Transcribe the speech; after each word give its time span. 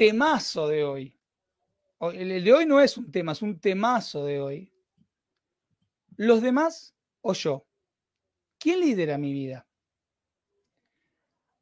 Temazo 0.00 0.66
de 0.66 0.82
hoy. 0.82 1.14
El 2.14 2.42
de 2.42 2.52
hoy 2.54 2.64
no 2.64 2.80
es 2.80 2.96
un 2.96 3.12
tema, 3.12 3.32
es 3.32 3.42
un 3.42 3.60
temazo 3.60 4.24
de 4.24 4.40
hoy. 4.40 4.72
¿Los 6.16 6.40
demás 6.40 6.96
o 7.20 7.34
yo? 7.34 7.66
¿Quién 8.58 8.80
lidera 8.80 9.18
mi 9.18 9.30
vida? 9.30 9.68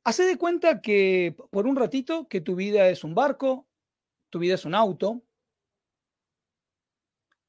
Hace 0.05 0.23
de 0.23 0.39
cuenta 0.39 0.81
que 0.81 1.37
por 1.51 1.67
un 1.67 1.75
ratito 1.75 2.29
que 2.29 2.41
tu 2.41 2.55
vida 2.55 2.89
es 2.89 3.03
un 3.03 3.13
barco, 3.13 3.67
tu 4.31 4.39
vida 4.39 4.55
es 4.55 4.65
un 4.65 4.77
auto. 4.77 5.21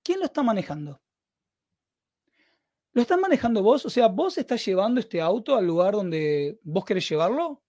¿Quién 0.02 0.18
lo 0.18 0.26
está 0.26 0.42
manejando? 0.42 1.00
¿Lo 2.94 3.04
estás 3.04 3.20
manejando 3.20 3.62
vos? 3.62 3.86
O 3.86 3.92
sea, 3.92 4.08
¿vos 4.08 4.40
estás 4.40 4.66
llevando 4.66 5.00
este 5.00 5.22
auto 5.22 5.56
al 5.56 5.68
lugar 5.68 5.94
donde 5.94 6.60
vos 6.64 6.84
querés 6.84 7.08
llevarlo? 7.08 7.62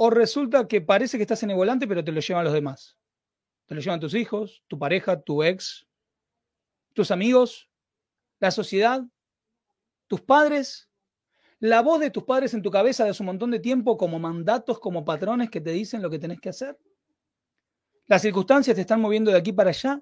¿O 0.00 0.10
resulta 0.10 0.68
que 0.68 0.80
parece 0.80 1.16
que 1.16 1.24
estás 1.24 1.42
en 1.42 1.50
el 1.50 1.56
volante, 1.56 1.88
pero 1.88 2.04
te 2.04 2.12
lo 2.12 2.20
llevan 2.20 2.44
los 2.44 2.52
demás? 2.52 2.96
Te 3.66 3.74
lo 3.74 3.80
llevan 3.80 3.98
tus 3.98 4.14
hijos, 4.14 4.62
tu 4.68 4.78
pareja, 4.78 5.20
tu 5.20 5.42
ex, 5.42 5.88
tus 6.94 7.10
amigos, 7.10 7.68
la 8.38 8.52
sociedad, 8.52 9.02
tus 10.06 10.20
padres, 10.20 10.88
la 11.58 11.82
voz 11.82 11.98
de 11.98 12.10
tus 12.10 12.22
padres 12.22 12.54
en 12.54 12.62
tu 12.62 12.70
cabeza 12.70 13.02
de 13.02 13.10
hace 13.10 13.24
un 13.24 13.26
montón 13.26 13.50
de 13.50 13.58
tiempo 13.58 13.96
como 13.96 14.20
mandatos, 14.20 14.78
como 14.78 15.04
patrones 15.04 15.50
que 15.50 15.60
te 15.60 15.72
dicen 15.72 16.00
lo 16.00 16.10
que 16.10 16.20
tenés 16.20 16.40
que 16.40 16.50
hacer. 16.50 16.78
Las 18.06 18.22
circunstancias 18.22 18.76
te 18.76 18.82
están 18.82 19.00
moviendo 19.00 19.32
de 19.32 19.38
aquí 19.38 19.52
para 19.52 19.70
allá. 19.70 20.00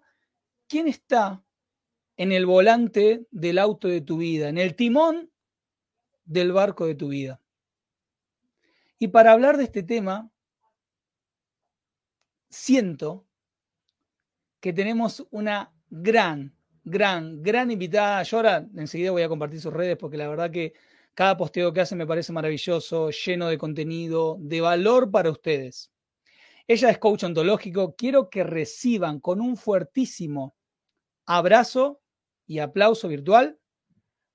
¿Quién 0.69 0.89
está 0.89 1.42
en 2.19 2.33
el 2.33 2.44
volante 2.44 3.27
del 3.30 3.58
auto 3.58 3.89
de 3.89 4.02
tu 4.02 4.19
vida, 4.19 4.50
en 4.50 4.58
el 4.58 4.77
timón 4.77 5.33
del 6.27 6.52
barco 6.52 6.84
de 6.84 6.97
tu 6.97 7.08
vida? 7.08 7.41
Y 8.98 9.08
para 9.08 9.33
hablar 9.33 9.56
de 9.56 9.64
este 9.64 9.83
tema, 9.83 10.30
siento 12.48 13.27
que 14.61 14.72
tenemos 14.72 15.27
una 15.30 15.72
gran, 15.91 16.56
gran, 16.84 17.42
gran 17.42 17.70
invitada. 17.70 18.22
Yo 18.22 18.39
ahora 18.39 18.67
enseguida 18.77 19.11
voy 19.11 19.22
a 19.22 19.28
compartir 19.28 19.61
sus 19.61 19.72
redes 19.72 19.97
porque 19.97 20.17
la 20.17 20.28
verdad 20.28 20.50
que 20.50 20.74
cada 21.14 21.36
posteo 21.36 21.72
que 21.72 21.80
hace 21.80 21.97
me 21.97 22.06
parece 22.06 22.33
maravilloso, 22.33 23.11
lleno 23.11 23.48
de 23.48 23.58
contenido, 23.58 24.36
de 24.41 24.61
valor 24.61 25.11
para 25.11 25.30
ustedes. 25.30 25.91
Ella 26.67 26.91
es 26.91 26.98
coach 26.98 27.24
ontológico. 27.24 27.94
Quiero 27.97 28.28
que 28.28 28.44
reciban 28.44 29.20
con 29.20 29.41
un 29.41 29.56
fuertísimo 29.56 30.56
abrazo 31.24 32.00
y 32.47 32.58
aplauso 32.58 33.08
virtual 33.08 33.58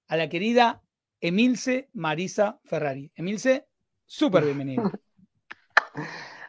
a 0.08 0.18
la 0.18 0.30
querida 0.30 0.84
Emilce 1.20 1.90
Marisa 1.94 2.60
Ferrari. 2.64 3.12
Emilce, 3.16 3.68
Súper 4.12 4.44
bienvenido. 4.46 4.92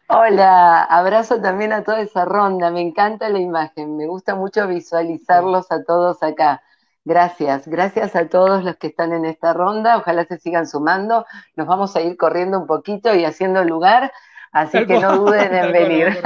Hola, 0.09 0.83
abrazo 0.83 1.41
también 1.41 1.73
a 1.73 1.85
toda 1.85 2.01
esa 2.01 2.25
ronda, 2.25 2.73
me 2.73 2.81
encanta 2.81 3.29
la 3.29 3.39
imagen, 3.39 3.97
me 3.97 4.09
gusta 4.09 4.35
mucho 4.35 4.67
visualizarlos 4.67 5.71
a 5.71 5.85
todos 5.85 6.25
acá. 6.25 6.61
Gracias, 7.05 7.69
gracias 7.69 8.17
a 8.17 8.29
todos 8.29 8.65
los 8.65 8.77
que 8.79 8.89
están 8.89 9.13
en 9.13 9.25
esta 9.25 9.53
ronda, 9.53 9.97
ojalá 9.97 10.25
se 10.25 10.39
sigan 10.39 10.67
sumando, 10.67 11.25
nos 11.55 11.69
vamos 11.69 11.95
a 11.95 12.01
ir 12.01 12.17
corriendo 12.17 12.59
un 12.59 12.67
poquito 12.67 13.15
y 13.15 13.25
haciendo 13.25 13.63
lugar, 13.63 14.13
así 14.51 14.85
que 14.85 14.99
no 14.99 15.19
duden 15.19 15.55
en 15.55 15.73
venir. 15.73 16.21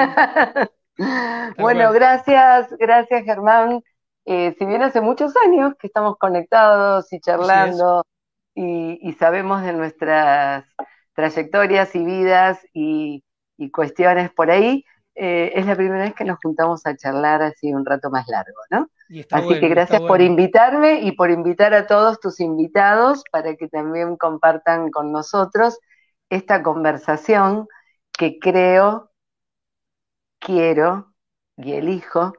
bueno, 1.59 1.93
gracias, 1.93 2.75
gracias 2.79 3.25
Germán. 3.25 3.83
Eh, 4.25 4.57
si 4.59 4.65
bien 4.65 4.83
hace 4.83 5.03
muchos 5.03 5.35
años 5.37 5.75
que 5.79 5.87
estamos 5.87 6.17
conectados 6.17 7.13
y 7.13 7.21
charlando 7.21 8.07
y 8.55 9.13
sabemos 9.19 9.63
de 9.63 9.75
nuestras 9.75 10.65
trayectorias 11.17 11.95
y 11.97 12.05
vidas 12.05 12.61
y, 12.73 13.25
cuestiones 13.73 14.31
por 14.31 14.51
ahí, 14.51 14.85
eh, 15.15 15.53
es 15.55 15.67
la 15.67 15.75
primera 15.75 16.05
vez 16.05 16.15
que 16.15 16.25
nos 16.25 16.39
juntamos 16.43 16.85
a 16.85 16.95
charlar 16.95 17.43
así 17.43 17.73
un 17.73 17.87
rato 17.87 18.11
más 18.11 18.29
largo, 18.29 18.61
¿no? 18.71 18.91
Así 19.31 19.59
que 19.59 19.69
gracias 19.69 20.03
por 20.03 20.21
invitarme 20.21 21.01
y 21.01 21.13
por 21.13 21.31
invitar 21.31 21.73
a 21.73 21.87
todos 21.87 22.21
tus 22.21 22.39
invitados 22.39 23.25
para 23.33 23.57
que 23.57 23.67
también 23.67 24.17
compartan 24.17 24.91
con 24.91 25.11
nosotros 25.11 25.79
esta 26.29 26.63
conversación 26.63 27.67
que 28.13 28.39
creo, 28.39 29.11
quiero 30.39 31.15
y 31.57 31.73
elijo 31.73 32.35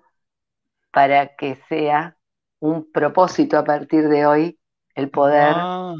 para 0.92 1.36
que 1.36 1.56
sea 1.68 2.16
un 2.60 2.92
propósito 2.92 3.58
a 3.58 3.64
partir 3.64 4.08
de 4.08 4.28
hoy 4.28 4.60
el 4.94 5.10
poder 5.10 5.54
ah 5.56 5.96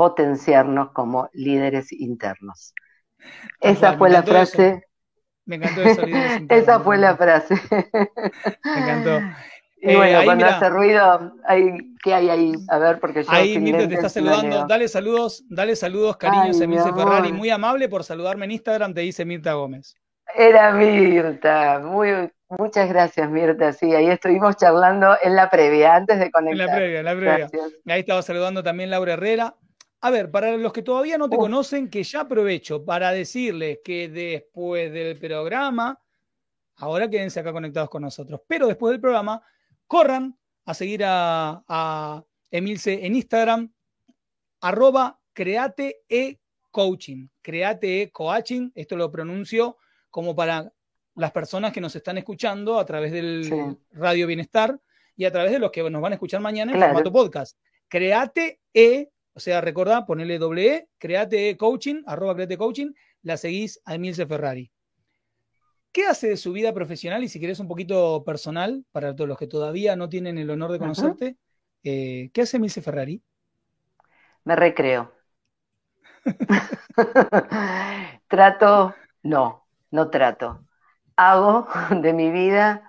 potenciarnos 0.00 0.92
como 0.92 1.28
líderes 1.34 1.92
internos. 1.92 2.72
Esa 3.60 3.98
fue 3.98 4.08
la 4.08 4.22
frase. 4.22 4.82
Me 5.44 5.56
encantó 5.56 5.82
eso, 5.82 6.02
Esa 6.48 6.80
fue 6.80 6.96
la 6.96 7.18
frase. 7.18 7.54
Me 8.64 8.80
encantó. 8.80 9.20
Y 9.82 9.94
bueno, 9.94 10.22
eh, 10.22 10.24
cuando 10.24 10.46
hace 10.46 10.70
ruido, 10.70 11.34
¿qué 12.02 12.14
hay 12.14 12.30
ahí? 12.30 12.54
A 12.70 12.78
ver, 12.78 12.98
porque 12.98 13.24
yo. 13.24 13.30
Ahí 13.30 13.58
Mirta 13.58 13.86
te 13.86 13.92
está 13.92 14.08
saludando. 14.08 14.66
Dale 14.66 14.88
saludos, 14.88 15.44
dale 15.50 15.76
saludos, 15.76 16.16
cariños 16.16 16.58
a 16.62 16.94
Ferrari. 16.94 17.34
Muy 17.34 17.50
amable 17.50 17.86
por 17.90 18.02
saludarme 18.02 18.46
en 18.46 18.52
Instagram, 18.52 18.94
te 18.94 19.02
dice 19.02 19.26
Mirta 19.26 19.52
Gómez. 19.52 19.96
Era 20.34 20.72
Mirta, 20.72 21.78
muy, 21.80 22.30
muchas 22.48 22.88
gracias 22.88 23.28
Mirta, 23.28 23.74
sí, 23.74 23.92
ahí 23.94 24.06
estuvimos 24.06 24.56
charlando 24.56 25.14
en 25.22 25.36
la 25.36 25.50
previa, 25.50 25.94
antes 25.94 26.20
de 26.20 26.30
conectar. 26.30 26.60
En 26.60 26.66
la 26.66 26.74
previa, 26.74 26.98
en 27.00 27.04
la 27.04 27.16
previa. 27.16 27.50
Ahí 27.86 28.00
estaba 28.00 28.22
saludando 28.22 28.62
también 28.62 28.88
Laura 28.88 29.12
Herrera. 29.12 29.56
A 30.02 30.10
ver, 30.10 30.30
para 30.30 30.56
los 30.56 30.72
que 30.72 30.82
todavía 30.82 31.18
no 31.18 31.28
te 31.28 31.36
conocen, 31.36 31.90
que 31.90 32.02
ya 32.02 32.20
aprovecho 32.20 32.84
para 32.84 33.12
decirles 33.12 33.80
que 33.84 34.08
después 34.08 34.90
del 34.92 35.18
programa, 35.18 36.00
ahora 36.76 37.10
quédense 37.10 37.40
acá 37.40 37.52
conectados 37.52 37.90
con 37.90 38.02
nosotros, 38.02 38.40
pero 38.46 38.66
después 38.66 38.92
del 38.92 39.00
programa, 39.00 39.42
corran 39.86 40.38
a 40.64 40.74
seguir 40.74 41.02
a, 41.04 42.24
Emilce 42.50 43.06
en 43.06 43.14
Instagram, 43.14 43.72
arroba 44.60 45.20
create 45.32 46.02
e 46.08 46.40
coaching, 46.70 47.28
create 47.42 48.02
e 48.02 48.10
coaching, 48.10 48.70
esto 48.74 48.96
lo 48.96 49.10
pronuncio 49.10 49.76
como 50.10 50.34
para 50.34 50.72
las 51.14 51.30
personas 51.30 51.72
que 51.72 51.80
nos 51.80 51.94
están 51.94 52.18
escuchando 52.18 52.78
a 52.78 52.84
través 52.84 53.12
del 53.12 53.76
Radio 53.92 54.26
Bienestar 54.26 54.80
y 55.14 55.26
a 55.26 55.30
través 55.30 55.52
de 55.52 55.58
los 55.58 55.70
que 55.70 55.88
nos 55.88 56.02
van 56.02 56.12
a 56.12 56.14
escuchar 56.16 56.40
mañana 56.40 56.72
en 56.72 56.80
formato 56.80 57.12
podcast. 57.12 57.58
Create 57.88 58.60
e 58.72 59.10
o 59.32 59.40
sea, 59.40 59.60
recordá, 59.60 60.06
ponele 60.06 60.38
doble 60.38 60.74
E, 60.74 60.88
create 60.98 61.56
coaching, 61.56 62.02
arroba 62.06 62.34
create 62.34 62.56
coaching, 62.56 62.92
la 63.22 63.36
seguís 63.36 63.80
a 63.84 63.94
Emilce 63.94 64.26
Ferrari. 64.26 64.70
¿Qué 65.92 66.06
hace 66.06 66.28
de 66.28 66.36
su 66.36 66.52
vida 66.52 66.72
profesional? 66.72 67.24
Y 67.24 67.28
si 67.28 67.40
querés 67.40 67.58
un 67.58 67.68
poquito 67.68 68.22
personal, 68.24 68.84
para 68.92 69.14
todos 69.14 69.28
los 69.28 69.38
que 69.38 69.48
todavía 69.48 69.96
no 69.96 70.08
tienen 70.08 70.38
el 70.38 70.50
honor 70.50 70.70
de 70.70 70.78
conocerte, 70.78 71.36
eh, 71.82 72.30
¿qué 72.32 72.42
hace 72.42 72.58
Emilce 72.58 72.80
Ferrari? 72.80 73.22
Me 74.44 74.54
recreo. 74.54 75.12
trato, 78.28 78.94
no, 79.22 79.66
no 79.90 80.10
trato. 80.10 80.64
Hago 81.16 81.66
de 82.02 82.12
mi 82.12 82.30
vida 82.30 82.88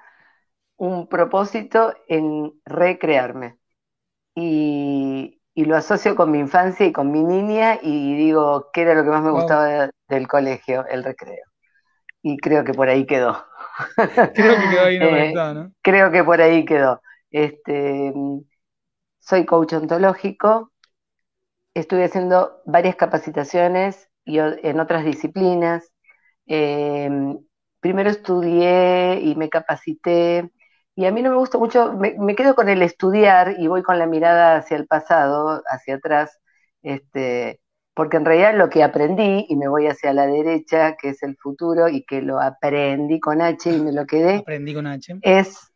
un 0.77 1.07
propósito 1.07 1.93
en 2.07 2.53
recrearme. 2.65 3.57
Y, 4.35 4.80
y 5.53 5.65
lo 5.65 5.75
asocio 5.75 6.15
con 6.15 6.31
mi 6.31 6.39
infancia 6.39 6.85
y 6.85 6.93
con 6.93 7.11
mi 7.11 7.23
niña 7.23 7.79
y 7.81 8.15
digo, 8.15 8.69
¿qué 8.73 8.83
era 8.83 8.93
lo 8.93 9.03
que 9.03 9.09
más 9.09 9.23
me 9.23 9.31
gustaba 9.31 9.89
del 10.07 10.27
colegio? 10.27 10.85
El 10.87 11.03
recreo. 11.03 11.45
Y 12.21 12.37
creo 12.37 12.63
que 12.63 12.73
por 12.73 12.87
ahí 12.87 13.05
quedó. 13.05 13.45
Creo 14.35 14.55
que 14.57 14.69
quedó 14.69 14.85
ahí 14.85 14.97
eh, 15.01 15.33
¿no? 15.33 15.71
Creo 15.81 16.11
que 16.11 16.23
por 16.23 16.39
ahí 16.41 16.65
quedó. 16.65 17.01
Este, 17.31 18.13
soy 19.19 19.45
coach 19.45 19.73
ontológico, 19.73 20.71
estuve 21.73 22.05
haciendo 22.05 22.61
varias 22.65 22.95
capacitaciones 22.95 24.09
y 24.25 24.39
en 24.39 24.79
otras 24.79 25.05
disciplinas. 25.05 25.91
Em, 26.45 27.37
primero 27.79 28.09
estudié 28.09 29.19
y 29.21 29.35
me 29.35 29.49
capacité 29.49 30.51
y 30.95 31.05
a 31.05 31.11
mí 31.11 31.21
no 31.21 31.29
me 31.29 31.37
gusta 31.37 31.57
mucho, 31.57 31.93
me, 31.93 32.35
quedo 32.35 32.53
con 32.53 32.67
el 32.67 32.81
estudiar 32.81 33.55
y 33.57 33.67
voy 33.67 33.81
con 33.81 33.97
la 33.97 34.07
mirada 34.07 34.57
hacia 34.57 34.77
el 34.77 34.87
pasado, 34.87 35.61
hacia 35.65 35.95
atrás, 35.95 36.39
este, 36.81 37.61
porque 37.93 38.17
en 38.17 38.25
realidad 38.25 38.55
lo 38.55 38.69
que 38.69 38.83
aprendí, 38.83 39.45
y 39.47 39.55
me 39.55 39.69
voy 39.69 39.87
hacia 39.87 40.13
la 40.13 40.27
derecha, 40.27 40.95
que 40.97 41.09
es 41.09 41.23
el 41.23 41.37
futuro, 41.37 41.87
y 41.87 42.03
que 42.03 42.21
lo 42.21 42.41
aprendí 42.41 43.19
con 43.19 43.41
H 43.41 43.71
y 43.71 43.79
me 43.79 43.93
lo 43.93 44.05
quedé, 44.05 44.37
aprendí 44.37 44.73
con 44.73 44.85
H. 44.85 45.17
Es, 45.21 45.71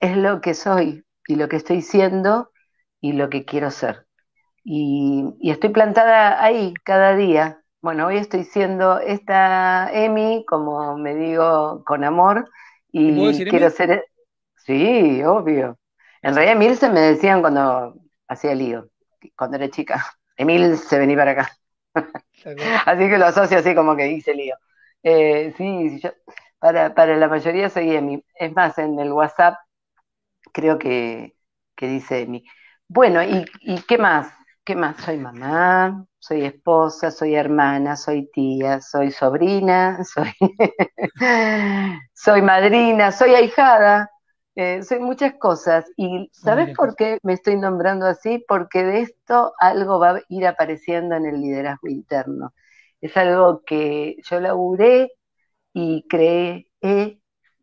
es 0.00 0.16
lo 0.16 0.40
que 0.40 0.54
soy 0.54 1.04
y 1.26 1.36
lo 1.36 1.48
que 1.48 1.56
estoy 1.56 1.80
siendo 1.80 2.50
y 3.00 3.12
lo 3.12 3.30
que 3.30 3.44
quiero 3.44 3.70
ser. 3.70 4.06
Y, 4.62 5.24
y 5.40 5.50
estoy 5.50 5.70
plantada 5.70 6.42
ahí 6.42 6.74
cada 6.84 7.16
día. 7.16 7.62
Bueno, 7.80 8.06
hoy 8.06 8.18
estoy 8.18 8.44
siendo 8.44 8.98
esta 8.98 9.90
Emi, 9.92 10.44
como 10.46 10.98
me 10.98 11.14
digo, 11.14 11.82
con 11.86 12.04
amor, 12.04 12.50
y 12.92 13.44
quiero 13.44 13.70
ser... 13.70 14.04
Sí, 14.68 15.22
obvio. 15.24 15.78
En 16.20 16.34
realidad 16.34 16.56
Emil 16.56 16.76
se 16.76 16.90
me 16.90 17.00
decían 17.00 17.40
cuando 17.40 17.94
hacía 18.28 18.54
lío, 18.54 18.90
cuando 19.34 19.56
era 19.56 19.70
chica. 19.70 20.04
Emil 20.36 20.76
se 20.76 20.98
venía 20.98 21.16
para 21.16 21.30
acá. 21.32 21.50
así 22.86 23.08
que 23.08 23.16
lo 23.18 23.24
asocio 23.26 23.58
así 23.58 23.74
como 23.74 23.96
que 23.96 24.08
hice 24.08 24.34
lío. 24.34 24.56
Eh, 25.02 25.54
sí, 25.56 25.98
yo, 26.02 26.10
para, 26.58 26.94
para 26.94 27.16
la 27.16 27.28
mayoría 27.28 27.70
soy 27.70 27.96
Emi. 27.96 28.22
Es 28.34 28.54
más, 28.54 28.76
en 28.78 28.98
el 28.98 29.10
WhatsApp 29.10 29.56
creo 30.52 30.78
que, 30.78 31.34
dice 31.80 32.20
Emi. 32.22 32.44
Bueno, 32.88 33.22
¿y, 33.22 33.46
¿y 33.62 33.80
qué 33.82 33.96
más? 33.96 34.30
¿Qué 34.64 34.76
más? 34.76 34.98
Soy 34.98 35.16
mamá, 35.16 36.04
soy 36.18 36.44
esposa, 36.44 37.10
soy 37.10 37.36
hermana, 37.36 37.96
soy 37.96 38.30
tía, 38.32 38.82
soy 38.82 39.12
sobrina, 39.12 40.04
soy, 40.04 40.30
soy 42.12 42.42
madrina, 42.42 43.12
soy 43.12 43.34
ahijada, 43.34 44.10
eh, 44.58 44.82
soy 44.82 44.98
muchas 45.00 45.34
cosas. 45.36 45.86
¿Y 45.96 46.30
sabes 46.32 46.70
por 46.76 46.96
qué 46.96 47.18
me 47.22 47.34
estoy 47.34 47.56
nombrando 47.56 48.06
así? 48.06 48.44
Porque 48.48 48.84
de 48.84 49.02
esto 49.02 49.54
algo 49.60 50.00
va 50.00 50.10
a 50.16 50.22
ir 50.28 50.46
apareciendo 50.48 51.14
en 51.16 51.26
el 51.26 51.40
liderazgo 51.40 51.88
interno. 51.88 52.54
Es 53.00 53.16
algo 53.16 53.62
que 53.64 54.16
yo 54.24 54.40
laburé 54.40 55.12
y 55.72 56.06
creé 56.08 56.68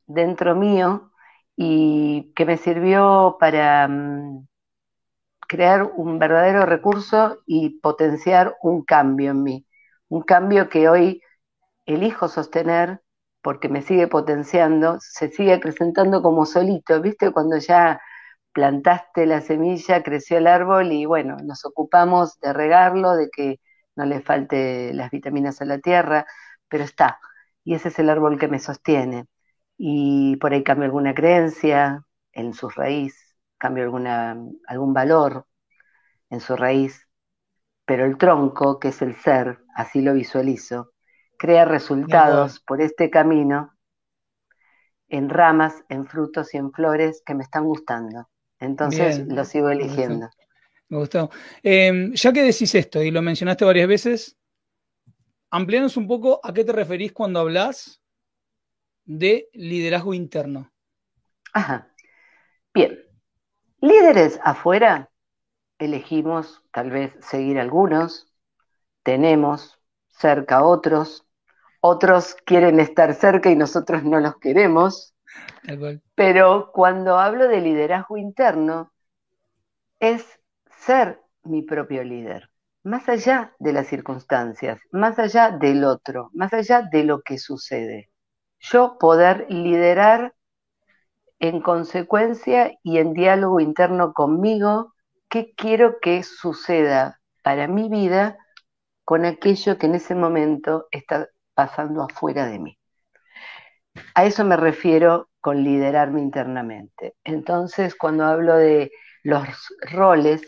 dentro 0.08 0.56
mío 0.56 1.12
y 1.58 2.34
que 2.36 2.46
me 2.46 2.58
sirvió 2.58 3.38
para 3.40 3.88
mm, 3.90 4.48
crear 5.48 5.84
un 5.84 6.20
verdadero 6.20 6.66
recurso 6.66 7.40
y 7.46 7.80
potenciar 7.82 8.56
un 8.62 8.84
cambio 8.84 9.32
en 9.32 9.44
mí. 9.44 9.66
Un 10.10 10.22
cambio 10.24 10.70
que 10.70 10.90
hoy 10.90 11.22
elijo 11.86 12.30
sostener 12.30 13.02
porque 13.46 13.70
me 13.70 13.84
sigue 13.84 14.08
potenciando, 14.08 14.98
se 15.02 15.30
sigue 15.30 15.54
acrecentando 15.54 16.24
como 16.24 16.48
solito, 16.48 17.00
¿viste? 17.02 17.32
Cuando 17.32 17.58
ya 17.60 18.02
plantaste 18.54 19.28
la 19.28 19.42
semilla, 19.42 20.02
creció 20.04 20.40
el 20.40 20.48
árbol 20.48 20.92
y 20.92 21.06
bueno, 21.06 21.38
nos 21.44 21.64
ocupamos 21.66 22.40
de 22.42 22.54
regarlo, 22.54 23.16
de 23.16 23.30
que 23.30 23.60
no 23.96 24.06
le 24.06 24.22
falte 24.22 24.94
las 24.96 25.12
vitaminas 25.12 25.62
a 25.62 25.66
la 25.66 25.80
tierra, 25.80 26.26
pero 26.70 26.84
está. 26.86 27.20
Y 27.64 27.76
ese 27.76 27.90
es 27.90 28.00
el 28.00 28.10
árbol 28.10 28.40
que 28.40 28.48
me 28.48 28.60
sostiene. 28.60 29.28
Y 29.78 30.38
por 30.38 30.54
ahí 30.54 30.64
cambio 30.64 30.86
alguna 30.86 31.14
creencia 31.14 32.04
en 32.34 32.54
su 32.56 32.70
raíz, 32.70 33.38
cambio 33.60 33.84
alguna, 33.84 34.38
algún 34.68 34.94
valor 34.94 35.46
en 36.32 36.40
su 36.42 36.56
raíz, 36.56 37.08
pero 37.86 38.06
el 38.06 38.18
tronco, 38.18 38.80
que 38.80 38.90
es 38.90 39.02
el 39.04 39.16
ser, 39.18 39.60
así 39.76 40.02
lo 40.02 40.14
visualizo, 40.16 40.95
crea 41.46 41.66
resultados 41.66 42.60
por 42.62 42.82
este 42.82 43.12
camino 43.12 43.78
en 45.10 45.30
ramas, 45.30 45.84
en 45.90 46.08
frutos 46.08 46.56
y 46.56 46.58
en 46.58 46.72
flores 46.72 47.22
que 47.24 47.36
me 47.36 47.44
están 47.44 47.66
gustando. 47.66 48.28
Entonces 48.60 49.20
lo 49.28 49.46
sigo 49.46 49.70
eligiendo. 49.70 50.28
Me 50.90 50.98
gustó. 50.98 51.30
Em, 51.62 52.14
ya 52.14 52.34
que 52.34 52.42
decís 52.42 52.74
esto 52.74 53.04
y 53.04 53.12
lo 53.12 53.22
mencionaste 53.22 53.64
varias 53.64 53.88
veces, 53.88 54.38
amplianos 55.52 55.98
un 55.98 56.08
poco 56.08 56.40
a 56.44 56.52
qué 56.52 56.64
te 56.64 56.72
referís 56.72 57.14
cuando 57.14 57.42
hablas 57.42 58.02
de 59.04 59.50
liderazgo 59.54 60.16
interno. 60.16 60.72
Ajá. 61.54 61.94
Bien. 62.74 63.00
Líderes 63.82 64.40
afuera, 64.44 65.12
elegimos 65.78 66.64
tal 66.72 66.90
vez 66.90 67.14
seguir 67.20 67.60
algunos, 67.60 68.34
tenemos 69.04 69.80
cerca 70.08 70.64
otros, 70.64 71.25
otros 71.86 72.36
quieren 72.46 72.80
estar 72.80 73.14
cerca 73.14 73.52
y 73.52 73.56
nosotros 73.56 74.04
no 74.04 74.20
los 74.20 74.38
queremos. 74.38 75.14
Pero 76.16 76.72
cuando 76.74 77.20
hablo 77.20 77.48
de 77.48 77.62
liderazgo 77.62 78.18
interno, 78.18 78.92
es 80.00 80.26
ser 80.80 81.22
mi 81.44 81.62
propio 81.62 82.04
líder, 82.04 82.50
más 82.84 83.08
allá 83.08 83.54
de 83.60 83.72
las 83.72 83.88
circunstancias, 83.88 84.80
más 84.92 85.20
allá 85.20 85.52
del 85.52 85.84
otro, 85.84 86.30
más 86.34 86.54
allá 86.54 86.82
de 86.82 87.04
lo 87.04 87.22
que 87.22 87.38
sucede. 87.38 88.10
Yo 88.60 88.98
poder 88.98 89.46
liderar 89.50 90.34
en 91.40 91.62
consecuencia 91.62 92.80
y 92.82 92.98
en 92.98 93.14
diálogo 93.14 93.60
interno 93.60 94.14
conmigo 94.14 94.96
qué 95.30 95.54
quiero 95.56 96.00
que 96.00 96.24
suceda 96.24 97.20
para 97.44 97.68
mi 97.68 97.90
vida 97.90 98.38
con 99.04 99.24
aquello 99.24 99.78
que 99.78 99.86
en 99.86 99.96
ese 99.96 100.16
momento 100.16 100.88
está 100.90 101.30
pasando 101.56 102.04
afuera 102.04 102.48
de 102.48 102.60
mí. 102.60 102.80
A 104.16 104.26
eso 104.26 104.44
me 104.44 104.58
refiero 104.58 105.30
con 105.42 105.64
liderarme 105.64 106.20
internamente. 106.22 107.16
Entonces, 107.24 107.96
cuando 107.96 108.26
hablo 108.26 108.56
de 108.58 108.92
los 109.24 109.48
roles, 109.92 110.42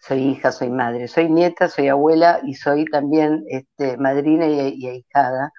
soy 0.00 0.20
hija, 0.30 0.52
soy 0.52 0.70
madre, 0.70 1.08
soy 1.08 1.28
nieta, 1.30 1.68
soy 1.68 1.88
abuela 1.88 2.40
y 2.44 2.54
soy 2.54 2.84
también 2.86 3.44
este, 3.48 3.96
madrina 3.98 4.46
y, 4.46 4.74
y 4.76 4.88
ahijada, 4.88 5.52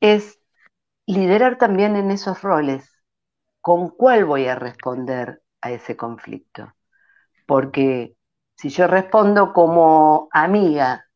es 0.00 0.38
liderar 1.06 1.58
también 1.58 1.96
en 1.96 2.10
esos 2.12 2.42
roles. 2.42 2.88
¿Con 3.62 3.90
cuál 3.90 4.24
voy 4.26 4.46
a 4.48 4.56
responder 4.56 5.42
a 5.62 5.72
ese 5.72 5.96
conflicto? 5.96 6.74
Porque 7.46 8.16
si 8.56 8.70
yo 8.70 8.86
respondo 8.88 9.52
como 9.52 10.28
amiga 10.32 11.06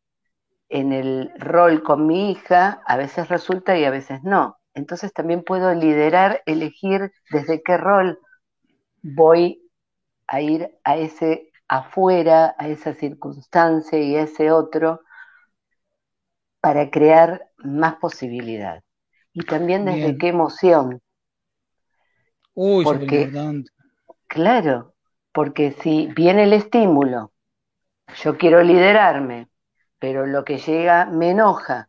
en 0.69 0.93
el 0.93 1.33
rol 1.39 1.83
con 1.83 2.07
mi 2.07 2.31
hija, 2.33 2.83
a 2.87 2.97
veces 2.97 3.29
resulta 3.29 3.79
y 3.79 3.85
a 3.85 3.91
veces 3.91 4.23
no. 4.23 4.59
Entonces 4.75 5.13
también 5.13 5.43
puedo 5.43 5.75
liderar, 5.75 6.43
elegir 6.47 7.13
desde 7.31 7.63
qué 7.63 7.77
rol 7.77 8.19
voy 9.03 9.63
a 10.29 10.41
ir 10.41 10.71
a 10.85 10.97
ese 10.97 11.51
afuera, 11.69 12.55
a 12.59 12.69
esa 12.69 12.95
circunstancia 12.95 13.99
y 13.99 14.17
a 14.17 14.23
ese 14.23 14.53
otro 14.53 15.01
para 16.61 16.91
crear 16.91 17.49
más 17.57 17.97
posibilidad. 17.97 18.83
Y 19.33 19.43
también 19.45 19.85
desde 19.87 20.19
qué 20.19 20.29
emoción. 20.29 21.01
Uy, 22.55 22.85
porque, 22.85 23.31
claro, 24.29 24.95
porque 25.33 25.73
si 25.73 26.09
viene 26.09 26.45
el 26.45 26.53
estímulo, 26.53 27.33
yo 28.23 28.37
quiero 28.39 28.63
liderarme, 28.63 29.49
pero 30.07 30.25
lo 30.25 30.45
que 30.45 30.59
llega 30.59 31.07
me 31.07 31.31
enoja. 31.31 31.89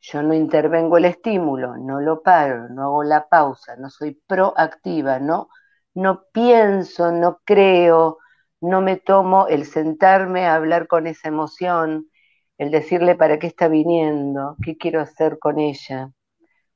Yo 0.00 0.22
no 0.22 0.32
intervengo 0.32 0.96
el 0.96 1.04
estímulo, 1.04 1.76
no 1.76 2.00
lo 2.00 2.22
paro, 2.22 2.70
no 2.70 2.84
hago 2.84 3.04
la 3.04 3.28
pausa, 3.28 3.76
no 3.76 3.90
soy 3.90 4.18
proactiva, 4.26 5.18
no, 5.18 5.50
no 5.92 6.22
pienso, 6.32 7.12
no 7.12 7.42
creo, 7.44 8.16
no 8.62 8.80
me 8.80 8.96
tomo 8.96 9.46
el 9.46 9.66
sentarme 9.66 10.46
a 10.46 10.54
hablar 10.54 10.86
con 10.86 11.06
esa 11.06 11.28
emoción, 11.28 12.08
el 12.56 12.70
decirle 12.70 13.14
para 13.14 13.38
qué 13.38 13.48
está 13.48 13.68
viniendo, 13.68 14.56
qué 14.64 14.78
quiero 14.78 15.02
hacer 15.02 15.38
con 15.38 15.58
ella, 15.58 16.12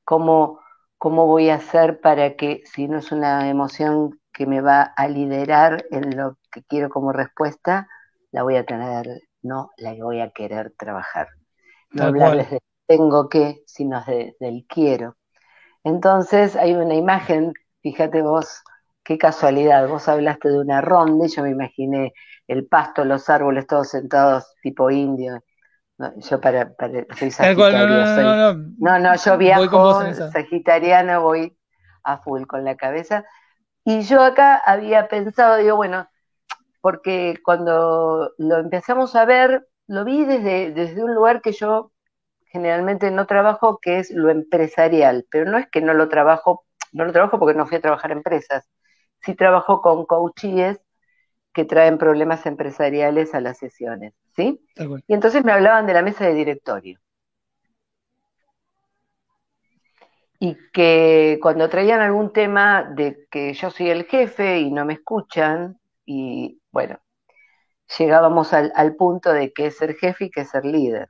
cómo, 0.03 0.59
cómo 0.99 1.25
voy 1.25 1.49
a 1.49 1.55
hacer 1.55 1.99
para 1.99 2.35
que, 2.35 2.61
si 2.65 2.87
no 2.87 2.99
es 2.99 3.11
una 3.11 3.49
emoción 3.49 4.19
que 4.31 4.45
me 4.45 4.61
va 4.61 4.83
a 4.83 5.07
liderar 5.07 5.83
en 5.89 6.15
lo 6.15 6.37
que 6.51 6.61
quiero 6.63 6.89
como 6.89 7.11
respuesta, 7.11 7.87
la 8.29 8.43
voy 8.43 8.57
a 8.57 8.67
tener 8.67 9.07
no 9.45 9.71
la 9.77 9.93
voy 9.93 10.21
a 10.21 10.31
querer 10.31 10.73
trabajar. 10.77 11.29
No 11.91 12.05
hablar 12.05 12.37
desde 12.37 12.59
tengo 12.87 13.29
que, 13.29 13.63
sino 13.65 14.03
desde 14.05 14.35
el 14.39 14.65
quiero. 14.67 15.15
Entonces 15.83 16.55
hay 16.55 16.73
una 16.73 16.95
imagen, 16.95 17.53
fíjate 17.81 18.21
vos, 18.21 18.63
qué 19.03 19.17
casualidad, 19.17 19.87
vos 19.87 20.07
hablaste 20.07 20.49
de 20.49 20.59
una 20.59 20.81
ronda 20.81 21.25
y 21.25 21.29
yo 21.29 21.43
me 21.43 21.51
imaginé 21.51 22.13
el 22.47 22.67
pasto, 22.67 23.05
los 23.05 23.29
árboles 23.29 23.67
todos 23.67 23.89
sentados 23.89 24.53
tipo 24.61 24.89
indio. 24.89 25.43
yo 26.17 26.41
para, 26.41 26.73
soy 27.17 27.31
sagitario. 27.31 28.65
No, 28.77 28.99
no, 28.99 29.15
yo 29.15 29.37
viajo 29.37 30.03
sagitariano, 30.31 31.21
voy 31.21 31.57
a 32.03 32.17
full 32.17 32.45
con 32.45 32.63
la 32.63 32.75
cabeza. 32.75 33.23
Y 33.83 34.01
yo 34.01 34.23
acá 34.23 34.57
había 34.57 35.07
pensado, 35.07 35.57
digo, 35.57 35.75
bueno, 35.75 36.07
porque 36.85 37.39
cuando 37.43 38.35
lo 38.37 38.57
empezamos 38.59 39.15
a 39.15 39.25
ver, 39.25 39.67
lo 39.87 40.05
vi 40.05 40.23
desde, 40.23 40.69
desde 40.71 41.03
un 41.03 41.15
lugar 41.15 41.41
que 41.41 41.51
yo 41.51 41.91
generalmente 42.45 43.09
no 43.09 43.25
trabajo, 43.25 43.79
que 43.81 43.97
es 43.97 44.11
lo 44.11 44.29
empresarial, 44.29 45.25
pero 45.31 45.49
no 45.49 45.57
es 45.57 45.67
que 45.71 45.81
no 45.81 45.95
lo 45.95 46.09
trabajo, 46.09 46.63
no 46.91 47.03
lo 47.05 47.11
trabajo 47.11 47.39
porque 47.39 47.57
no 47.57 47.65
fui 47.65 47.77
a 47.77 47.81
trabajar 47.81 48.11
en 48.11 48.19
empresas, 48.19 48.69
sí 49.19 49.33
trabajo 49.33 49.81
con 49.81 50.05
coaches 50.05 50.79
que 51.51 51.65
traen 51.65 51.97
problemas 51.97 52.45
empresariales 52.45 53.33
a 53.33 53.41
las 53.41 53.57
sesiones, 53.57 54.13
¿sí? 54.35 54.63
Y 55.07 55.13
entonces 55.15 55.43
me 55.43 55.53
hablaban 55.53 55.87
de 55.87 55.93
la 55.95 56.03
mesa 56.03 56.27
de 56.27 56.35
directorio. 56.35 56.99
Y 60.37 60.55
que 60.71 61.39
cuando 61.41 61.67
traían 61.67 62.01
algún 62.01 62.31
tema 62.31 62.83
de 62.83 63.25
que 63.31 63.55
yo 63.55 63.71
soy 63.71 63.89
el 63.89 64.03
jefe 64.03 64.59
y 64.59 64.69
no 64.69 64.85
me 64.85 64.93
escuchan, 64.93 65.79
y 66.05 66.61
bueno, 66.75 66.99
llegábamos 67.97 68.51
al, 68.53 68.95
punto 68.97 69.31
de 69.31 69.53
que 69.53 69.67
es 69.67 69.77
ser 69.77 69.95
jefe 69.95 70.25
y 70.25 70.29
que 70.29 70.41
es 70.41 70.49
ser 70.49 70.65
líder. 70.65 71.09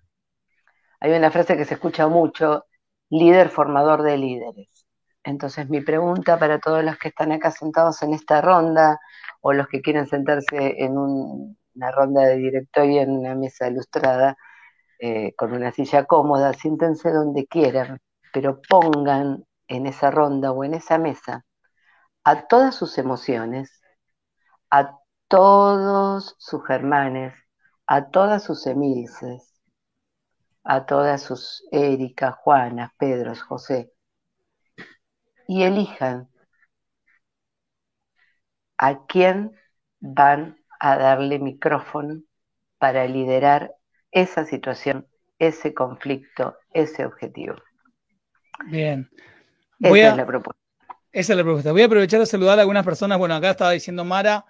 Hay 1.00 1.12
una 1.14 1.32
frase 1.32 1.58
que 1.58 1.66
se 1.66 1.74
escucha 1.76 2.08
mucho, 2.08 2.66
líder 3.10 3.50
formador 3.50 4.04
de 4.04 4.18
líderes. 4.18 4.86
Entonces 5.24 5.68
mi 5.70 5.82
pregunta 5.82 6.38
para 6.38 6.60
todos 6.60 6.84
los 6.84 6.98
que 7.00 7.08
están 7.10 7.32
acá 7.32 7.50
sentados 7.50 8.04
en 8.04 8.14
esta 8.14 8.42
ronda 8.42 9.00
o 9.42 9.54
los 9.54 9.68
que 9.68 9.82
quieren 9.82 10.06
sentarse 10.06 10.84
en 10.84 10.98
una 11.00 11.92
ronda 11.92 12.22
de 12.28 12.38
directorio 12.38 13.02
en 13.02 13.12
una 13.12 13.34
mesa 13.34 13.68
ilustrada 13.68 14.38
eh, 15.00 15.34
con 15.36 15.54
una 15.54 15.72
silla 15.72 16.06
cómoda, 16.06 16.54
siéntense 16.54 17.12
donde 17.12 17.48
quieran, 17.48 18.00
pero 18.34 18.62
pongan 18.70 19.46
en 19.68 19.88
esa 19.88 20.12
ronda 20.12 20.52
o 20.52 20.64
en 20.64 20.76
esa 20.76 21.00
mesa 21.00 21.44
a 22.24 22.48
todas 22.48 22.76
sus 22.76 22.98
emociones, 23.00 23.82
a 24.72 25.00
todos 25.28 26.36
sus 26.38 26.66
germanes, 26.66 27.34
a 27.88 28.10
todas 28.10 28.44
sus 28.44 28.66
emilces, 28.68 29.54
a 30.64 30.86
todas 30.86 31.22
sus 31.22 31.64
Erika, 31.72 32.32
Juana, 32.32 32.94
Pedros, 32.98 33.42
José, 33.42 33.92
y 35.48 35.64
elijan 35.64 36.30
a 38.78 39.06
quién 39.06 39.56
van 40.00 40.58
a 40.80 40.98
darle 40.98 41.40
micrófono 41.40 42.22
para 42.78 43.08
liderar 43.08 43.74
esa 44.12 44.46
situación, 44.46 45.08
ese 45.40 45.74
conflicto, 45.74 46.58
ese 46.74 47.06
objetivo. 47.06 47.56
Bien. 48.68 49.10
esa 49.80 50.10
es 50.10 50.18
la 50.18 50.26
propuesta. 50.26 50.62
Esa 51.12 51.34
es 51.34 51.38
la 51.38 51.44
propuesta. 51.44 51.72
Voy 51.72 51.82
a 51.82 51.86
aprovechar 51.86 52.20
de 52.20 52.26
saludar 52.26 52.58
a 52.58 52.62
algunas 52.62 52.84
personas. 52.84 53.18
Bueno, 53.18 53.36
acá 53.36 53.52
estaba 53.52 53.72
diciendo 53.72 54.04
Mara, 54.04 54.46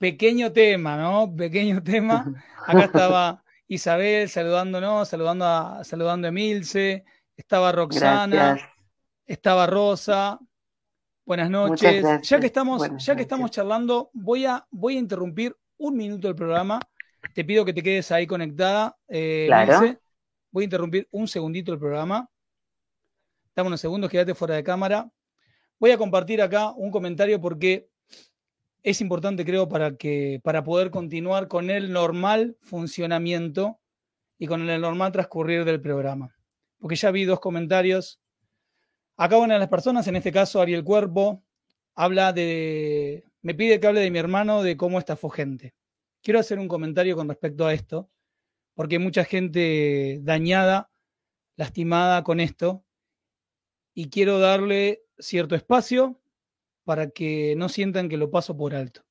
pequeño 0.00 0.50
tema, 0.50 0.96
¿no? 0.96 1.32
Pequeño 1.36 1.82
tema. 1.84 2.24
Acá 2.66 2.84
estaba 2.84 3.44
Isabel 3.68 4.28
saludándonos, 4.28 5.08
saludando 5.08 5.44
a, 5.44 5.84
saludando 5.84 6.26
a 6.26 6.30
Emilce. 6.30 7.04
Estaba 7.36 7.70
Roxana. 7.70 8.58
Estaba 9.26 9.66
Rosa. 9.66 10.40
Buenas 11.24 11.50
noches. 11.50 12.04
Ya 12.22 12.40
que 12.40 12.46
estamos, 12.46 12.82
ya 12.96 13.14
que 13.14 13.22
estamos 13.22 13.50
charlando, 13.50 14.10
voy 14.14 14.46
a, 14.46 14.66
voy 14.70 14.96
a 14.96 14.98
interrumpir 14.98 15.54
un 15.76 15.96
minuto 15.96 16.28
el 16.28 16.34
programa. 16.34 16.80
Te 17.34 17.44
pido 17.44 17.64
que 17.64 17.74
te 17.74 17.82
quedes 17.82 18.10
ahí 18.10 18.26
conectada. 18.26 18.96
Eh, 19.06 19.48
voy 20.50 20.62
a 20.62 20.64
interrumpir 20.64 21.06
un 21.10 21.28
segundito 21.28 21.72
el 21.72 21.78
programa. 21.78 22.28
Dame 23.54 23.68
unos 23.68 23.80
segundos, 23.80 24.10
quédate 24.10 24.34
fuera 24.34 24.54
de 24.54 24.64
cámara. 24.64 25.10
Voy 25.78 25.90
a 25.90 25.98
compartir 25.98 26.40
acá 26.40 26.72
un 26.72 26.90
comentario 26.90 27.40
porque 27.40 27.89
es 28.82 29.00
importante, 29.00 29.44
creo, 29.44 29.68
para, 29.68 29.96
que, 29.96 30.40
para 30.42 30.64
poder 30.64 30.90
continuar 30.90 31.48
con 31.48 31.70
el 31.70 31.92
normal 31.92 32.56
funcionamiento 32.60 33.80
y 34.38 34.46
con 34.46 34.68
el 34.68 34.80
normal 34.80 35.12
transcurrir 35.12 35.64
del 35.64 35.80
programa. 35.80 36.36
Porque 36.78 36.96
ya 36.96 37.10
vi 37.10 37.24
dos 37.24 37.40
comentarios 37.40 38.20
Acá 39.20 39.36
una 39.36 39.52
de 39.52 39.60
las 39.60 39.68
personas, 39.68 40.08
en 40.08 40.16
este 40.16 40.32
caso 40.32 40.62
Ariel 40.62 40.82
Cuerpo, 40.82 41.44
habla 41.94 42.32
de, 42.32 43.22
me 43.42 43.54
pide 43.54 43.78
que 43.78 43.86
hable 43.86 44.00
de 44.00 44.10
mi 44.10 44.18
hermano, 44.18 44.62
de 44.62 44.78
cómo 44.78 44.98
estafó 44.98 45.28
gente. 45.28 45.74
Quiero 46.22 46.40
hacer 46.40 46.58
un 46.58 46.68
comentario 46.68 47.16
con 47.16 47.28
respecto 47.28 47.66
a 47.66 47.74
esto, 47.74 48.08
porque 48.72 48.94
hay 48.94 49.02
mucha 49.02 49.24
gente 49.24 50.20
dañada, 50.22 50.90
lastimada 51.56 52.24
con 52.24 52.40
esto, 52.40 52.82
y 53.92 54.08
quiero 54.08 54.38
darle 54.38 55.02
cierto 55.18 55.54
espacio 55.54 56.18
para 56.90 57.08
que 57.08 57.54
no 57.54 57.68
sientan 57.68 58.08
que 58.08 58.16
lo 58.16 58.32
paso 58.32 58.56
por 58.56 58.74
alto. 58.74 59.02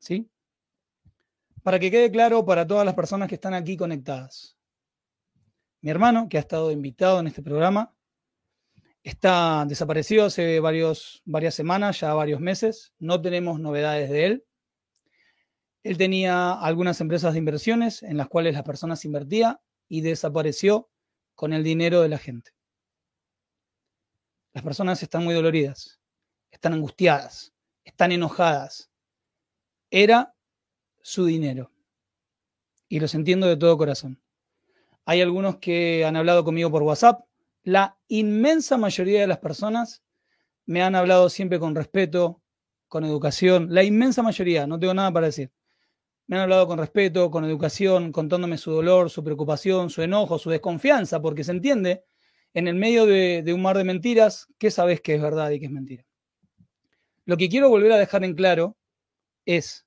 ¿Sí? 0.00 0.28
Para 1.62 1.78
que 1.78 1.92
quede 1.92 2.10
claro 2.10 2.44
para 2.44 2.66
todas 2.66 2.84
las 2.84 2.96
personas 2.96 3.28
que 3.28 3.36
están 3.36 3.54
aquí 3.54 3.76
conectadas. 3.76 4.58
Mi 5.80 5.90
hermano, 5.90 6.28
que 6.28 6.38
ha 6.38 6.40
estado 6.40 6.72
invitado 6.72 7.20
en 7.20 7.28
este 7.28 7.40
programa, 7.40 7.94
Está 9.04 9.64
desaparecido 9.64 10.24
hace 10.24 10.58
varias 10.58 11.54
semanas, 11.54 12.00
ya 12.00 12.12
varios 12.14 12.40
meses. 12.40 12.92
No 12.98 13.22
tenemos 13.22 13.60
novedades 13.60 14.10
de 14.10 14.26
él. 14.26 14.44
Él 15.84 15.96
tenía 15.96 16.54
algunas 16.54 17.00
empresas 17.00 17.32
de 17.32 17.38
inversiones 17.38 18.02
en 18.02 18.16
las 18.16 18.26
cuales 18.26 18.54
las 18.54 18.64
personas 18.64 19.04
invertía 19.04 19.60
y 19.88 20.00
desapareció 20.00 20.90
con 21.36 21.52
el 21.52 21.62
dinero 21.62 22.02
de 22.02 22.08
la 22.08 22.18
gente. 22.18 22.50
Las 24.52 24.64
personas 24.64 25.00
están 25.00 25.22
muy 25.22 25.36
doloridas, 25.36 25.97
están 26.50 26.74
angustiadas, 26.74 27.52
están 27.84 28.12
enojadas. 28.12 28.90
Era 29.90 30.34
su 31.02 31.24
dinero. 31.24 31.72
Y 32.88 33.00
los 33.00 33.14
entiendo 33.14 33.46
de 33.46 33.56
todo 33.56 33.78
corazón. 33.78 34.20
Hay 35.04 35.20
algunos 35.20 35.56
que 35.56 36.04
han 36.04 36.16
hablado 36.16 36.44
conmigo 36.44 36.70
por 36.70 36.82
WhatsApp 36.82 37.28
la 37.68 37.98
inmensa 38.08 38.78
mayoría 38.78 39.20
de 39.20 39.26
las 39.26 39.40
personas 39.40 40.02
me 40.64 40.80
han 40.80 40.94
hablado 40.94 41.28
siempre 41.28 41.58
con 41.58 41.74
respeto, 41.74 42.40
con 42.86 43.04
educación. 43.04 43.66
La 43.70 43.84
inmensa 43.84 44.22
mayoría, 44.22 44.66
no 44.66 44.78
tengo 44.78 44.94
nada 44.94 45.12
para 45.12 45.26
decir. 45.26 45.52
Me 46.26 46.36
han 46.36 46.44
hablado 46.44 46.66
con 46.66 46.78
respeto, 46.78 47.30
con 47.30 47.44
educación, 47.44 48.10
contándome 48.10 48.56
su 48.56 48.70
dolor, 48.70 49.10
su 49.10 49.22
preocupación, 49.22 49.90
su 49.90 50.00
enojo, 50.00 50.38
su 50.38 50.48
desconfianza, 50.48 51.20
porque 51.20 51.44
se 51.44 51.52
entiende, 51.52 52.04
en 52.54 52.68
el 52.68 52.74
medio 52.74 53.04
de, 53.04 53.44
un 53.52 53.60
mar 53.60 53.76
de 53.76 53.84
mentiras, 53.84 54.46
¿qué 54.56 54.70
sabes 54.70 55.02
que 55.02 55.16
es 55.16 55.20
verdad 55.20 55.50
y 55.50 55.60
que 55.60 55.66
es 55.66 55.70
mentira? 55.70 56.06
Lo 57.28 57.36
que 57.36 57.50
quiero 57.50 57.68
volver 57.68 57.92
a 57.92 57.98
dejar 57.98 58.24
en 58.24 58.34
claro 58.34 58.74
es 59.44 59.86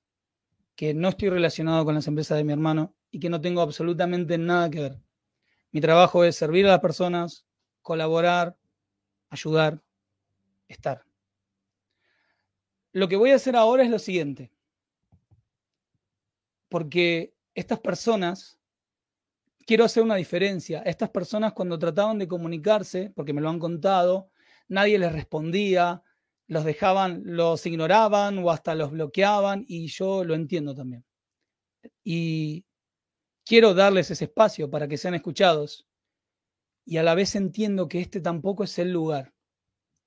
que 0.76 0.94
no 0.94 1.08
estoy 1.08 1.28
relacionado 1.28 1.84
con 1.84 1.92
las 1.92 2.06
empresas 2.06 2.38
de 2.38 2.44
mi 2.44 2.52
hermano 2.52 2.94
y 3.10 3.18
que 3.18 3.28
no 3.28 3.40
tengo 3.40 3.62
absolutamente 3.62 4.38
nada 4.38 4.70
que 4.70 4.80
ver. 4.80 5.02
Mi 5.72 5.80
trabajo 5.80 6.22
es 6.22 6.36
servir 6.36 6.66
a 6.66 6.68
las 6.68 6.78
personas, 6.78 7.44
colaborar, 7.80 8.56
ayudar, 9.28 9.82
estar. 10.68 11.04
Lo 12.92 13.08
que 13.08 13.16
voy 13.16 13.32
a 13.32 13.34
hacer 13.34 13.56
ahora 13.56 13.82
es 13.82 13.90
lo 13.90 13.98
siguiente, 13.98 14.52
porque 16.68 17.34
estas 17.56 17.80
personas, 17.80 18.56
quiero 19.66 19.84
hacer 19.84 20.04
una 20.04 20.14
diferencia, 20.14 20.80
estas 20.82 21.10
personas 21.10 21.54
cuando 21.54 21.76
trataban 21.76 22.20
de 22.20 22.28
comunicarse, 22.28 23.10
porque 23.16 23.32
me 23.32 23.40
lo 23.40 23.48
han 23.48 23.58
contado, 23.58 24.30
nadie 24.68 24.96
les 24.96 25.10
respondía, 25.10 26.04
los 26.52 26.64
dejaban, 26.64 27.22
los 27.24 27.64
ignoraban 27.64 28.36
o 28.38 28.50
hasta 28.50 28.74
los 28.74 28.90
bloqueaban 28.90 29.64
y 29.66 29.86
yo 29.86 30.22
lo 30.22 30.34
entiendo 30.34 30.74
también. 30.74 31.02
Y 32.04 32.66
quiero 33.42 33.72
darles 33.72 34.10
ese 34.10 34.26
espacio 34.26 34.68
para 34.68 34.86
que 34.86 34.98
sean 34.98 35.14
escuchados 35.14 35.88
y 36.84 36.98
a 36.98 37.02
la 37.02 37.14
vez 37.14 37.36
entiendo 37.36 37.88
que 37.88 38.00
este 38.00 38.20
tampoco 38.20 38.64
es 38.64 38.78
el 38.78 38.92
lugar. 38.92 39.32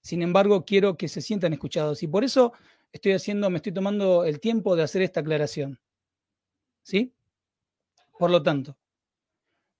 Sin 0.03 0.21
embargo, 0.21 0.65
quiero 0.65 0.97
que 0.97 1.07
se 1.07 1.19
sientan 1.19 1.53
escuchados 1.53 2.03
y 2.03 2.07
por 2.07 2.23
eso 2.23 2.53
estoy 2.91 3.13
haciendo, 3.13 3.49
me 3.49 3.57
estoy 3.57 3.73
tomando 3.73 4.23
el 4.23 4.39
tiempo 4.39 4.75
de 4.75 4.83
hacer 4.83 5.01
esta 5.01 5.21
aclaración. 5.21 5.79
¿Sí? 6.83 7.11
Por 8.19 8.29
lo 8.29 8.43
tanto, 8.43 8.77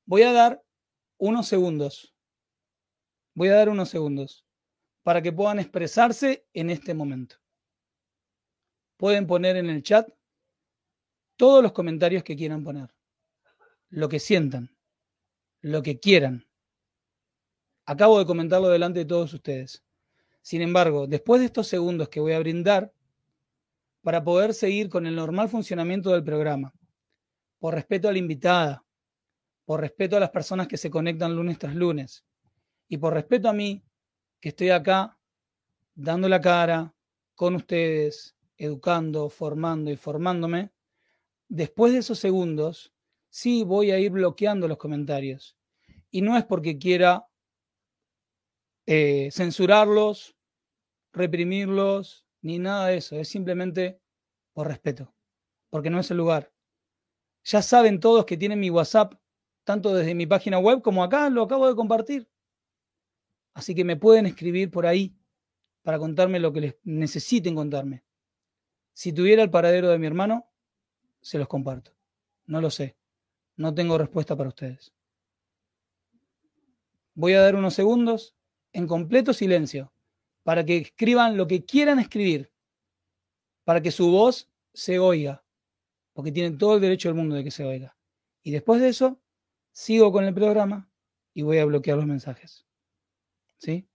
voy 0.07 0.23
a 0.23 0.33
dar 0.33 0.63
unos 1.19 1.47
segundos. 1.47 2.15
Voy 3.35 3.49
a 3.49 3.55
dar 3.55 3.69
unos 3.69 3.89
segundos 3.89 4.44
para 5.05 5.21
que 5.21 5.31
puedan 5.31 5.59
expresarse 5.59 6.47
en 6.51 6.71
este 6.71 6.95
momento. 6.95 7.35
Pueden 8.97 9.27
poner 9.27 9.55
en 9.55 9.69
el 9.69 9.83
chat 9.83 10.09
todos 11.35 11.61
los 11.61 11.73
comentarios 11.73 12.23
que 12.23 12.35
quieran 12.35 12.63
poner, 12.63 12.89
lo 13.89 14.09
que 14.09 14.19
sientan, 14.19 14.75
lo 15.61 15.83
que 15.83 15.99
quieran. 15.99 16.47
Acabo 17.85 18.17
de 18.17 18.25
comentarlo 18.25 18.67
delante 18.69 18.97
de 18.97 19.05
todos 19.05 19.31
ustedes. 19.31 19.83
Sin 20.41 20.63
embargo, 20.63 21.05
después 21.05 21.39
de 21.39 21.45
estos 21.45 21.67
segundos 21.67 22.09
que 22.09 22.19
voy 22.19 22.33
a 22.33 22.39
brindar, 22.39 22.91
para 24.01 24.23
poder 24.23 24.55
seguir 24.55 24.89
con 24.89 25.05
el 25.05 25.15
normal 25.15 25.49
funcionamiento 25.49 26.13
del 26.13 26.23
programa, 26.23 26.73
por 27.59 27.75
respeto 27.75 28.09
a 28.09 28.11
la 28.11 28.17
invitada, 28.17 28.83
por 29.65 29.81
respeto 29.81 30.17
a 30.17 30.19
las 30.19 30.31
personas 30.31 30.67
que 30.67 30.77
se 30.77 30.89
conectan 30.89 31.35
lunes 31.35 31.59
tras 31.59 31.75
lunes, 31.75 32.25
y 32.87 32.97
por 32.97 33.13
respeto 33.13 33.49
a 33.49 33.53
mí, 33.53 33.84
que 34.45 34.49
estoy 34.49 34.69
acá 34.69 35.17
dando 35.95 36.29
la 36.29 36.39
cara 36.39 36.93
con 37.33 37.55
ustedes, 37.55 38.37
educando, 38.57 39.27
formando 39.27 39.89
y 39.89 39.95
formándome, 39.95 40.69
después 41.47 41.93
de 41.93 41.97
esos 41.97 42.19
segundos, 42.19 42.93
sí 43.27 43.63
voy 43.63 43.89
a 43.89 43.97
ir 43.97 44.11
bloqueando 44.11 44.67
los 44.67 44.77
comentarios. 44.77 45.57
Y 46.11 46.21
no 46.21 46.37
es 46.37 46.45
porque 46.45 46.77
quiera 46.77 47.27
eh, 48.85 49.29
censurarlos, 49.31 50.35
reprimirlos, 51.11 52.23
ni 52.43 52.59
nada 52.59 52.89
de 52.89 52.97
eso. 52.97 53.15
Es 53.15 53.29
simplemente 53.29 53.99
por 54.53 54.67
respeto. 54.67 55.11
porque 55.71 55.89
no 55.89 55.99
es 55.99 56.11
el 56.11 56.17
lugar. 56.17 56.53
Ya 57.45 57.63
saben 57.63 57.99
todos 57.99 58.25
que 58.25 58.37
tienen 58.37 58.59
mi 58.59 58.69
WhatsApp, 58.69 59.15
tanto 59.63 59.91
desde 59.91 60.13
mi 60.13 60.27
página 60.27 60.59
web 60.59 60.83
como 60.83 61.03
acá, 61.03 61.31
lo 61.31 61.41
acabo 61.41 61.67
de 61.67 61.75
compartir. 61.75 62.29
Así 63.55 63.73
que 63.73 63.85
me 63.85 63.95
pueden 63.95 64.25
escribir 64.25 64.69
por 64.69 64.85
ahí 64.85 65.15
para 65.81 65.97
contarme 65.97 66.39
lo 66.39 66.51
que 66.53 66.61
les 66.61 66.75
necesiten 66.83 67.55
contarme. 67.55 68.03
Si 68.93 69.13
tuviera 69.13 69.41
el 69.41 69.49
paradero 69.49 69.89
de 69.89 69.97
mi 69.97 70.05
hermano, 70.05 70.47
se 71.21 71.39
los 71.39 71.47
comparto. 71.47 71.95
No 72.45 72.61
lo 72.61 72.69
sé. 72.69 72.97
No 73.55 73.73
tengo 73.73 73.97
respuesta 73.97 74.35
para 74.35 74.49
ustedes. 74.49 74.93
Voy 77.13 77.33
a 77.33 77.41
dar 77.41 77.55
unos 77.55 77.73
segundos 77.73 78.35
en 78.73 78.87
completo 78.87 79.33
silencio 79.33 79.93
para 80.43 80.65
que 80.65 80.77
escriban 80.77 81.37
lo 81.37 81.47
que 81.47 81.63
quieran 81.63 81.99
escribir, 81.99 82.51
para 83.63 83.81
que 83.81 83.91
su 83.91 84.11
voz 84.11 84.49
se 84.73 84.99
oiga, 84.99 85.45
porque 86.11 86.33
tienen 86.33 86.57
todo 86.57 86.75
el 86.75 86.81
derecho 86.81 87.07
del 87.07 87.15
mundo 87.15 87.35
de 87.35 87.43
que 87.45 87.51
se 87.51 87.63
oiga. 87.63 87.97
Y 88.43 88.51
después 88.51 88.81
de 88.81 88.89
eso, 88.89 89.21
sigo 89.71 90.11
con 90.11 90.25
el 90.25 90.33
programa 90.33 90.89
y 91.33 91.43
voy 91.43 91.59
a 91.59 91.65
bloquear 91.65 91.97
los 91.97 92.05
mensajes. 92.05 92.65
¿Sí? 93.57 93.87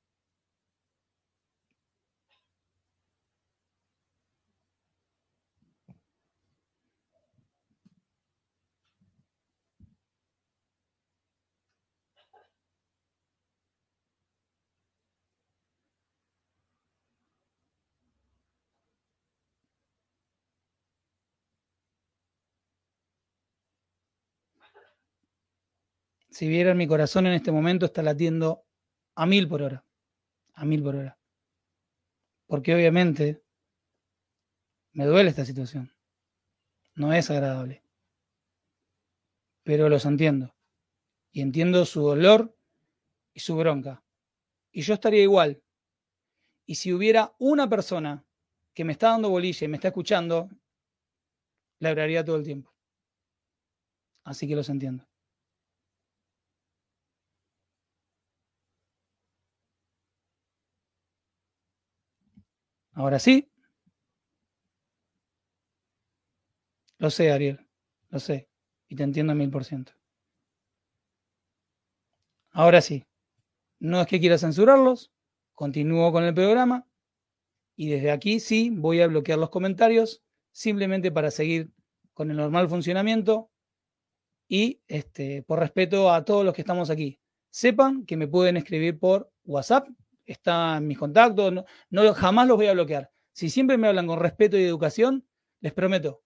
Si 26.31 26.49
vieran 26.49 26.77
mi 26.77 26.87
corazón 26.87 27.27
en 27.27 27.35
este 27.35 27.53
momento 27.53 27.87
está 27.87 28.03
latiendo 28.03 28.65
a 29.21 29.27
mil 29.27 29.47
por 29.47 29.61
hora. 29.61 29.85
A 30.55 30.65
mil 30.65 30.83
por 30.83 30.97
hora. 30.97 31.19
Porque 32.47 32.75
obviamente 32.75 33.45
me 34.93 35.05
duele 35.05 35.29
esta 35.29 35.45
situación. 35.45 35.93
No 36.95 37.13
es 37.13 37.31
agradable. 37.31 37.85
Pero 39.63 39.91
los 39.91 40.07
entiendo. 40.07 40.57
Y 41.33 41.43
entiendo 41.43 41.85
su 41.85 42.01
dolor 42.01 42.57
y 43.35 43.41
su 43.41 43.55
bronca. 43.57 44.03
Y 44.73 44.81
yo 44.81 44.95
estaría 44.95 45.23
igual. 45.23 45.63
Y 46.65 46.77
si 46.77 46.95
hubiera 46.95 47.35
una 47.39 47.69
persona 47.69 48.25
que 48.73 48.87
me 48.87 48.93
está 48.93 49.11
dando 49.11 49.29
bolilla 49.29 49.67
y 49.67 49.69
me 49.69 49.77
está 49.77 49.89
escuchando, 49.89 50.49
le 51.79 51.89
hablaría 51.91 52.25
todo 52.25 52.37
el 52.37 52.45
tiempo. 52.45 52.75
Así 54.25 54.49
que 54.49 54.57
los 54.57 54.71
entiendo. 54.71 55.10
Ahora 63.01 63.19
sí. 63.19 63.51
Lo 66.99 67.09
sé, 67.09 67.33
Ariel. 67.33 67.67
Lo 68.11 68.21
sé. 68.21 68.51
Y 68.89 68.97
te 68.97 69.05
entiendo 69.05 69.35
mil 69.35 69.51
por 69.51 69.65
ciento. 69.65 69.93
Ahora 72.51 72.83
sí. 72.83 73.07
No 73.79 74.03
es 74.03 74.07
que 74.07 74.21
quiera 74.21 74.37
censurarlos. 74.37 75.11
Continúo 75.55 76.13
con 76.13 76.25
el 76.25 76.35
programa. 76.35 76.87
Y 77.75 77.89
desde 77.89 78.11
aquí 78.11 78.39
sí 78.39 78.69
voy 78.71 79.01
a 79.01 79.07
bloquear 79.07 79.39
los 79.39 79.49
comentarios. 79.49 80.23
Simplemente 80.53 81.11
para 81.11 81.31
seguir 81.31 81.73
con 82.13 82.31
el 82.31 82.37
normal 82.37 82.69
funcionamiento. 82.69 83.51
Y 84.47 84.83
este, 84.89 85.43
por 85.43 85.59
respeto 85.59 86.13
a 86.13 86.23
todos 86.27 86.45
los 86.45 86.53
que 86.53 86.61
estamos 86.61 86.91
aquí. 86.91 87.19
Sepan 87.49 88.05
que 88.05 88.19
me 88.19 88.29
pueden 88.29 88.59
escribir 88.59 88.99
por 88.99 89.33
WhatsApp 89.45 89.89
está 90.33 90.77
en 90.77 90.87
mis 90.87 90.99
contactos, 90.99 91.53
no, 91.91 92.15
jamás 92.15 92.47
los 92.47 92.57
voy 92.57 92.69
a 92.69 92.73
bloquear. 92.73 93.11
Si 93.33 93.51
siempre 93.51 93.77
me 93.77 93.89
hablan 93.89 94.07
con 94.07 94.19
respeto 94.19 94.57
y 94.57 94.63
educación, 94.63 95.27
les 95.61 95.73
prometo, 95.73 96.23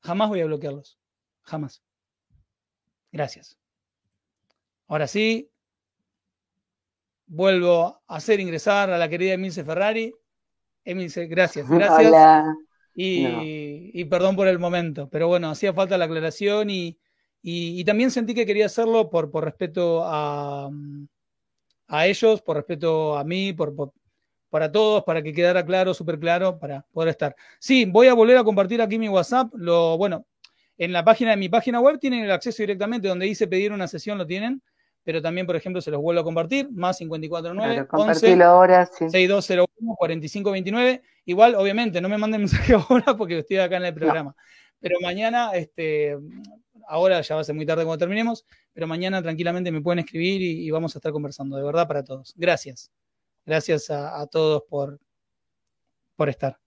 jamás 0.00 0.28
voy 0.28 0.40
a 0.40 0.46
bloquearlos. 0.46 0.98
Jamás. 1.42 1.82
Gracias. 3.12 3.58
Ahora 4.88 5.06
sí, 5.06 5.50
vuelvo 7.26 8.02
a 8.06 8.16
hacer 8.16 8.40
ingresar 8.40 8.90
a 8.90 8.98
la 8.98 9.08
querida 9.08 9.34
Emilce 9.34 9.64
Ferrari. 9.64 10.14
Emilce, 10.84 11.26
gracias, 11.26 11.68
gracias. 11.68 12.44
Y, 12.94 14.04
perdón 14.04 14.36
por 14.36 14.48
el 14.48 14.58
momento, 14.58 15.08
pero 15.08 15.28
bueno, 15.28 15.50
hacía 15.50 15.72
falta 15.72 15.98
la 15.98 16.04
aclaración 16.04 16.68
y, 16.70 16.98
y 17.40 17.84
también 17.84 18.10
sentí 18.10 18.34
que 18.34 18.46
quería 18.46 18.66
hacerlo 18.66 19.08
por, 19.08 19.30
por 19.30 19.44
respeto 19.44 20.02
a, 20.04 20.70
a 21.88 22.06
ellos, 22.06 22.42
por 22.42 22.56
respeto 22.56 23.16
a 23.16 23.24
mí, 23.24 23.52
por, 23.52 23.74
para 24.50 24.70
todos, 24.70 25.04
para 25.04 25.22
que 25.22 25.32
quedara 25.32 25.64
claro, 25.64 25.94
súper 25.94 26.18
claro, 26.18 26.58
para 26.58 26.84
poder 26.92 27.10
estar. 27.10 27.36
Sí, 27.58 27.84
voy 27.84 28.08
a 28.08 28.14
volver 28.14 28.36
a 28.36 28.44
compartir 28.44 28.80
aquí 28.80 28.98
mi 28.98 29.08
WhatsApp. 29.08 29.52
Lo, 29.54 29.96
bueno, 29.98 30.26
en 30.78 30.92
la 30.92 31.04
página 31.04 31.30
de 31.30 31.36
mi 31.36 31.48
página 31.48 31.80
web 31.80 31.98
tienen 31.98 32.24
el 32.24 32.30
acceso 32.30 32.62
directamente, 32.62 33.08
donde 33.08 33.26
dice 33.26 33.46
pedir 33.46 33.72
una 33.72 33.88
sesión 33.88 34.18
lo 34.18 34.26
tienen, 34.26 34.62
pero 35.04 35.22
también, 35.22 35.46
por 35.46 35.56
ejemplo, 35.56 35.80
se 35.80 35.90
los 35.90 36.00
vuelvo 36.00 36.20
a 36.20 36.24
compartir, 36.24 36.68
más 36.72 36.98
549 36.98 37.86
11 37.90 38.42
ahora, 38.42 38.86
sí. 38.86 39.08
6201 39.10 39.94
4529. 39.96 41.02
Igual, 41.26 41.54
obviamente, 41.54 42.00
no 42.00 42.08
me 42.08 42.18
manden 42.18 42.40
mensaje 42.42 42.74
ahora 42.74 43.16
porque 43.16 43.38
estoy 43.38 43.58
acá 43.58 43.76
en 43.76 43.84
el 43.84 43.94
programa. 43.94 44.34
Pero 44.80 44.98
mañana, 45.00 45.52
este, 45.54 46.18
ahora 46.86 47.20
ya 47.20 47.34
va 47.34 47.40
a 47.40 47.44
ser 47.44 47.54
muy 47.54 47.66
tarde 47.66 47.84
cuando 47.84 47.98
terminemos, 47.98 48.44
pero 48.72 48.86
mañana 48.86 49.22
tranquilamente 49.22 49.70
me 49.72 49.80
pueden 49.80 50.00
escribir 50.00 50.42
y, 50.42 50.70
vamos 50.70 50.94
a 50.94 50.98
estar 50.98 51.12
conversando, 51.12 51.56
de 51.56 51.62
verdad, 51.62 51.86
para 51.86 52.02
todos. 52.02 52.34
Gracias. 52.36 52.90
Gracias 53.44 53.90
a, 53.90 54.26
todos 54.26 54.62
por, 54.68 54.98
por 56.16 56.28
estar. 56.28 56.58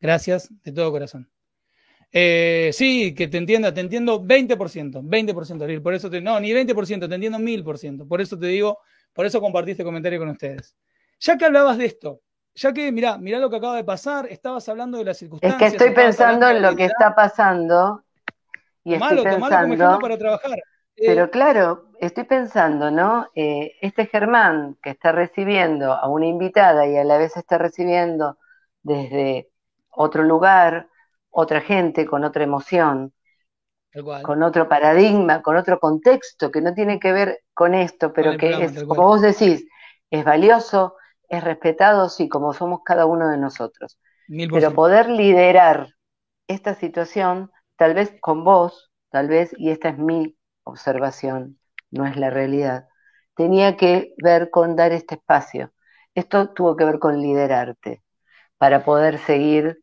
Gracias 0.00 0.48
de 0.62 0.72
todo 0.72 0.90
corazón. 0.90 1.30
Eh, 2.10 2.70
sí, 2.72 3.14
que 3.14 3.26
te 3.26 3.38
entienda, 3.38 3.74
te 3.74 3.80
entiendo 3.80 4.22
20%, 4.22 5.02
20%, 5.02 5.82
por 5.82 5.94
eso 5.94 6.08
te, 6.08 6.20
no, 6.20 6.38
ni 6.38 6.52
20%, 6.52 7.08
te 7.08 7.14
entiendo 7.14 7.38
1000%, 7.38 8.06
por 8.06 8.20
eso 8.20 8.38
te 8.38 8.46
digo, 8.46 8.78
por 9.12 9.26
eso 9.26 9.40
compartí 9.40 9.72
este 9.72 9.82
comentario 9.82 10.20
con 10.20 10.28
ustedes. 10.28 10.76
Ya 11.18 11.36
que 11.36 11.44
hablabas 11.44 11.76
de 11.76 11.86
esto, 11.86 12.20
ya 12.54 12.72
que, 12.72 12.92
mirá, 12.92 13.18
mirá 13.18 13.40
lo 13.40 13.50
que 13.50 13.56
acaba 13.56 13.74
de 13.74 13.82
pasar, 13.82 14.26
estabas 14.30 14.68
hablando 14.68 14.98
de 14.98 15.04
las 15.04 15.18
circunstancias. 15.18 15.60
Es 15.60 15.70
que 15.70 15.76
estoy 15.76 15.94
pensando 15.94 16.48
en 16.48 16.62
lo 16.62 16.76
que 16.76 16.84
está 16.84 17.16
pasando 17.16 18.03
y 18.84 18.94
estoy 18.94 19.22
pensando, 19.22 19.98
para 19.98 20.18
trabajar. 20.18 20.58
Pero 20.96 21.24
eh, 21.24 21.30
claro, 21.30 21.86
estoy 22.00 22.24
pensando, 22.24 22.90
¿no? 22.90 23.28
Eh, 23.34 23.72
este 23.80 24.06
Germán 24.06 24.76
que 24.82 24.90
está 24.90 25.12
recibiendo 25.12 25.92
a 25.92 26.08
una 26.08 26.26
invitada 26.26 26.86
y 26.86 26.96
a 26.96 27.04
la 27.04 27.18
vez 27.18 27.36
está 27.36 27.58
recibiendo 27.58 28.38
desde 28.82 29.50
otro 29.90 30.22
lugar, 30.22 30.88
otra 31.30 31.60
gente 31.60 32.06
con 32.06 32.24
otra 32.24 32.44
emoción, 32.44 33.12
con 34.22 34.42
otro 34.42 34.68
paradigma, 34.68 35.42
con 35.42 35.56
otro 35.56 35.78
contexto 35.78 36.50
que 36.50 36.60
no 36.60 36.74
tiene 36.74 36.98
que 36.98 37.12
ver 37.12 37.40
con 37.54 37.74
esto, 37.74 38.12
pero 38.12 38.36
que 38.36 38.64
es, 38.64 38.84
como 38.84 39.02
vos 39.02 39.20
decís, 39.22 39.66
es 40.10 40.24
valioso, 40.24 40.96
es 41.28 41.42
respetado, 41.42 42.08
sí, 42.08 42.28
como 42.28 42.52
somos 42.52 42.80
cada 42.84 43.06
uno 43.06 43.28
de 43.28 43.38
nosotros. 43.38 43.98
Pero 44.28 44.74
poder 44.74 45.08
liderar 45.08 45.88
esta 46.48 46.74
situación 46.74 47.50
tal 47.76 47.94
vez 47.94 48.14
con 48.20 48.44
vos, 48.44 48.90
tal 49.10 49.28
vez, 49.28 49.54
y 49.58 49.70
esta 49.70 49.88
es 49.90 49.98
mi 49.98 50.36
observación, 50.64 51.58
no 51.90 52.06
es 52.06 52.16
la 52.16 52.30
realidad, 52.30 52.88
tenía 53.36 53.76
que 53.76 54.14
ver 54.18 54.50
con 54.50 54.76
dar 54.76 54.92
este 54.92 55.16
espacio. 55.16 55.72
Esto 56.14 56.50
tuvo 56.54 56.76
que 56.76 56.84
ver 56.84 56.98
con 56.98 57.20
liderarte 57.20 58.02
para 58.58 58.84
poder 58.84 59.18
seguir 59.18 59.80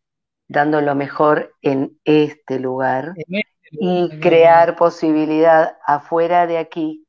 dando 0.48 0.82
lo 0.82 0.96
mejor 0.96 1.56
en 1.62 2.00
este 2.04 2.60
lugar 2.60 3.14
este 3.16 3.44
y 3.72 4.20
crear 4.20 4.76
posibilidad 4.76 5.78
afuera 5.86 6.48
de 6.48 6.58
aquí, 6.58 7.06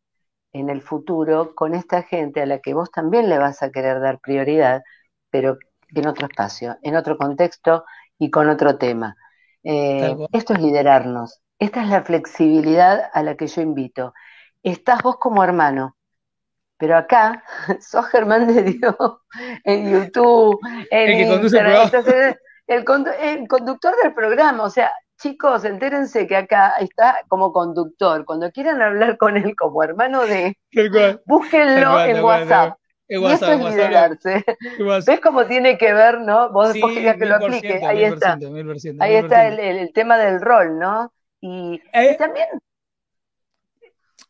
en 0.52 0.70
el 0.70 0.82
futuro, 0.82 1.54
con 1.54 1.74
esta 1.74 2.02
gente 2.02 2.42
a 2.42 2.46
la 2.46 2.60
que 2.60 2.74
vos 2.74 2.90
también 2.90 3.28
le 3.28 3.38
vas 3.38 3.62
a 3.62 3.70
querer 3.70 4.00
dar 4.00 4.20
prioridad, 4.20 4.82
pero 5.30 5.58
en 5.88 6.06
otro 6.06 6.26
espacio, 6.26 6.76
en 6.82 6.96
otro 6.96 7.16
contexto 7.16 7.84
y 8.18 8.30
con 8.30 8.48
otro 8.48 8.78
tema. 8.78 9.16
Eh, 9.64 10.16
esto 10.32 10.54
es 10.54 10.60
liderarnos. 10.60 11.40
Esta 11.58 11.82
es 11.82 11.88
la 11.88 12.02
flexibilidad 12.02 13.10
a 13.12 13.22
la 13.22 13.36
que 13.36 13.46
yo 13.46 13.62
invito. 13.62 14.12
Estás 14.62 15.02
vos 15.02 15.16
como 15.18 15.44
hermano, 15.44 15.96
pero 16.76 16.96
acá 16.96 17.44
sos 17.80 18.06
Germán 18.06 18.52
de 18.52 18.62
Dios 18.62 18.96
en 19.64 19.90
YouTube, 19.90 20.58
en 20.90 21.10
el, 21.10 22.36
el, 22.66 22.84
conductor 23.48 23.94
del 24.02 24.14
programa. 24.14 24.64
O 24.64 24.70
sea, 24.70 24.92
chicos, 25.20 25.64
entérense 25.64 26.26
que 26.26 26.36
acá 26.36 26.74
está 26.80 27.22
como 27.28 27.52
conductor. 27.52 28.24
Cuando 28.24 28.50
quieran 28.50 28.82
hablar 28.82 29.16
con 29.16 29.36
él 29.36 29.54
como 29.56 29.82
hermano 29.82 30.26
de, 30.26 30.56
búsquenlo 31.24 32.00
en 32.04 32.24
WhatsApp. 32.24 32.76
Y 33.20 33.32
esto 33.32 33.52
es 33.52 33.60
liderarse. 33.60 34.44
¿Ves 35.06 35.20
cómo 35.20 35.46
tiene 35.46 35.76
que 35.76 35.92
ver, 35.92 36.20
no? 36.20 36.50
Vos 36.50 36.72
después 36.72 36.94
querías 36.94 37.16
que 37.16 37.26
lo 37.26 37.36
aplique. 37.36 37.84
Ahí 37.84 38.04
está. 38.04 38.38
Ahí 39.00 39.14
está 39.14 39.48
el, 39.48 39.92
tema 39.92 40.18
del 40.18 40.40
rol, 40.40 40.78
¿no? 40.78 41.12
Y, 41.40 41.80
eh, 41.92 42.16
también. 42.18 42.46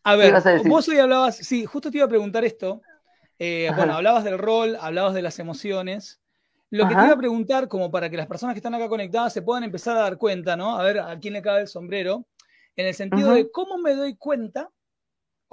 A 0.04 0.16
ver, 0.16 0.34
vos 0.64 0.88
hoy 0.88 0.98
hablabas, 0.98 1.36
sí, 1.36 1.64
justo 1.64 1.90
te 1.90 1.98
iba 1.98 2.06
a 2.06 2.08
preguntar 2.08 2.44
esto. 2.44 2.80
Eh, 3.38 3.70
bueno, 3.76 3.94
hablabas 3.94 4.24
del 4.24 4.38
rol, 4.38 4.76
hablabas 4.80 5.14
de 5.14 5.22
las 5.22 5.38
emociones. 5.38 6.20
Lo 6.70 6.88
que 6.88 6.94
te 6.94 7.04
iba 7.04 7.12
a 7.12 7.18
preguntar, 7.18 7.68
como 7.68 7.90
para 7.90 8.08
que 8.08 8.16
las 8.16 8.26
personas 8.26 8.54
que 8.54 8.58
están 8.58 8.74
acá 8.74 8.88
conectadas 8.88 9.32
se 9.32 9.42
puedan 9.42 9.62
empezar 9.62 9.96
a 9.96 10.00
dar 10.00 10.16
cuenta, 10.16 10.56
¿no? 10.56 10.78
A 10.78 10.82
ver 10.82 11.00
a 11.00 11.18
quién 11.20 11.34
le 11.34 11.42
cabe 11.42 11.60
el 11.60 11.68
sombrero, 11.68 12.24
en 12.76 12.86
el 12.86 12.94
sentido 12.94 13.34
de 13.34 13.50
cómo 13.50 13.78
me 13.78 13.94
doy 13.94 14.16
cuenta, 14.16 14.70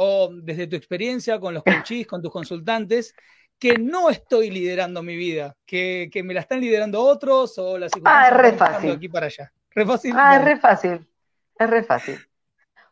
o 0.02 0.30
desde 0.32 0.66
tu 0.68 0.78
experiencia 0.78 1.42
con 1.42 1.54
los 1.54 1.62
coaches, 1.62 2.08
con 2.08 2.22
tus 2.22 2.32
consultantes, 2.32 3.14
que 3.60 3.78
no 3.78 4.10
estoy 4.10 4.50
liderando 4.50 5.04
mi 5.04 5.18
vida, 5.18 5.58
que, 5.66 6.10
me 6.24 6.34
la 6.34 6.40
están 6.40 6.62
liderando 6.62 7.04
otros 7.04 7.58
o 7.58 7.78
las 7.78 7.92
Ah, 8.06 8.30
es 8.30 8.34
re 8.34 8.54
fácil. 8.54 8.92
Aquí 8.92 9.10
para 9.10 9.26
allá. 9.26 9.52
Re 9.72 9.86
fácil. 9.86 10.14
Ah, 10.16 10.38
es 10.38 10.46
re 10.46 10.58
fácil. 10.58 11.08
Es 11.54 11.70
re 11.70 11.84
fácil. 11.84 12.18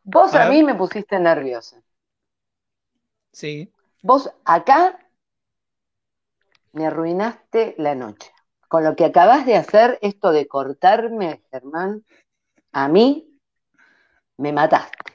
Vos 0.04 0.36
a, 0.36 0.50
mí 0.50 0.62
me 0.64 0.76
pusiste 0.76 1.18
nerviosa. 1.18 1.82
Sí. 3.32 3.72
Vos 4.02 4.30
acá 4.44 5.00
me 6.74 6.88
arruinaste 6.88 7.74
la 7.78 7.96
noche. 7.96 8.34
Con 8.68 8.84
lo 8.84 8.98
que 8.98 9.06
acabas 9.06 9.46
de 9.46 9.56
hacer, 9.56 9.98
esto 10.02 10.34
de 10.34 10.46
cortarme, 10.46 11.42
Germán, 11.52 12.04
a 12.74 12.90
mí 12.90 13.40
me 14.36 14.52
mataste. 14.52 15.07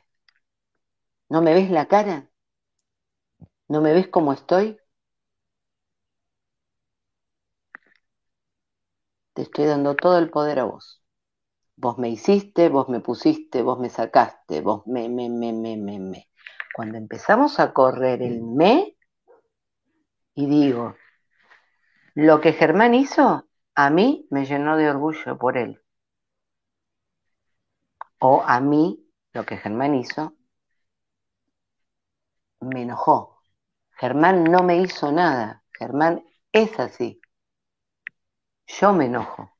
¿No 1.33 1.41
me 1.41 1.55
ves 1.55 1.71
la 1.71 1.87
cara? 1.89 2.29
¿No 3.67 3.81
me 3.81 3.95
ves 3.95 4.09
cómo 4.09 4.35
estoy? 4.35 4.77
Te 9.33 9.41
estoy 9.41 9.65
dando 9.65 9.97
todo 9.97 10.19
el 10.19 10.29
poder 10.29 10.59
a 10.59 10.65
vos. 10.65 11.03
Vos 11.77 11.97
me 11.97 12.11
hiciste, 12.11 12.69
vos 12.69 12.91
me 12.91 13.01
pusiste, 13.01 13.63
vos 13.63 13.79
me 13.79 13.89
sacaste, 13.89 14.61
vos 14.61 14.87
me, 14.87 15.09
me, 15.09 15.31
me, 15.31 15.55
me, 15.55 15.79
me, 15.79 15.99
me. 15.99 16.29
Cuando 16.75 16.99
empezamos 16.99 17.59
a 17.61 17.73
correr 17.73 18.21
el 18.21 18.43
me, 18.43 18.99
y 20.35 20.45
digo, 20.45 20.97
lo 22.15 22.43
que 22.43 22.53
Germán 22.53 22.93
hizo, 22.93 23.49
a 23.75 23.89
mí 23.89 24.27
me 24.29 24.45
llenó 24.45 24.77
de 24.77 24.91
orgullo 24.91 25.39
por 25.39 25.57
él. 25.57 25.81
O 28.21 28.43
a 28.47 28.61
mí, 28.61 29.03
lo 29.33 29.47
que 29.47 29.57
Germán 29.57 29.95
hizo, 29.95 30.37
me 32.63 32.83
enojó. 32.83 33.43
Germán 33.93 34.45
no 34.45 34.63
me 34.63 34.79
hizo 34.79 35.13
nada. 35.13 35.65
Germán 35.73 36.25
es 36.53 36.79
así. 36.79 37.21
Yo 38.67 38.93
me 38.93 39.07
enojo. 39.07 39.57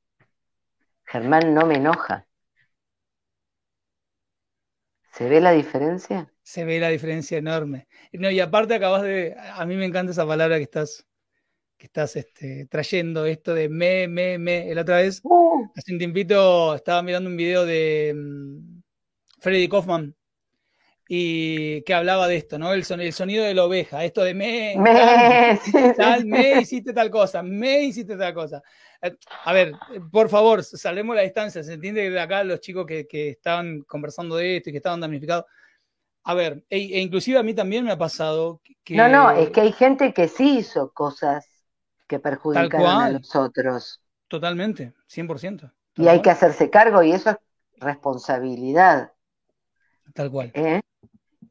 Germán 1.05 1.55
no 1.55 1.67
me 1.67 1.77
enoja. 1.77 2.27
¿Se 5.13 5.29
ve 5.29 5.41
la 5.41 5.53
diferencia? 5.53 6.33
Se 6.43 6.65
ve 6.65 6.81
la 6.81 6.89
diferencia 6.89 7.37
enorme. 7.39 7.87
No, 8.13 8.31
y 8.31 8.41
aparte 8.41 8.75
acabas 8.75 9.03
de, 9.03 9.37
a 9.37 9.65
mí 9.67 9.77
me 9.77 9.85
encanta 9.85 10.13
esa 10.13 10.27
palabra 10.27 10.57
que 10.57 10.65
estás 10.65 11.07
que 11.77 11.87
estás 11.87 12.15
este, 12.15 12.67
trayendo, 12.67 13.27
esto 13.27 13.55
de 13.55 13.69
me, 13.69 14.07
me, 14.07 14.39
me. 14.39 14.73
La 14.73 14.83
otra 14.83 14.99
vez, 14.99 15.21
uh. 15.25 15.69
hace 15.75 15.93
un 15.93 15.99
tiempito, 15.99 16.77
estaba 16.77 17.03
mirando 17.03 17.29
un 17.29 17.37
video 17.37 17.67
de 17.67 18.13
um, 18.15 18.83
Freddy 19.41 19.69
Kaufman 19.69 20.15
y 21.15 21.83
que 21.83 21.93
hablaba 21.93 22.27
de 22.27 22.37
esto, 22.37 22.59
¿no? 22.59 22.73
El, 22.73 22.87
el 22.89 23.13
sonido 23.13 23.45
de 23.45 23.53
la 23.53 23.67
oveja, 23.67 24.03
esto 24.03 24.23
de 24.23 24.33
me, 24.33 24.75
me, 24.79 25.61
tal, 25.95 26.25
me 26.25 26.63
hiciste 26.63 26.95
tal 26.95 27.11
cosa, 27.11 27.43
me 27.43 27.83
hiciste 27.83 28.17
tal 28.17 28.33
cosa. 28.33 28.63
Eh, 29.03 29.15
a 29.45 29.53
ver, 29.53 29.75
por 30.11 30.31
favor, 30.31 30.65
salvemos 30.65 31.15
la 31.15 31.21
distancia. 31.21 31.63
Se 31.63 31.75
entiende 31.75 32.05
que 32.05 32.11
de 32.13 32.19
acá 32.19 32.43
los 32.45 32.61
chicos 32.61 32.87
que, 32.87 33.07
que 33.07 33.29
estaban 33.29 33.83
conversando 33.83 34.37
de 34.37 34.57
esto 34.57 34.71
y 34.71 34.73
que 34.73 34.79
estaban 34.79 35.01
damnificados. 35.01 35.45
A 36.25 36.33
ver, 36.33 36.65
e, 36.71 36.79
e, 36.79 37.01
inclusive 37.01 37.39
a 37.39 37.43
mí 37.43 37.53
también 37.53 37.85
me 37.85 37.93
ha 37.93 37.99
pasado 37.99 38.63
que... 38.83 38.97
No, 38.97 39.07
no, 39.07 39.33
es 39.33 39.51
que 39.51 39.61
hay 39.61 39.73
gente 39.73 40.15
que 40.15 40.29
sí 40.29 40.61
hizo 40.61 40.93
cosas 40.93 41.47
que 42.07 42.21
perjudican 42.21 42.87
a 42.87 43.11
los 43.11 43.37
otros. 43.37 44.01
Totalmente, 44.29 44.95
100%. 45.15 45.71
Y 45.97 46.09
hay 46.09 46.23
que 46.23 46.31
hacerse 46.31 46.71
cargo 46.71 47.03
y 47.03 47.13
eso 47.13 47.29
es 47.29 47.37
responsabilidad. 47.77 49.12
Tal 50.15 50.31
cual. 50.31 50.51
¿Eh? 50.55 50.81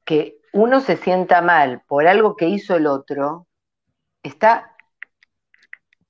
Que 0.05 0.37
uno 0.53 0.81
se 0.81 0.97
sienta 0.97 1.41
mal 1.41 1.81
por 1.87 2.07
algo 2.07 2.35
que 2.35 2.47
hizo 2.47 2.75
el 2.75 2.87
otro, 2.87 3.47
está 4.23 4.75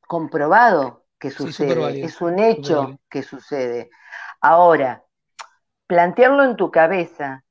comprobado 0.08 1.06
que 1.19 1.30
sucede, 1.30 2.04
es 2.04 2.19
un 2.21 2.39
hecho 2.39 2.99
que 3.10 3.21
sucede. 3.21 3.89
Ahora, 4.41 5.04
plantearlo 5.86 6.43
en 6.43 6.56
tu 6.56 6.71
cabeza 6.71 7.43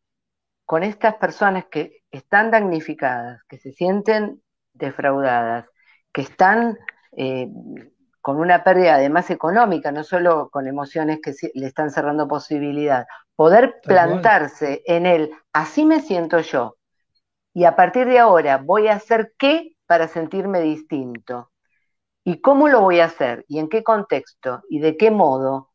con 0.66 0.82
estas 0.82 1.14
personas 1.16 1.66
que 1.70 2.02
están 2.10 2.50
damnificadas, 2.50 3.42
que 3.48 3.58
se 3.58 3.72
sienten 3.72 4.42
defraudadas, 4.72 5.66
que 6.12 6.22
están 6.22 6.78
eh, 7.16 7.48
con 8.20 8.38
una 8.38 8.64
pérdida 8.64 8.96
además 8.96 9.30
económica, 9.30 9.92
no 9.92 10.04
solo 10.04 10.50
con 10.50 10.66
emociones 10.66 11.20
que 11.22 11.32
le 11.54 11.66
están 11.66 11.90
cerrando 11.90 12.28
posibilidad, 12.28 13.06
poder 13.40 13.80
plantarse 13.80 14.82
en 14.84 15.06
él, 15.06 15.32
así 15.54 15.86
me 15.86 16.02
siento 16.02 16.40
yo, 16.40 16.76
y 17.54 17.64
a 17.64 17.74
partir 17.74 18.06
de 18.06 18.18
ahora 18.18 18.58
voy 18.58 18.88
a 18.88 18.96
hacer 18.96 19.32
qué 19.38 19.78
para 19.86 20.08
sentirme 20.08 20.60
distinto, 20.60 21.50
y 22.22 22.42
cómo 22.42 22.68
lo 22.68 22.82
voy 22.82 23.00
a 23.00 23.06
hacer, 23.06 23.46
y 23.48 23.58
en 23.58 23.70
qué 23.70 23.82
contexto, 23.82 24.60
y 24.68 24.80
de 24.80 24.98
qué 24.98 25.10
modo, 25.10 25.70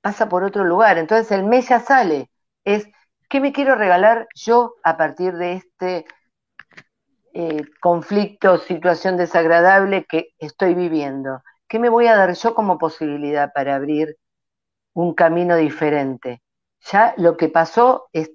pasa 0.00 0.28
por 0.28 0.42
otro 0.42 0.64
lugar. 0.64 0.98
Entonces 0.98 1.30
el 1.30 1.44
mes 1.44 1.68
ya 1.68 1.78
sale, 1.78 2.32
es, 2.64 2.84
¿qué 3.28 3.38
me 3.38 3.52
quiero 3.52 3.76
regalar 3.76 4.26
yo 4.34 4.74
a 4.82 4.96
partir 4.96 5.34
de 5.34 5.52
este 5.52 6.06
eh, 7.32 7.62
conflicto, 7.80 8.58
situación 8.58 9.16
desagradable 9.16 10.04
que 10.04 10.30
estoy 10.38 10.74
viviendo? 10.74 11.44
¿Qué 11.68 11.78
me 11.78 11.90
voy 11.90 12.08
a 12.08 12.16
dar 12.16 12.34
yo 12.34 12.56
como 12.56 12.76
posibilidad 12.76 13.52
para 13.52 13.76
abrir 13.76 14.16
un 14.94 15.14
camino 15.14 15.54
diferente? 15.54 16.40
Ya 16.92 17.14
lo 17.16 17.36
que 17.36 17.48
pasó 17.48 18.08
es 18.12 18.30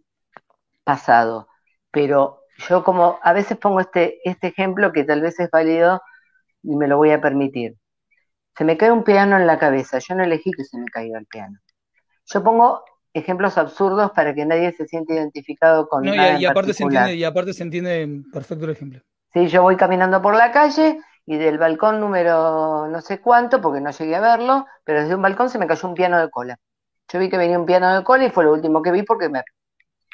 pasado, 0.83 1.47
pero 1.91 2.41
yo 2.67 2.83
como 2.83 3.19
a 3.21 3.33
veces 3.33 3.57
pongo 3.57 3.79
este, 3.79 4.19
este 4.23 4.47
ejemplo 4.47 4.91
que 4.91 5.03
tal 5.03 5.21
vez 5.21 5.39
es 5.39 5.49
válido 5.51 6.01
y 6.63 6.75
me 6.75 6.87
lo 6.87 6.97
voy 6.97 7.11
a 7.11 7.21
permitir. 7.21 7.75
Se 8.57 8.65
me 8.65 8.77
cae 8.77 8.91
un 8.91 9.03
piano 9.03 9.37
en 9.37 9.47
la 9.47 9.59
cabeza, 9.59 9.99
yo 9.99 10.15
no 10.15 10.23
elegí 10.23 10.51
que 10.51 10.63
se 10.63 10.77
me 10.77 10.85
caiga 10.85 11.19
el 11.19 11.25
piano. 11.27 11.59
Yo 12.25 12.43
pongo 12.43 12.83
ejemplos 13.13 13.57
absurdos 13.57 14.11
para 14.11 14.33
que 14.33 14.45
nadie 14.45 14.71
se 14.73 14.85
siente 14.87 15.13
identificado 15.13 15.87
con 15.87 16.03
no, 16.03 16.13
y, 16.15 16.45
aparte 16.45 16.73
se 16.73 16.83
entiende, 16.83 17.15
y 17.15 17.23
aparte 17.23 17.53
se 17.53 17.63
entiende 17.63 18.23
perfecto 18.31 18.65
el 18.65 18.71
ejemplo. 18.71 19.01
Sí, 19.33 19.47
yo 19.47 19.61
voy 19.61 19.77
caminando 19.77 20.21
por 20.21 20.35
la 20.35 20.51
calle 20.51 20.99
y 21.25 21.37
del 21.37 21.59
balcón 21.59 21.99
número 21.99 22.87
no 22.87 23.01
sé 23.01 23.21
cuánto, 23.21 23.61
porque 23.61 23.81
no 23.81 23.91
llegué 23.91 24.15
a 24.15 24.21
verlo, 24.21 24.65
pero 24.83 25.01
desde 25.01 25.15
un 25.15 25.21
balcón 25.21 25.49
se 25.49 25.59
me 25.59 25.67
cayó 25.67 25.87
un 25.87 25.93
piano 25.93 26.19
de 26.19 26.29
cola. 26.29 26.57
Yo 27.11 27.19
vi 27.19 27.29
que 27.29 27.37
venía 27.37 27.59
un 27.59 27.65
piano 27.65 27.95
de 27.95 28.03
cola 28.03 28.25
y 28.25 28.29
fue 28.31 28.43
lo 28.43 28.53
último 28.53 28.81
que 28.81 28.91
vi 28.91 29.03
porque 29.03 29.29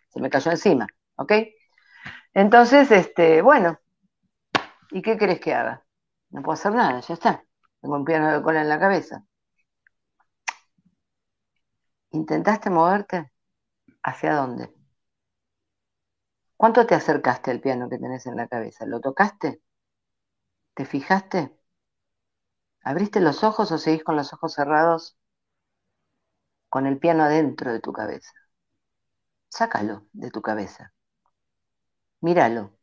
se 0.10 0.21
me 0.21 0.29
cayó 0.29 0.51
encima, 0.51 0.88
¿ok? 1.15 1.31
Entonces, 2.34 2.91
este, 2.91 3.41
bueno, 3.41 3.79
¿y 4.91 5.01
qué 5.01 5.17
querés 5.17 5.39
que 5.39 5.53
haga? 5.53 5.86
No 6.29 6.41
puedo 6.41 6.53
hacer 6.53 6.73
nada, 6.73 6.99
ya 7.01 7.13
está. 7.13 7.43
Tengo 7.81 7.95
un 7.95 8.05
piano 8.05 8.31
de 8.31 8.41
cola 8.41 8.62
en 8.62 8.69
la 8.69 8.79
cabeza. 8.79 9.23
¿Intentaste 12.12 12.69
moverte? 12.69 13.31
¿Hacia 14.03 14.36
dónde? 14.36 14.73
¿Cuánto 16.58 16.86
te 16.86 16.95
acercaste 16.95 17.51
al 17.51 17.62
piano 17.62 17.89
que 17.89 17.97
tenés 17.97 18.25
en 18.25 18.38
la 18.38 18.47
cabeza? 18.47 18.86
¿Lo 18.86 19.01
tocaste? 19.01 19.62
¿Te 20.73 20.86
fijaste? 20.86 21.58
¿Abriste 22.84 23.19
los 23.19 23.43
ojos 23.43 23.71
o 23.71 23.77
seguís 23.77 24.03
con 24.03 24.15
los 24.15 24.31
ojos 24.34 24.53
cerrados 24.53 25.17
con 26.75 26.88
el 26.88 26.97
piano 26.99 27.23
adentro 27.23 27.71
de 27.71 27.79
tu 27.79 27.93
cabeza? 27.93 28.33
Sácalo 29.47 30.07
de 30.11 30.29
tu 30.29 30.41
cabeza. 30.41 30.91
Míralo. 32.19 32.73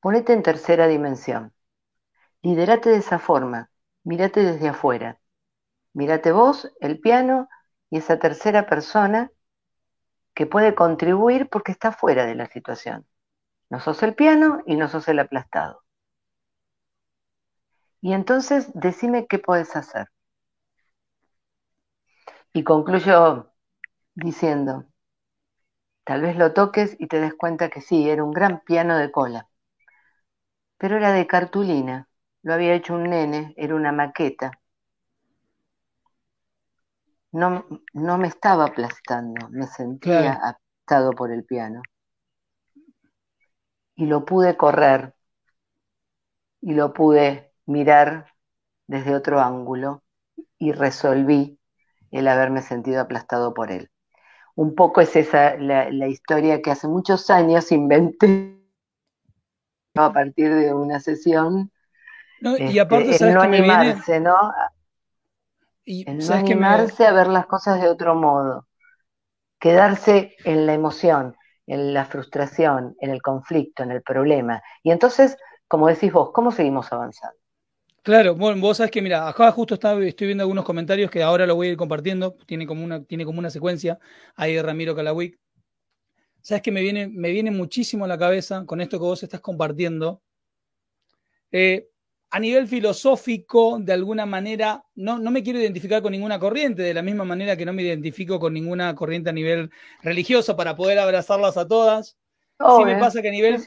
Ponete 0.00 0.34
en 0.34 0.42
tercera 0.42 0.86
dimensión. 0.86 1.54
Liderate 2.42 2.90
de 2.90 2.98
esa 2.98 3.18
forma. 3.18 3.70
Mírate 4.04 4.42
desde 4.44 4.68
afuera. 4.68 5.18
Mírate 5.94 6.30
vos, 6.30 6.70
el 6.78 7.00
piano 7.00 7.48
y 7.88 7.96
esa 7.96 8.18
tercera 8.18 8.66
persona 8.66 9.32
que 10.34 10.44
puede 10.44 10.74
contribuir 10.74 11.48
porque 11.48 11.72
está 11.72 11.92
fuera 11.92 12.26
de 12.26 12.34
la 12.34 12.48
situación. 12.48 13.06
No 13.70 13.80
sos 13.80 14.02
el 14.02 14.14
piano 14.14 14.62
y 14.66 14.76
no 14.76 14.88
sos 14.88 15.08
el 15.08 15.20
aplastado. 15.20 15.84
Y 18.02 18.12
entonces 18.12 18.70
decime 18.74 19.26
qué 19.26 19.38
puedes 19.38 19.74
hacer. 19.74 20.10
Y 22.52 22.62
concluyo 22.62 23.50
diciendo, 24.14 24.86
tal 26.04 26.20
vez 26.20 26.36
lo 26.36 26.52
toques 26.52 26.94
y 26.98 27.06
te 27.06 27.20
des 27.20 27.32
cuenta 27.32 27.70
que 27.70 27.80
sí, 27.80 28.10
era 28.10 28.22
un 28.22 28.32
gran 28.32 28.60
piano 28.64 28.98
de 28.98 29.10
cola. 29.10 29.48
pero 30.78 30.96
era 30.96 31.12
de 31.12 31.28
cartulina. 31.28 32.08
Lo 32.42 32.54
había 32.54 32.74
hecho 32.74 32.94
un 32.94 33.04
nene, 33.04 33.54
era 33.56 33.76
una 33.76 33.92
maqueta. 33.92 34.50
No, 37.32 37.66
no 37.92 38.18
me 38.18 38.28
estaba 38.28 38.66
aplastando, 38.66 39.48
me 39.50 39.66
sentía 39.66 40.34
aplastado 40.34 41.10
por 41.12 41.32
el 41.32 41.44
piano. 41.44 41.82
Y 43.94 44.06
lo 44.06 44.24
pude 44.24 44.56
correr 44.56 45.14
y 46.62 46.72
lo 46.74 46.92
pude 46.94 47.52
mirar 47.66 48.26
desde 48.88 49.14
otro 49.16 49.40
ángulo 49.40 50.04
y 50.58 50.72
resolví 50.72 51.59
el 52.10 52.28
haberme 52.28 52.62
sentido 52.62 53.00
aplastado 53.00 53.54
por 53.54 53.70
él. 53.70 53.90
Un 54.56 54.74
poco 54.74 55.00
es 55.00 55.14
esa 55.16 55.56
la, 55.56 56.08
historia 56.08 56.60
que 56.60 56.70
hace 56.70 56.88
muchos 56.88 57.30
años 57.30 57.72
inventé 57.72 58.58
a 59.94 60.12
partir 60.12 60.54
de 60.54 60.74
una 60.74 61.00
sesión. 61.00 61.70
No, 62.40 62.56
y 62.56 62.78
aparte, 62.78 63.10
este, 63.10 63.32
no 63.32 63.42
animarse, 63.42 64.20
¿no? 64.20 64.36
Y, 65.84 66.04
no 66.04 66.34
animarse 66.34 67.06
a 67.06 67.12
ver 67.12 67.28
las 67.28 67.46
cosas 67.46 67.80
de 67.80 67.88
otro 67.88 68.14
modo. 68.14 68.66
Quedarse 69.58 70.36
en 70.44 70.66
la 70.66 70.74
emoción, 70.74 71.36
en 71.66 71.94
la 71.94 72.04
frustración, 72.04 72.96
en 73.00 73.10
el 73.10 73.22
conflicto, 73.22 73.82
en 73.82 73.92
el 73.92 74.02
problema. 74.02 74.62
Y 74.82 74.90
entonces, 74.90 75.36
como 75.68 75.88
decís 75.88 76.12
vos, 76.12 76.30
¿cómo 76.32 76.50
seguimos 76.50 76.92
avanzando? 76.92 77.39
Claro, 78.02 78.34
bueno, 78.34 78.58
vos 78.62 78.78
sabés 78.78 78.90
que, 78.90 79.02
mira, 79.02 79.28
acá 79.28 79.50
justo 79.52 79.74
estoy 79.74 80.26
viendo 80.26 80.42
algunos 80.42 80.64
comentarios 80.64 81.10
que 81.10 81.22
ahora 81.22 81.46
lo 81.46 81.54
voy 81.54 81.68
a 81.68 81.70
ir 81.72 81.76
compartiendo, 81.76 82.34
tiene 82.46 82.66
como 82.66 82.82
una, 82.82 83.04
tiene 83.04 83.26
como 83.26 83.38
una 83.38 83.50
secuencia 83.50 83.98
ahí 84.36 84.54
de 84.54 84.62
Ramiro 84.62 84.96
Calawick. 84.96 85.38
Sabes 86.40 86.62
que 86.62 86.72
me 86.72 86.80
viene, 86.80 87.08
me 87.08 87.30
viene 87.30 87.50
muchísimo 87.50 88.06
a 88.06 88.08
la 88.08 88.16
cabeza 88.16 88.64
con 88.64 88.80
esto 88.80 88.98
que 88.98 89.04
vos 89.04 89.22
estás 89.22 89.40
compartiendo. 89.40 90.22
Eh, 91.52 91.88
a 92.30 92.40
nivel 92.40 92.68
filosófico, 92.68 93.78
de 93.78 93.92
alguna 93.92 94.24
manera, 94.24 94.82
no, 94.94 95.18
no 95.18 95.30
me 95.30 95.42
quiero 95.42 95.58
identificar 95.58 96.00
con 96.00 96.12
ninguna 96.12 96.38
corriente, 96.38 96.82
de 96.82 96.94
la 96.94 97.02
misma 97.02 97.24
manera 97.24 97.56
que 97.56 97.66
no 97.66 97.74
me 97.74 97.82
identifico 97.82 98.40
con 98.40 98.54
ninguna 98.54 98.94
corriente 98.94 99.28
a 99.28 99.34
nivel 99.34 99.70
religioso 100.02 100.56
para 100.56 100.74
poder 100.74 100.98
abrazarlas 101.00 101.58
a 101.58 101.68
todas. 101.68 102.16
sí 102.58 102.84
me 102.86 102.96
pasa 102.96 103.20
que 103.20 103.28
a 103.28 103.32
nivel, 103.32 103.60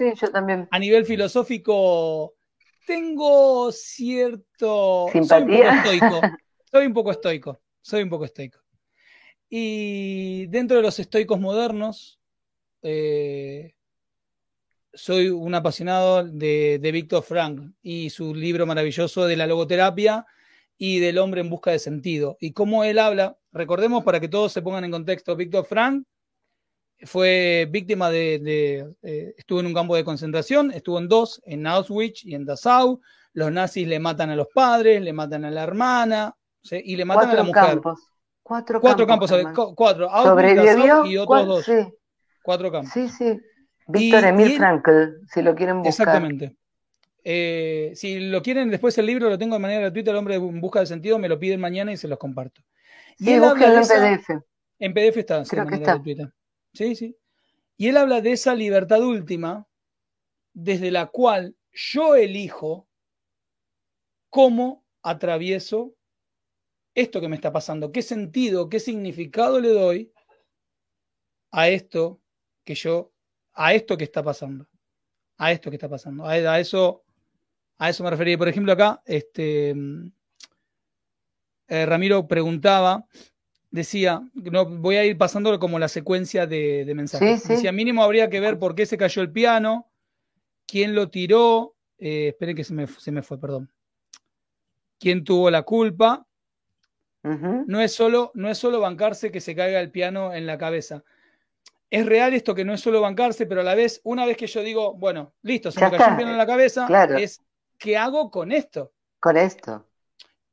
a 0.71 0.79
nivel 0.79 1.05
filosófico 1.05 2.33
tengo 2.85 3.71
cierto... 3.71 5.07
¿Simpatía? 5.11 5.83
Soy 6.71 6.85
un 6.85 6.93
poco 6.93 7.11
estoico. 7.11 7.61
Soy 7.81 8.03
un 8.03 8.09
poco 8.09 8.25
estoico. 8.25 8.59
Y 9.49 10.47
dentro 10.47 10.77
de 10.77 10.83
los 10.83 10.97
estoicos 10.97 11.39
modernos, 11.39 12.19
eh, 12.81 13.75
soy 14.93 15.29
un 15.29 15.53
apasionado 15.53 16.23
de, 16.23 16.79
de 16.81 16.91
Víctor 16.91 17.23
Frank 17.23 17.73
y 17.81 18.09
su 18.09 18.33
libro 18.33 18.65
maravilloso 18.65 19.25
de 19.25 19.35
la 19.35 19.45
logoterapia 19.45 20.25
y 20.77 20.99
del 20.99 21.17
hombre 21.17 21.41
en 21.41 21.49
busca 21.49 21.71
de 21.71 21.79
sentido. 21.79 22.37
Y 22.39 22.53
cómo 22.53 22.83
él 22.83 22.99
habla, 22.99 23.37
recordemos 23.51 24.03
para 24.03 24.19
que 24.19 24.27
todos 24.27 24.51
se 24.51 24.61
pongan 24.61 24.85
en 24.85 24.91
contexto, 24.91 25.35
Víctor 25.35 25.65
Frank 25.65 26.05
fue 27.05 27.67
víctima 27.69 28.09
de, 28.09 28.93
eh, 29.01 29.33
estuvo 29.37 29.59
en 29.59 29.67
un 29.67 29.73
campo 29.73 29.95
de 29.95 30.03
concentración, 30.03 30.71
estuvo 30.71 30.99
en 30.99 31.07
dos, 31.07 31.41
en 31.45 31.67
Auschwitz 31.67 32.25
y 32.25 32.35
en 32.35 32.45
Dachau. 32.45 33.01
Los 33.33 33.51
nazis 33.51 33.87
le 33.87 33.99
matan 33.99 34.29
a 34.29 34.35
los 34.35 34.47
padres, 34.53 35.01
le 35.01 35.13
matan 35.13 35.45
a 35.45 35.51
la 35.51 35.63
hermana 35.63 36.35
y 36.71 36.95
le 36.95 37.05
matan 37.05 37.31
a 37.31 37.33
la 37.33 37.43
mujer. 37.43 37.81
Cuatro, 38.43 38.81
cuatro 38.81 39.07
campos, 39.07 39.31
cuatro. 39.75 40.09
Sobrevivió 40.09 41.05
y 41.05 41.17
otros 41.17 41.47
dos. 41.47 41.65
Cuatro 42.43 42.71
campos. 42.71 42.91
Sí, 42.93 43.09
sí. 43.09 43.39
Víctor 43.87 44.25
Emil 44.25 44.57
Frankl, 44.57 45.25
si 45.27 45.41
lo 45.41 45.55
quieren 45.55 45.81
buscar. 45.81 46.07
Exactamente. 46.07 46.55
Eh, 47.23 47.91
si 47.95 48.19
lo 48.19 48.41
quieren, 48.41 48.69
después 48.69 48.97
el 48.97 49.05
libro 49.05 49.29
lo 49.29 49.37
tengo 49.37 49.55
de 49.55 49.61
manera 49.61 49.81
gratuita, 49.81 50.11
El 50.11 50.17
hombre 50.17 50.35
en 50.35 50.59
busca 50.59 50.81
de 50.81 50.85
sentido, 50.85 51.17
me 51.19 51.29
lo 51.29 51.39
piden 51.39 51.59
mañana 51.59 51.91
y 51.91 51.97
se 51.97 52.07
los 52.07 52.17
comparto. 52.17 52.61
Y 53.17 53.25
sí, 53.25 53.39
búsquenlo 53.39 53.81
en 53.81 53.87
PDF. 53.87 54.29
En 54.79 54.93
PDF 54.93 55.17
está, 55.17 55.43
Creo 55.43 55.65
que 55.65 55.75
está. 55.75 55.93
Gratuita. 55.93 56.33
Sí, 56.73 56.95
sí. 56.95 57.17
Y 57.77 57.87
él 57.87 57.97
habla 57.97 58.21
de 58.21 58.31
esa 58.31 58.55
libertad 58.55 59.01
última 59.01 59.67
desde 60.53 60.91
la 60.91 61.07
cual 61.07 61.55
yo 61.71 62.15
elijo 62.15 62.87
cómo 64.29 64.85
atravieso 65.01 65.95
esto 66.95 67.19
que 67.19 67.27
me 67.27 67.35
está 67.35 67.51
pasando, 67.51 67.91
qué 67.91 68.01
sentido, 68.01 68.69
qué 68.69 68.79
significado 68.79 69.59
le 69.59 69.69
doy 69.69 70.13
a 71.51 71.69
esto 71.69 72.21
que 72.63 72.75
yo, 72.75 73.11
a 73.53 73.73
esto 73.73 73.97
que 73.97 74.03
está 74.03 74.23
pasando, 74.23 74.67
a 75.37 75.51
esto 75.51 75.69
que 75.69 75.75
está 75.75 75.89
pasando, 75.89 76.25
a, 76.25 76.59
eso, 76.59 77.03
a 77.77 77.89
eso 77.89 78.03
me 78.03 78.09
refería. 78.11 78.37
Por 78.37 78.47
ejemplo, 78.47 78.71
acá, 78.71 79.01
este, 79.05 79.75
eh, 81.67 81.85
Ramiro 81.85 82.27
preguntaba 82.27 83.05
decía, 83.73 84.21
no, 84.35 84.65
voy 84.65 84.97
a 84.97 85.03
ir 85.03 85.17
pasando 85.17 85.57
como 85.59 85.79
la 85.79 85.87
secuencia 85.87 86.45
de, 86.45 86.89
mensajes. 86.95 87.47
Decía, 87.47 87.71
mínimo 87.71 88.03
habría 88.03 88.29
que 88.29 88.39
ver 88.39 88.59
por 88.59 88.75
qué 88.75 88.85
se 88.85 88.97
cayó 88.97 89.23
el 89.23 89.31
piano, 89.31 89.89
quién 90.67 90.93
lo 90.93 91.09
tiró, 91.09 91.73
eh, 91.97 92.27
esperen 92.29 92.55
que 92.55 92.63
se 92.63 92.73
me, 92.75 92.85
se 92.85 93.11
me, 93.11 93.23
fue, 93.23 93.39
perdón. 93.39 93.71
¿Quién 94.99 95.23
tuvo 95.23 95.49
la 95.49 95.63
culpa? 95.63 96.25
no, 97.23 97.81
es 97.81 97.95
solo, 97.95 98.31
no 98.35 98.49
es 98.49 98.57
solo 98.57 98.81
bancarse 98.81 99.31
que 99.31 99.39
se 99.39 99.55
caiga 99.55 99.79
el 99.79 99.89
piano 99.89 100.33
en 100.33 100.45
la 100.45 100.57
cabeza. 100.57 101.03
Es 101.89 102.05
real 102.05 102.33
esto 102.33 102.53
que 102.53 102.65
no 102.65 102.73
es 102.73 102.81
solo 102.81 103.01
bancarse, 103.01 103.45
pero 103.47 103.61
a 103.61 103.63
la 103.63 103.75
vez, 103.75 104.01
una 104.03 104.25
vez 104.25 104.37
que 104.37 104.45
yo 104.45 104.61
digo, 104.61 104.93
bueno, 104.93 105.33
listo, 105.41 105.71
se 105.71 105.79
me 105.79 105.89
cayó 105.89 106.11
el 106.11 106.17
piano 106.17 106.31
en 106.31 106.37
la 106.37 106.45
cabeza, 106.45 106.87
es 107.17 107.41
¿qué 107.79 107.97
hago 107.97 108.29
con 108.29 108.51
esto? 108.51 108.91
Con 109.19 109.37
esto. 109.37 109.87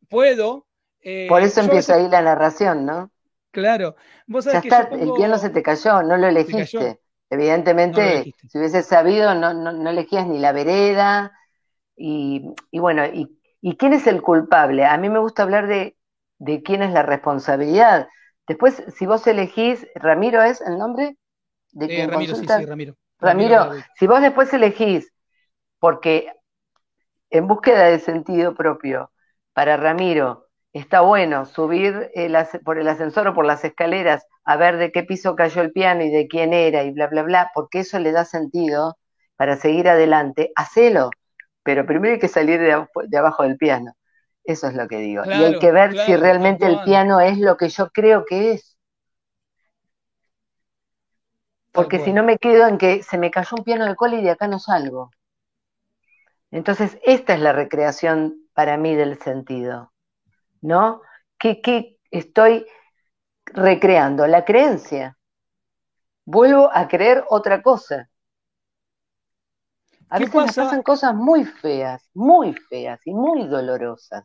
Puedo 0.09 0.69
eh, 1.03 1.27
Por 1.29 1.43
eso 1.43 1.61
empieza 1.61 1.95
ahí 1.95 2.09
la 2.09 2.23
narración, 2.23 2.85
¿no? 2.85 3.11
Claro. 3.51 3.97
¿Vos 4.27 4.45
ya 4.45 4.59
está, 4.59 4.89
el 4.93 5.13
piano 5.13 5.39
se 5.39 5.51
te 5.51 5.63
cayó, 5.63 6.03
no 6.03 6.17
lo 6.17 6.27
elegiste. 6.29 7.01
Evidentemente, 7.31 8.35
si 8.49 8.59
hubieses 8.59 8.87
sabido, 8.87 9.35
no, 9.35 9.55
no, 9.55 9.91
elegías 9.91 10.27
ni 10.27 10.39
la 10.39 10.53
vereda. 10.53 11.33
Y, 11.97 12.55
bueno, 12.73 13.05
y, 13.07 13.77
quién 13.77 13.93
es 13.93 14.07
el 14.07 14.21
culpable? 14.21 14.85
A 14.85 14.97
mí 14.97 15.09
me 15.09 15.21
gusta 15.21 15.45
hablar 15.45 15.69
de, 15.69 15.97
de 16.39 16.63
quién 16.63 16.83
es 16.83 16.93
la 16.93 17.03
responsabilidad. 17.03 18.09
Después, 18.49 18.83
si 18.97 19.07
vos 19.07 19.27
elegís, 19.27 19.87
Ramiro 19.95 20.43
es 20.43 20.61
el 20.61 20.77
nombre 20.77 21.17
de 21.71 22.03
eh, 22.03 22.07
Ramiro, 22.07 22.35
sí, 22.35 22.47
sí, 22.47 22.67
Ramiro. 22.67 22.97
Ramiro, 23.21 23.71
si 23.97 24.07
vos 24.07 24.21
después 24.21 24.53
elegís, 24.53 25.13
porque 25.79 26.33
en 27.31 27.47
búsqueda 27.47 27.85
de 27.85 28.01
sentido 28.01 28.55
propio, 28.55 29.13
para 29.53 29.77
Ramiro, 29.77 30.50
está 30.73 31.01
bueno 31.01 31.47
subir 31.47 32.11
por 32.65 32.79
el 32.79 32.89
ascensor 32.89 33.29
o 33.29 33.35
por 33.35 33.45
las 33.45 33.65
escaleras 33.65 34.27
a 34.45 34.57
ver 34.57 34.77
de 34.77 34.93
qué 34.93 35.03
piso 35.03 35.35
cayó 35.37 35.63
el 35.63 35.73
piano 35.73 36.03
y 36.03 36.11
de 36.11 36.29
quién 36.29 36.53
era 36.53 36.85
y 36.85 36.93
bla, 36.93 37.09
bla, 37.09 37.23
bla, 37.23 37.51
porque 37.55 37.81
eso 37.81 37.99
le 37.99 38.13
da 38.13 38.25
sentido 38.25 38.97
para 39.37 39.57
seguir 39.57 39.89
adelante, 39.89 40.53
hacelo, 40.55 41.11
pero 41.63 41.87
primero 41.87 42.15
hay 42.15 42.21
que 42.21 42.29
salir 42.29 42.61
de, 42.61 43.19
abajo 43.19 43.43
del 43.43 43.57
piano. 43.57 43.95
Eso 44.45 44.69
es 44.69 44.75
lo 44.75 44.89
que 44.89 44.99
digo. 44.99 45.25
y 45.25 45.31
hay 45.31 45.59
que 45.59 45.73
ver 45.73 45.97
si 45.99 46.17
realmente 46.17 46.67
el 46.67 46.83
piano 46.83 47.21
es 47.21 47.39
lo 47.39 47.57
que 47.57 47.69
yo 47.69 47.91
creo 47.91 48.25
que 48.25 48.53
es. 48.53 48.77
Porque 51.73 52.01
si 52.01 52.13
no 52.13 52.25
me 52.25 52.39
quedo 52.39 52.67
en 52.67 52.79
que 52.79 53.03
se 53.03 53.17
me 53.17 53.31
cayó 53.31 53.57
un 53.57 53.65
piano 53.65 53.87
de 53.87 53.95
cola 53.95 54.17
y 54.17 54.23
de 54.23 54.31
acá 54.31 54.49
no 54.49 54.59
salgo. 54.59 55.11
Entonces, 56.51 56.99
esta 57.05 57.35
es 57.35 57.41
la 57.41 57.53
recreación 57.53 58.49
para 58.55 58.77
mí 58.77 58.97
del 58.97 59.19
sentido. 59.19 59.90
¿No? 60.61 61.03
¿Qué, 61.39 61.99
estoy 62.11 62.67
recreando? 63.47 64.27
La 64.27 64.45
creencia. 64.45 65.17
Vuelvo 66.25 66.71
a 66.73 66.87
creer 66.89 67.25
otra 67.29 67.63
cosa. 67.63 68.09
A 70.09 70.19
veces 70.19 70.55
pasan 70.55 70.83
cosas 70.83 71.15
muy 71.15 71.45
feas, 71.45 72.11
muy 72.15 72.53
feas 72.53 73.01
y 73.05 73.15
muy 73.15 73.47
dolorosas, 73.47 74.25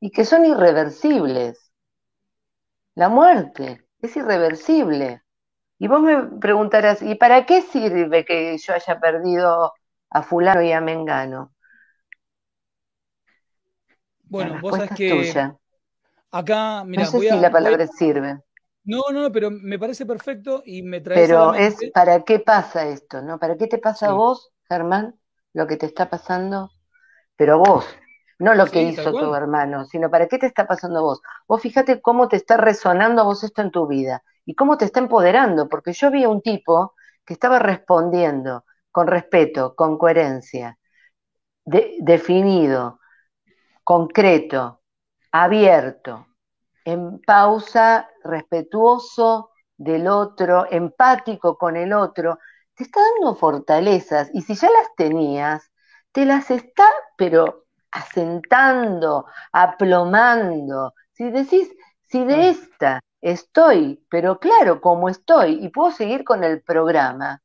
y 0.00 0.10
que 0.10 0.24
son 0.24 0.46
irreversibles. 0.46 1.70
La 2.94 3.10
muerte 3.10 3.86
es 4.00 4.16
irreversible. 4.16 5.22
Y 5.78 5.88
vos 5.88 6.00
me 6.00 6.22
preguntarás, 6.38 7.02
¿y 7.02 7.14
para 7.14 7.44
qué 7.44 7.60
sirve 7.60 8.24
que 8.24 8.56
yo 8.56 8.72
haya 8.72 8.98
perdido 8.98 9.74
a 10.08 10.22
fulano 10.22 10.62
y 10.62 10.72
a 10.72 10.80
Mengano? 10.80 11.55
Bueno, 14.28 14.58
vos 14.60 14.76
sabés 14.76 14.90
que 14.92 15.32
acá, 16.30 16.84
mira, 16.84 17.04
no 17.04 17.10
sé 17.10 17.20
si 17.20 17.36
la 17.38 17.50
palabra 17.50 17.86
sirve. 17.86 18.38
No, 18.84 19.02
no, 19.12 19.32
pero 19.32 19.50
me 19.50 19.78
parece 19.78 20.06
perfecto 20.06 20.62
y 20.64 20.82
me 20.82 21.00
trae. 21.00 21.26
Pero 21.26 21.54
es 21.54 21.76
para 21.92 22.22
qué 22.22 22.38
pasa 22.38 22.86
esto, 22.88 23.20
¿no? 23.22 23.38
¿Para 23.38 23.56
qué 23.56 23.66
te 23.66 23.78
pasa 23.78 24.10
a 24.10 24.12
vos, 24.12 24.52
Germán, 24.68 25.18
lo 25.54 25.66
que 25.66 25.76
te 25.76 25.86
está 25.86 26.08
pasando? 26.08 26.70
Pero 27.36 27.54
a 27.54 27.56
vos, 27.56 27.86
no 28.38 28.54
lo 28.54 28.66
que 28.66 28.82
hizo 28.82 29.12
tu 29.12 29.34
hermano, 29.34 29.84
sino 29.86 30.10
para 30.10 30.28
qué 30.28 30.38
te 30.38 30.46
está 30.46 30.66
pasando 30.66 31.00
a 31.00 31.02
vos. 31.02 31.20
Vos 31.48 31.60
fíjate 31.60 32.00
cómo 32.00 32.28
te 32.28 32.36
está 32.36 32.56
resonando 32.56 33.22
a 33.22 33.24
vos 33.24 33.42
esto 33.42 33.62
en 33.62 33.70
tu 33.70 33.86
vida 33.86 34.22
y 34.44 34.54
cómo 34.54 34.78
te 34.78 34.84
está 34.84 35.00
empoderando, 35.00 35.68
porque 35.68 35.92
yo 35.92 36.10
vi 36.10 36.24
a 36.24 36.28
un 36.28 36.40
tipo 36.42 36.94
que 37.24 37.34
estaba 37.34 37.58
respondiendo 37.58 38.64
con 38.92 39.08
respeto, 39.08 39.74
con 39.74 39.98
coherencia, 39.98 40.78
definido, 41.64 43.00
concreto, 43.86 44.80
abierto, 45.30 46.26
en 46.84 47.20
pausa, 47.20 48.10
respetuoso 48.24 49.52
del 49.76 50.08
otro, 50.08 50.66
empático 50.68 51.56
con 51.56 51.76
el 51.76 51.92
otro, 51.92 52.40
te 52.74 52.82
está 52.82 53.00
dando 53.00 53.36
fortalezas 53.36 54.28
y 54.34 54.42
si 54.42 54.56
ya 54.56 54.68
las 54.72 54.92
tenías, 54.96 55.70
te 56.10 56.26
las 56.26 56.50
está, 56.50 56.88
pero 57.16 57.66
asentando, 57.92 59.26
aplomando. 59.52 60.92
Si 61.12 61.30
decís, 61.30 61.70
si 62.08 62.24
de 62.24 62.48
esta 62.48 62.98
estoy, 63.20 64.04
pero 64.10 64.40
claro, 64.40 64.80
como 64.80 65.08
estoy, 65.08 65.64
y 65.64 65.68
puedo 65.68 65.92
seguir 65.92 66.24
con 66.24 66.42
el 66.42 66.60
programa, 66.60 67.40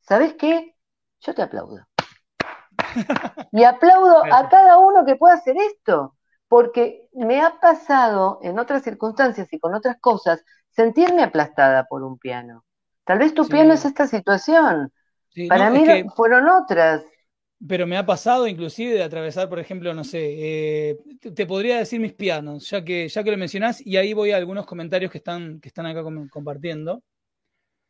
¿sabes 0.00 0.34
qué? 0.34 0.76
Yo 1.20 1.34
te 1.34 1.40
aplaudo. 1.42 1.89
Y 3.52 3.64
aplaudo 3.64 4.22
a 4.32 4.48
cada 4.48 4.78
uno 4.78 5.04
que 5.04 5.16
pueda 5.16 5.34
hacer 5.34 5.56
esto, 5.56 6.16
porque 6.48 7.08
me 7.12 7.40
ha 7.40 7.58
pasado 7.60 8.38
en 8.42 8.58
otras 8.58 8.82
circunstancias 8.82 9.48
y 9.52 9.58
con 9.58 9.74
otras 9.74 9.96
cosas 10.00 10.44
sentirme 10.70 11.22
aplastada 11.22 11.84
por 11.84 12.02
un 12.02 12.18
piano. 12.18 12.64
Tal 13.04 13.18
vez 13.18 13.34
tu 13.34 13.46
piano 13.48 13.74
es 13.74 13.84
esta 13.84 14.06
situación. 14.06 14.92
Para 15.48 15.70
mí 15.70 15.84
fueron 16.14 16.48
otras. 16.48 17.04
Pero 17.66 17.86
me 17.86 17.96
ha 17.96 18.06
pasado 18.06 18.46
inclusive 18.46 18.94
de 18.94 19.02
atravesar, 19.02 19.48
por 19.48 19.58
ejemplo, 19.58 19.92
no 19.92 20.02
sé, 20.02 20.20
eh, 20.20 20.98
te, 21.34 21.44
podría 21.44 21.78
decir 21.78 22.00
mis 22.00 22.14
pianos, 22.14 22.70
ya 22.70 22.82
que, 22.82 23.06
ya 23.08 23.22
que 23.22 23.30
lo 23.30 23.36
mencionás, 23.36 23.84
y 23.84 23.98
ahí 23.98 24.14
voy 24.14 24.30
a 24.30 24.38
algunos 24.38 24.64
comentarios 24.64 25.10
que 25.10 25.18
están, 25.18 25.60
que 25.60 25.68
están 25.68 25.84
acá 25.86 26.02
compartiendo. 26.30 27.02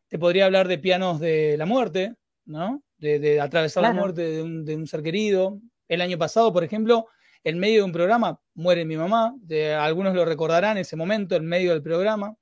Te 0.09 0.19
podría 0.19 0.47
hablar 0.47 0.67
de 0.67 0.79
pianos 0.79 1.21
de 1.21 1.57
la 1.57 1.67
muerte, 1.67 2.17
¿no? 2.47 2.83
De, 3.01 3.41
atravesar 3.41 3.83
la 3.83 3.93
muerte 3.93 4.23
de 4.23 4.43
un, 4.77 4.87
ser 4.87 5.03
querido. 5.03 5.59
El 5.89 6.03
año 6.03 6.19
pasado, 6.19 6.53
por 6.53 6.63
ejemplo, 6.63 7.07
en 7.43 7.59
medio 7.59 7.79
de 7.79 7.85
un 7.85 7.93
programa, 7.93 8.41
muere 8.55 8.85
mi 8.85 8.97
mamá, 8.97 9.35
de, 9.41 9.75
algunos 9.75 10.15
lo 10.15 10.25
recordarán 10.25 10.77
ese 10.79 10.97
momento, 10.97 11.35
en 11.35 11.47
medio 11.47 11.73
del 11.73 11.83
programa. 11.83 12.37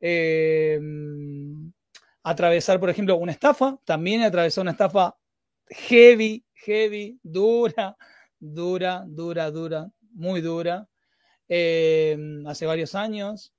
Eh, 0.00 0.80
atravesar, 2.22 2.78
por 2.78 2.90
ejemplo, 2.90 3.16
una 3.16 3.32
estafa, 3.32 3.78
también 3.84 4.22
he 4.22 4.26
atravesado 4.26 4.62
una 4.62 4.72
estafa 4.72 5.16
heavy, 5.68 6.44
heavy, 6.54 7.18
dura, 7.22 7.96
dura, 8.38 9.04
dura, 9.06 9.50
dura, 9.50 9.90
muy 10.12 10.40
dura, 10.40 10.88
eh, 11.48 12.16
hace 12.46 12.66
varios 12.66 12.94
años. 12.94 13.52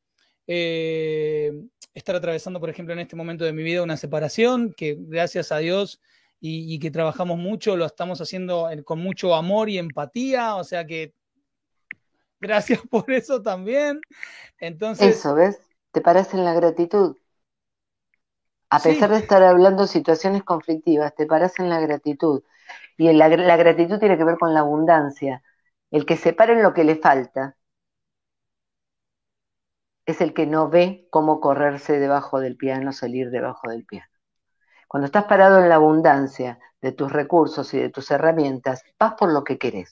Eh, 0.48 1.52
estar 1.94 2.16
atravesando, 2.16 2.60
por 2.60 2.70
ejemplo, 2.70 2.94
en 2.94 3.00
este 3.00 3.16
momento 3.16 3.46
de 3.46 3.54
mi 3.54 3.64
vida 3.64 3.84
una 3.84 3.98
separación, 3.98 4.74
que 4.74 4.98
gracias 5.00 5.52
a 5.52 5.58
Dios 5.58 6.02
y, 6.40 6.78
que 6.80 6.92
trabajamos 6.92 7.38
mucho, 7.38 7.78
lo 7.78 7.86
estamos 7.86 8.20
haciendo 8.20 8.70
con 8.84 9.00
mucho 9.00 9.34
amor 9.34 9.70
y 9.70 9.78
empatía, 9.78 10.56
o 10.56 10.64
sea 10.66 10.86
que 10.86 11.14
gracias 12.42 12.82
por 12.92 13.12
eso 13.12 13.42
también. 13.42 14.02
Entonces, 14.60 15.18
eso, 15.18 15.36
¿ves? 15.36 15.62
Te 15.92 16.02
parece 16.02 16.38
en 16.38 16.44
la 16.44 16.54
gratitud. 16.54 17.16
A 18.70 18.80
pesar 18.80 19.12
de 19.12 19.18
estar 19.18 19.44
hablando 19.44 19.86
situaciones 19.86 20.44
conflictivas, 20.44 21.14
te 21.14 21.28
paras 21.28 21.60
en 21.60 21.70
la 21.70 21.80
gratitud. 21.80 22.42
Y 22.98 23.12
la, 23.14 23.30
gratitud 23.30 24.00
tiene 24.00 24.18
que 24.18 24.24
ver 24.24 24.38
con 24.40 24.54
la 24.54 24.62
abundancia. 24.62 25.44
El 25.92 26.08
que 26.08 26.18
se 26.18 26.36
en 26.38 26.64
lo 26.64 26.74
que 26.74 26.84
le 26.84 26.96
falta 26.96 27.56
es 30.06 30.22
el 30.22 30.34
que 30.34 30.46
no 30.46 30.70
ve 30.70 31.08
cómo 31.10 31.40
correrse 31.40 32.00
debajo 32.00 32.40
del 32.40 32.58
piano, 32.58 32.92
salir 32.92 33.30
debajo 33.30 33.70
del 33.70 33.86
piano. 33.86 34.08
Cuando 34.88 35.06
estás 35.06 35.26
parado 35.26 35.60
en 35.60 35.70
la 35.70 35.76
abundancia 35.76 36.60
de 36.82 36.92
tus 36.92 37.12
recursos 37.12 37.74
y 37.74 37.80
de 37.80 37.90
tus 37.90 38.12
herramientas, 38.12 38.84
vas 39.00 39.14
por 39.14 39.32
lo 39.32 39.44
que 39.44 39.58
querés. 39.58 39.92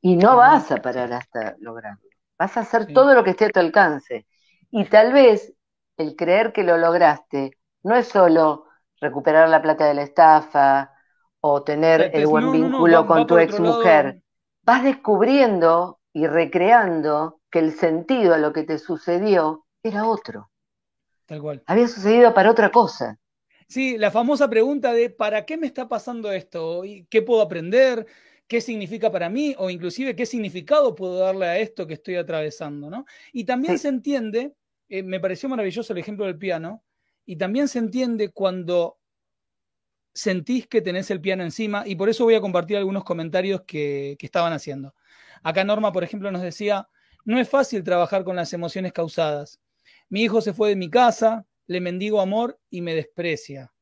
Y 0.00 0.16
no 0.16 0.36
vas 0.36 0.70
a 0.72 0.76
parar 0.78 1.12
hasta 1.12 1.54
lograrlo. 1.60 2.02
Vas 2.38 2.56
a 2.56 2.60
hacer 2.60 2.92
todo 2.92 3.14
lo 3.14 3.22
que 3.22 3.30
esté 3.30 3.46
a 3.46 3.50
tu 3.50 3.60
alcance. 3.60 4.26
Y 4.70 4.84
tal 4.86 5.12
vez 5.12 5.54
el 5.96 6.16
creer 6.16 6.52
que 6.52 6.64
lo 6.64 6.76
lograste 6.76 7.58
no 7.84 7.94
es 7.94 8.08
solo 8.08 8.66
recuperar 9.00 9.48
la 9.48 9.62
plata 9.62 9.86
de 9.86 9.94
la 9.94 10.02
estafa 10.02 10.92
o 11.40 11.62
tener 11.62 12.10
el 12.14 12.26
buen 12.26 12.50
vínculo 12.50 13.06
con 13.06 13.26
tu 13.26 13.38
ex 13.38 13.60
mujer. 13.60 14.22
Vas 14.62 14.82
descubriendo 14.82 16.00
y 16.12 16.26
recreando 16.26 17.40
que 17.52 17.60
el 17.60 17.72
sentido 17.72 18.34
a 18.34 18.38
lo 18.38 18.52
que 18.52 18.64
te 18.64 18.78
sucedió 18.78 19.64
era 19.84 20.08
otro. 20.08 20.50
Tal 21.26 21.40
cual. 21.40 21.62
Había 21.66 21.86
sucedido 21.86 22.34
para 22.34 22.50
otra 22.50 22.70
cosa. 22.70 23.20
Sí, 23.68 23.96
la 23.96 24.10
famosa 24.10 24.50
pregunta 24.50 24.92
de 24.92 25.08
¿para 25.10 25.46
qué 25.46 25.56
me 25.56 25.68
está 25.68 25.88
pasando 25.88 26.32
esto? 26.32 26.82
¿Qué 27.08 27.22
puedo 27.22 27.42
aprender? 27.42 28.06
¿Qué 28.48 28.60
significa 28.60 29.12
para 29.12 29.30
mí? 29.30 29.54
O 29.58 29.70
inclusive 29.70 30.16
qué 30.16 30.26
significado 30.26 30.96
puedo 30.96 31.18
darle 31.18 31.46
a 31.46 31.58
esto 31.58 31.86
que 31.86 31.94
estoy 31.94 32.16
atravesando, 32.16 32.90
¿no? 32.90 33.04
Y 33.32 33.44
también 33.44 33.78
se 33.78 33.88
entiende 33.88 34.56
eh, 34.92 35.02
me 35.02 35.20
pareció 35.20 35.48
maravilloso 35.48 35.94
el 35.94 36.00
ejemplo 36.00 36.26
del 36.26 36.36
piano, 36.36 36.84
y 37.24 37.36
también 37.36 37.66
se 37.66 37.78
entiende 37.78 38.28
cuando 38.28 38.98
sentís 40.12 40.66
que 40.66 40.82
tenés 40.82 41.10
el 41.10 41.18
piano 41.18 41.42
encima, 41.42 41.84
y 41.86 41.96
por 41.96 42.10
eso 42.10 42.24
voy 42.24 42.34
a 42.34 42.42
compartir 42.42 42.76
algunos 42.76 43.02
comentarios 43.02 43.62
que, 43.62 44.18
estaban 44.20 44.52
haciendo. 44.52 44.94
Acá 45.42 45.64
Norma, 45.64 45.92
por 45.92 46.04
ejemplo, 46.04 46.30
nos 46.30 46.42
decía, 46.42 46.90
no 47.24 47.38
es 47.38 47.48
fácil 47.48 47.82
trabajar 47.82 48.24
con 48.24 48.36
las 48.36 48.52
emociones 48.52 48.92
causadas. 48.92 49.60
Mi 50.08 50.22
hijo 50.22 50.40
se 50.40 50.52
fue 50.52 50.70
de 50.70 50.76
mi 50.76 50.90
casa, 50.90 51.46
le 51.66 51.80
mendigo 51.80 52.20
amor 52.20 52.58
y 52.70 52.80
me 52.80 52.94
desprecia. 52.94 53.72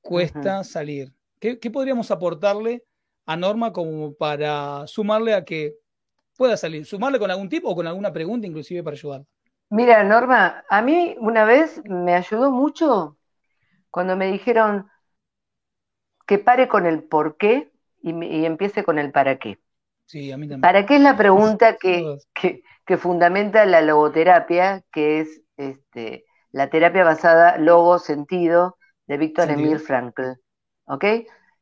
Cuesta 0.00 0.64
salir. 0.64 1.12
¿Qué, 1.38 1.58
¿Qué, 1.58 1.70
podríamos 1.70 2.10
aportarle 2.10 2.84
a 3.26 3.36
Norma 3.36 3.72
como 3.72 4.14
para 4.14 4.86
sumarle 4.86 5.34
a 5.34 5.44
que 5.44 5.76
pueda 6.36 6.56
salir? 6.56 6.86
Sumarle 6.86 7.18
con 7.18 7.30
algún 7.30 7.48
tipo 7.48 7.68
o 7.68 7.74
con 7.74 7.86
alguna 7.86 8.12
pregunta 8.12 8.46
inclusive 8.46 8.82
para 8.82 8.94
ayudar. 8.94 9.24
Mira, 9.70 10.04
Norma, 10.04 10.64
a 10.68 10.82
mí 10.82 11.16
una 11.18 11.44
vez 11.44 11.80
me 11.84 12.14
ayudó 12.14 12.50
mucho 12.50 13.16
cuando 13.90 14.16
me 14.16 14.30
dijeron 14.30 14.90
que 16.26 16.38
pare 16.38 16.68
con 16.68 16.86
el 16.86 17.04
por 17.04 17.36
qué 17.36 17.72
y, 18.02 18.44
empiece 18.44 18.84
con 18.84 18.98
el 18.98 19.12
para 19.12 19.38
qué. 19.38 19.58
Sí, 20.12 20.30
a 20.30 20.36
mí 20.36 20.46
también. 20.46 20.60
¿Para 20.60 20.84
qué 20.84 20.96
es 20.96 21.00
la 21.00 21.16
pregunta 21.16 21.76
que, 21.76 22.18
que, 22.34 22.96
fundamenta 22.98 23.64
la 23.64 23.80
logoterapia, 23.80 24.84
que 24.92 25.20
es 25.20 25.40
este, 25.56 26.26
la 26.50 26.68
terapia 26.68 27.02
basada 27.02 27.56
logo-sentido 27.56 28.76
de 29.06 29.16
Víctor 29.16 29.50
Emil 29.50 29.78
Frankl? 29.78 30.32
¿Ok? 30.84 31.04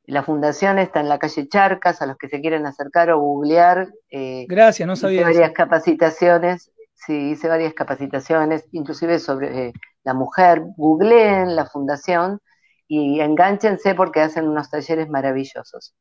La 0.07 0.25
fundación 0.25 0.81
está 0.81 0.99
en 0.99 1.09
la 1.09 1.21
calle 1.21 1.47
Charcas, 1.47 2.03
a 2.03 2.07
los 2.07 2.17
que 2.17 2.29
se 2.29 2.41
quieren 2.41 2.67
acercar 2.67 3.13
o 3.13 3.21
googlear. 3.21 3.87
Eh, 4.11 4.47
Gracias, 4.49 4.85
no 4.85 4.97
sabía. 4.97 5.23
Varias 5.23 5.53
capacitaciones 5.53 6.73
Sí, 7.07 7.31
hice 7.31 7.49
varias 7.49 7.73
capacitaciones, 7.73 8.69
inclusive 8.73 9.19
sobre 9.21 9.69
eh, 9.69 9.73
la 10.03 10.13
mujer. 10.13 10.63
Googleen 10.77 11.57
la 11.57 11.65
fundación 11.65 12.41
y 12.89 13.21
enganchense 13.21 13.95
porque 13.95 14.21
hacen 14.21 14.49
unos 14.49 14.69
talleres 14.69 15.09
maravillosos. 15.09 15.95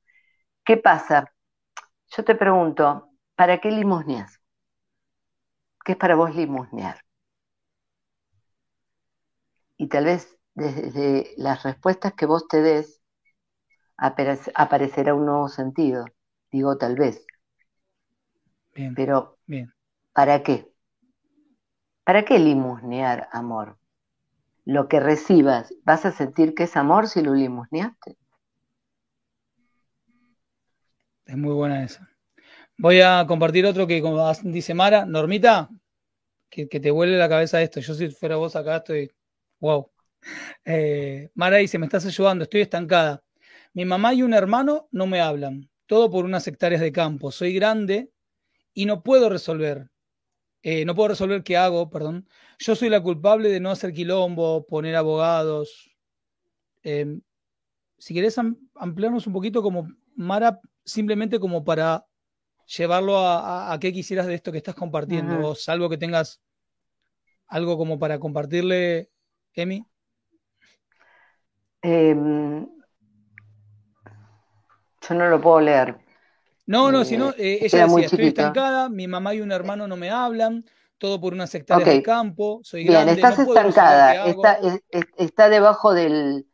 ¿Qué 0.65 0.75
pasa? 0.75 1.31
Yo 2.09 2.23
te 2.23 2.35
pregunto, 2.35 3.09
¿para 3.35 3.59
qué 3.59 3.71
limosneas? 3.71 4.39
¿Qué 5.83 5.91
es 5.91 5.97
para 5.97 6.15
vos 6.15 6.33
limosnear? 6.33 7.03
Y 9.77 9.87
tal 9.87 10.05
vez 10.05 10.37
desde 10.53 11.33
las 11.37 11.63
respuestas 11.63 12.13
que 12.13 12.27
vos 12.27 12.47
te 12.47 12.61
des 12.61 13.01
aparecerá 14.55 15.13
un 15.13 15.25
nuevo 15.27 15.47
sentido. 15.47 16.05
Digo 16.51 16.77
tal 16.77 16.95
vez. 16.95 17.25
Bien, 18.73 18.95
Pero, 18.95 19.37
bien. 19.47 19.71
¿para 20.13 20.43
qué? 20.43 20.71
¿Para 22.03 22.25
qué 22.25 22.39
limosnear 22.39 23.29
amor? 23.31 23.77
Lo 24.65 24.87
que 24.87 24.99
recibas, 24.99 25.73
¿vas 25.85 26.05
a 26.05 26.11
sentir 26.11 26.55
que 26.55 26.63
es 26.63 26.77
amor 26.77 27.07
si 27.07 27.21
lo 27.21 27.33
limosneaste? 27.35 28.17
Es 31.29 31.37
muy 31.37 31.53
buena 31.53 31.83
esa. 31.83 32.09
Voy 32.75 33.01
a 33.01 33.23
compartir 33.27 33.63
otro 33.67 33.85
que, 33.85 34.01
dice 34.45 34.73
Mara, 34.73 35.05
Normita, 35.05 35.69
que, 36.49 36.65
te 36.65 36.89
vuelve 36.89 37.17
la 37.17 37.29
cabeza 37.29 37.61
esto. 37.61 37.79
Yo 37.81 37.93
si 37.93 38.09
fuera 38.09 38.35
vos 38.37 38.55
acá 38.55 38.77
estoy, 38.77 39.11
wow. 39.59 39.91
Eh, 40.65 41.29
Mara 41.35 41.57
dice, 41.57 41.77
me 41.77 41.85
estás 41.85 42.03
ayudando, 42.07 42.45
estoy 42.45 42.61
estancada. 42.61 43.23
Mi 43.73 43.85
mamá 43.85 44.15
y 44.15 44.23
un 44.23 44.33
hermano 44.33 44.87
no 44.91 45.05
me 45.05 45.21
hablan, 45.21 45.69
todo 45.85 46.09
por 46.09 46.25
unas 46.25 46.47
hectáreas 46.47 46.81
de 46.81 46.91
campo. 46.91 47.31
Soy 47.31 47.53
grande 47.53 48.09
y 48.73 48.87
no 48.87 49.03
puedo 49.03 49.29
resolver. 49.29 49.91
Eh, 50.63 50.83
no 50.83 50.95
puedo 50.95 51.09
resolver 51.09 51.43
qué 51.43 51.57
hago, 51.57 51.91
perdón. 51.91 52.27
Yo 52.57 52.75
soy 52.75 52.89
la 52.89 53.03
culpable 53.03 53.49
de 53.49 53.59
no 53.59 53.69
hacer 53.69 53.93
quilombo, 53.93 54.65
poner 54.65 54.95
abogados. 54.95 55.91
Em, 56.81 57.21
si 57.99 58.15
querés 58.15 58.35
ampliarnos 58.73 59.27
un 59.27 59.33
poquito 59.33 59.61
como 59.61 59.89
Mara, 60.15 60.59
simplemente 60.89 61.39
como 61.39 61.63
para 61.63 62.05
llevarlo 62.77 63.17
a, 63.19 63.77
qué 63.79 63.91
quisieras 63.93 64.27
de 64.27 64.35
esto 64.35 64.51
que 64.51 64.57
estás 64.57 64.75
compartiendo, 64.75 65.49
o 65.49 65.55
salvo 65.55 65.89
que 65.89 65.97
tengas 65.97 66.41
algo 67.47 67.77
como 67.77 67.97
para 67.97 68.19
compartirle, 68.19 69.09
Emi. 69.53 69.85
Em, 71.81 72.67
Yo 75.01 75.15
no 75.15 75.29
lo 75.29 75.41
puedo 75.41 75.61
leer. 75.61 75.97
No, 76.65 76.91
no, 76.91 77.03
si 77.03 77.17
no, 77.17 77.31
eh, 77.31 77.59
ella 77.61 77.87
decía, 77.87 78.05
estoy 78.05 78.27
estancada, 78.27 78.89
mi 78.89 79.07
mamá 79.07 79.33
y 79.33 79.41
un 79.41 79.51
hermano 79.51 79.87
no 79.87 79.97
me 79.97 80.11
hablan, 80.11 80.65
todo 80.99 81.19
por 81.19 81.33
unas 81.33 81.53
hectáreas 81.55 81.89
de 81.89 82.03
campo, 82.03 82.59
soy 82.63 82.87
Bien, 82.87 83.09
estás 83.09 83.39
estancada, 83.39 84.25
está, 84.25 84.59
está, 85.17 85.49
debajo 85.49 85.93
del... 85.93 86.45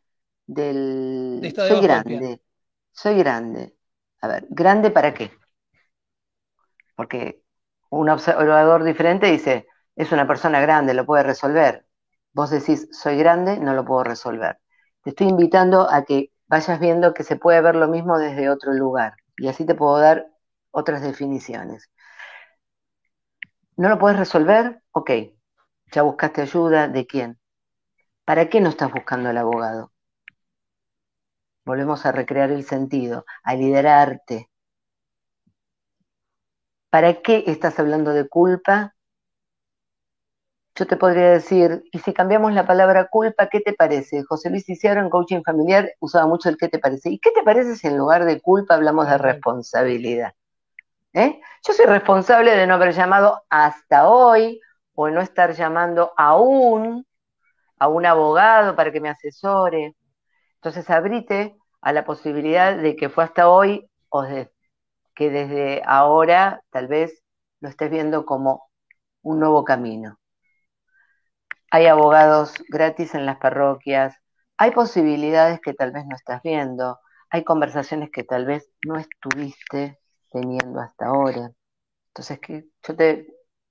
del... 0.46 1.52
soy 1.54 1.80
grande, 1.82 2.40
soy 2.92 3.18
grande. 3.18 3.75
A 4.26 4.28
ver, 4.32 4.42
¿grande 4.60 4.90
para 4.96 5.14
qué? 5.16 5.26
Porque 6.94 7.42
un 7.90 8.08
observador 8.10 8.84
diferente 8.84 9.26
dice, 9.26 9.66
es 9.96 10.12
una 10.12 10.26
persona 10.26 10.60
grande, 10.60 10.94
lo 10.94 11.06
puede 11.06 11.22
resolver. 11.22 11.86
Vos 12.32 12.50
decís, 12.50 12.88
soy 12.92 13.16
grande, 13.18 13.58
no 13.58 13.74
lo 13.74 13.84
puedo 13.84 14.04
resolver. 14.04 14.58
Te 15.02 15.10
estoy 15.10 15.28
invitando 15.28 15.88
a 15.90 16.04
que 16.04 16.32
vayas 16.48 16.80
viendo 16.80 17.14
que 17.14 17.22
se 17.24 17.36
puede 17.36 17.60
ver 17.60 17.76
lo 17.76 17.88
mismo 17.88 18.18
desde 18.18 18.50
otro 18.50 18.72
lugar. 18.72 19.14
Y 19.38 19.48
así 19.48 19.64
te 19.64 19.74
puedo 19.74 19.98
dar 19.98 20.26
otras 20.70 21.02
definiciones. 21.02 21.90
¿No 23.78 23.88
lo 23.88 23.98
puedes 23.98 24.18
resolver? 24.18 24.82
Ok. 24.92 25.10
¿Ya 25.92 26.02
buscaste 26.02 26.42
ayuda? 26.42 26.88
¿De 26.88 27.06
quién? 27.06 27.38
¿Para 28.24 28.48
qué 28.50 28.60
no 28.60 28.70
estás 28.70 28.92
buscando 28.92 29.30
al 29.30 29.38
abogado? 29.38 29.92
Volvemos 31.66 32.06
a 32.06 32.12
recrear 32.12 32.52
el 32.52 32.64
sentido, 32.64 33.26
a 33.42 33.56
liderarte. 33.56 34.48
¿Para 36.90 37.20
qué 37.22 37.42
estás 37.48 37.78
hablando 37.80 38.12
de 38.12 38.28
culpa? 38.28 38.94
Yo 40.76 40.86
te 40.86 40.96
podría 40.96 41.30
decir, 41.30 41.82
y 41.90 41.98
si 41.98 42.12
cambiamos 42.12 42.52
la 42.52 42.66
palabra 42.66 43.08
culpa, 43.08 43.48
¿qué 43.48 43.60
te 43.60 43.72
parece? 43.72 44.22
José 44.22 44.48
Luis 44.50 44.64
Ciciaro 44.64 45.00
en 45.00 45.10
Coaching 45.10 45.42
Familiar 45.44 45.90
usaba 45.98 46.26
mucho 46.28 46.48
el 46.48 46.56
¿qué 46.56 46.68
te 46.68 46.78
parece? 46.78 47.10
¿Y 47.10 47.18
qué 47.18 47.32
te 47.32 47.42
parece 47.42 47.74
si 47.74 47.88
en 47.88 47.98
lugar 47.98 48.24
de 48.26 48.40
culpa 48.40 48.74
hablamos 48.74 49.08
de 49.08 49.18
responsabilidad? 49.18 50.34
¿Eh? 51.14 51.40
Yo 51.66 51.72
soy 51.72 51.86
responsable 51.86 52.52
de 52.56 52.66
no 52.68 52.74
haber 52.74 52.92
llamado 52.94 53.42
hasta 53.50 54.08
hoy 54.08 54.60
o 54.94 55.10
no 55.10 55.20
estar 55.20 55.52
llamando 55.54 56.12
aún 56.16 57.04
a 57.78 57.88
un 57.88 58.06
abogado 58.06 58.76
para 58.76 58.92
que 58.92 59.00
me 59.00 59.08
asesore. 59.08 59.96
Entonces 60.66 60.90
abrite 60.90 61.56
a 61.80 61.92
la 61.92 62.04
posibilidad 62.04 62.76
de 62.76 62.96
que 62.96 63.08
fue 63.08 63.22
hasta 63.22 63.48
hoy 63.48 63.88
o 64.08 64.24
que 65.14 65.30
desde 65.30 65.80
ahora 65.86 66.60
tal 66.70 66.88
vez 66.88 67.22
lo 67.60 67.68
estés 67.68 67.88
viendo 67.88 68.26
como 68.26 68.68
un 69.22 69.38
nuevo 69.38 69.62
camino. 69.62 70.18
Hay 71.70 71.86
abogados 71.86 72.52
gratis 72.68 73.14
en 73.14 73.26
las 73.26 73.38
parroquias, 73.38 74.16
hay 74.56 74.72
posibilidades 74.72 75.60
que 75.60 75.72
tal 75.72 75.92
vez 75.92 76.04
no 76.04 76.16
estás 76.16 76.42
viendo, 76.42 76.98
hay 77.30 77.44
conversaciones 77.44 78.10
que 78.10 78.24
tal 78.24 78.44
vez 78.44 78.68
no 78.84 78.98
estuviste 78.98 80.00
teniendo 80.32 80.80
hasta 80.80 81.06
ahora. 81.06 81.52
Entonces, 82.08 82.40
que 82.40 82.64
yo 82.82 82.96
te 82.96 83.28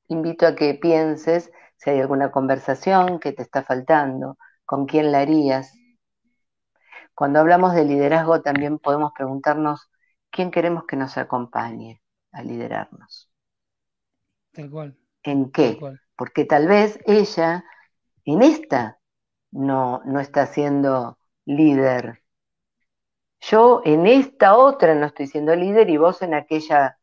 invito 0.07 0.47
a 0.47 0.55
que 0.55 0.75
pienses 0.75 1.51
si 1.75 1.89
hay 1.89 1.99
alguna 1.99 2.31
conversación 2.31 3.19
que 3.19 3.33
te 3.33 3.41
está 3.41 3.63
faltando, 3.63 4.37
con 4.63 4.85
quién 4.85 5.11
la 5.11 5.19
harías. 5.19 5.73
Cuando 7.15 7.39
hablamos 7.39 7.73
de 7.73 7.85
liderazgo 7.85 8.41
también 8.41 8.77
podemos 8.77 9.11
preguntarnos 9.13 9.89
quién 10.29 10.51
queremos 10.51 10.85
que 10.85 10.97
nos 10.97 11.17
acompañe 11.17 12.01
a 12.31 12.43
liderarnos. 12.43 13.29
Tal 14.51 14.69
cual. 14.69 14.97
¿En 15.23 15.51
qué? 15.51 15.79
Porque 16.15 16.45
tal 16.45 16.67
vez 16.67 16.99
ella 17.05 17.65
en 18.25 18.43
esta 18.43 18.99
no, 19.51 20.01
no 20.05 20.19
está 20.19 20.45
siendo 20.45 21.17
líder 21.45 22.25
yo 23.41 23.81
en 23.85 24.07
esta 24.07 24.55
otra 24.57 24.95
no 24.95 25.05
estoy 25.07 25.27
siendo 25.27 25.55
líder 25.55 25.89
y 25.89 25.97
vos 25.97 26.21
en 26.21 26.33
aquella 26.33 26.97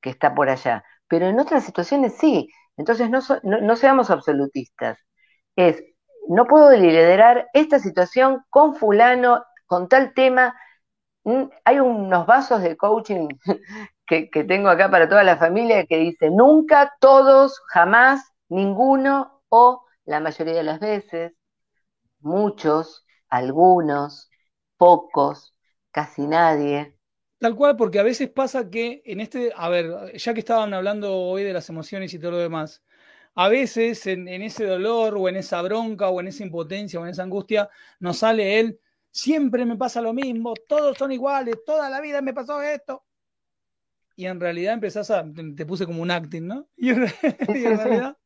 que 0.00 0.10
está 0.10 0.34
por 0.34 0.48
allá. 0.48 0.84
Pero 1.08 1.26
en 1.26 1.38
otras 1.40 1.64
situaciones 1.64 2.16
sí. 2.18 2.48
Entonces 2.76 3.10
no, 3.10 3.20
no, 3.42 3.76
seamos 3.76 4.10
absolutistas. 4.10 4.98
Es, 5.56 5.82
no 6.28 6.46
puedo 6.46 6.70
liderar 6.72 7.48
esta 7.52 7.78
situación 7.78 8.44
con 8.50 8.76
fulano, 8.76 9.44
con 9.66 9.88
tal 9.88 10.14
tema. 10.14 10.54
Mm, 11.24 11.44
hay 11.64 11.80
unos 11.80 12.26
vasos 12.26 12.62
de 12.62 12.76
coaching 12.76 13.28
que, 14.06 14.30
que 14.30 14.44
tengo 14.44 14.68
acá 14.68 14.90
para 14.90 15.08
toda 15.08 15.24
la 15.24 15.36
familia 15.36 15.86
que 15.86 15.98
dice 15.98 16.30
nunca, 16.30 16.94
todos, 17.00 17.60
jamás, 17.68 18.32
ninguno 18.48 19.42
o 19.48 19.84
la 20.04 20.20
mayoría 20.20 20.54
de 20.54 20.62
las 20.62 20.80
veces, 20.80 21.32
muchos, 22.20 23.04
algunos, 23.28 24.30
pocos, 24.76 25.54
casi 25.90 26.26
nadie. 26.26 26.96
Tal 27.38 27.56
cual, 27.56 27.76
porque 27.76 27.98
a 27.98 28.04
veces 28.04 28.30
pasa 28.30 28.70
que 28.70 29.02
en 29.04 29.20
este, 29.20 29.52
a 29.56 29.68
ver, 29.68 30.16
ya 30.16 30.34
que 30.34 30.40
estaban 30.40 30.72
hablando 30.74 31.16
hoy 31.16 31.42
de 31.42 31.52
las 31.52 31.68
emociones 31.68 32.14
y 32.14 32.18
todo 32.18 32.32
lo 32.32 32.38
demás, 32.38 32.82
a 33.34 33.48
veces 33.48 34.06
en, 34.06 34.28
ese 34.28 34.66
dolor 34.66 35.16
o 35.16 35.28
en 35.28 35.36
esa 35.36 35.62
bronca 35.62 36.08
o 36.08 36.20
en 36.20 36.28
esa 36.28 36.42
impotencia 36.42 37.00
o 37.00 37.04
en 37.04 37.10
esa 37.10 37.22
angustia 37.22 37.68
nos 37.98 38.18
sale 38.18 38.60
él, 38.60 38.78
siempre 39.10 39.64
me 39.64 39.76
pasa 39.76 40.00
lo 40.00 40.12
mismo, 40.12 40.54
todos 40.68 40.96
son 40.98 41.12
iguales, 41.12 41.56
toda 41.64 41.88
la 41.88 42.00
vida 42.00 42.20
me 42.20 42.34
pasó 42.34 42.60
esto. 42.62 43.04
Y 44.16 44.26
en 44.26 44.38
realidad 44.40 44.74
empezás 44.74 45.10
a, 45.10 45.24
te, 45.56 45.64
puse 45.64 45.86
como 45.86 46.02
un 46.02 46.10
acting, 46.10 46.46
¿no? 46.46 46.68
Y 46.76 46.90
en, 46.90 47.06
realidad... 47.78 48.16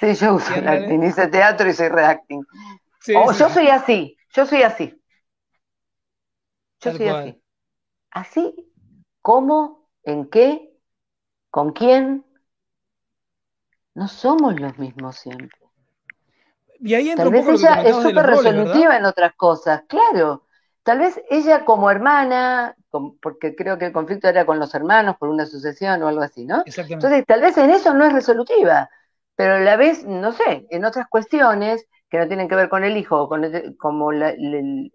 Sí, 0.00 0.14
yo 0.14 0.34
uso 0.34 0.54
el 0.54 0.68
acting, 0.68 1.02
hice 1.02 1.26
teatro 1.26 1.68
y 1.68 1.72
soy 1.72 1.88
reacting. 1.88 2.44
o 3.16 3.32
yo 3.32 3.48
soy 3.48 3.66
así, 3.68 4.16
yo 4.32 4.46
soy 4.46 4.62
así. 4.62 5.02
Yo 6.80 6.92
soy 6.92 7.08
así. 7.08 7.42
Así, 8.10 8.72
¿cómo? 9.20 9.88
¿En 10.04 10.28
qué? 10.28 10.76
¿Con 11.50 11.72
quién? 11.72 12.24
No 13.94 14.08
somos 14.08 14.58
los 14.58 14.78
mismos 14.78 15.16
siempre. 15.16 15.58
Y 16.80 16.94
ahí 16.94 17.14
Tal 17.14 17.30
vez 17.30 17.46
ella 17.46 17.82
es 17.82 17.96
súper 17.96 18.26
resolutiva 18.26 18.96
en 18.96 19.04
otras 19.04 19.34
cosas, 19.34 19.82
claro. 19.86 20.44
Tal 20.82 20.98
vez 20.98 21.20
ella 21.30 21.64
como 21.64 21.90
hermana, 21.90 22.74
porque 23.20 23.54
creo 23.54 23.78
que 23.78 23.86
el 23.86 23.92
conflicto 23.92 24.28
era 24.28 24.44
con 24.44 24.58
los 24.58 24.74
hermanos 24.74 25.16
por 25.16 25.28
una 25.28 25.46
sucesión 25.46 26.02
o 26.02 26.08
algo 26.08 26.22
así, 26.22 26.44
¿no? 26.44 26.64
Entonces, 26.66 27.24
tal 27.24 27.40
vez 27.40 27.56
en 27.56 27.70
eso 27.70 27.94
no 27.94 28.04
es 28.04 28.12
resolutiva, 28.12 28.90
pero 29.36 29.54
a 29.54 29.60
la 29.60 29.76
vez, 29.76 30.04
no 30.04 30.32
sé, 30.32 30.66
en 30.70 30.84
otras 30.84 31.06
cuestiones 31.08 31.86
que 32.10 32.18
no 32.18 32.26
tienen 32.26 32.48
que 32.48 32.56
ver 32.56 32.68
con 32.68 32.82
el 32.82 32.96
hijo, 32.96 33.28
con 33.28 33.44
como 33.78 34.10
el, 34.10 34.90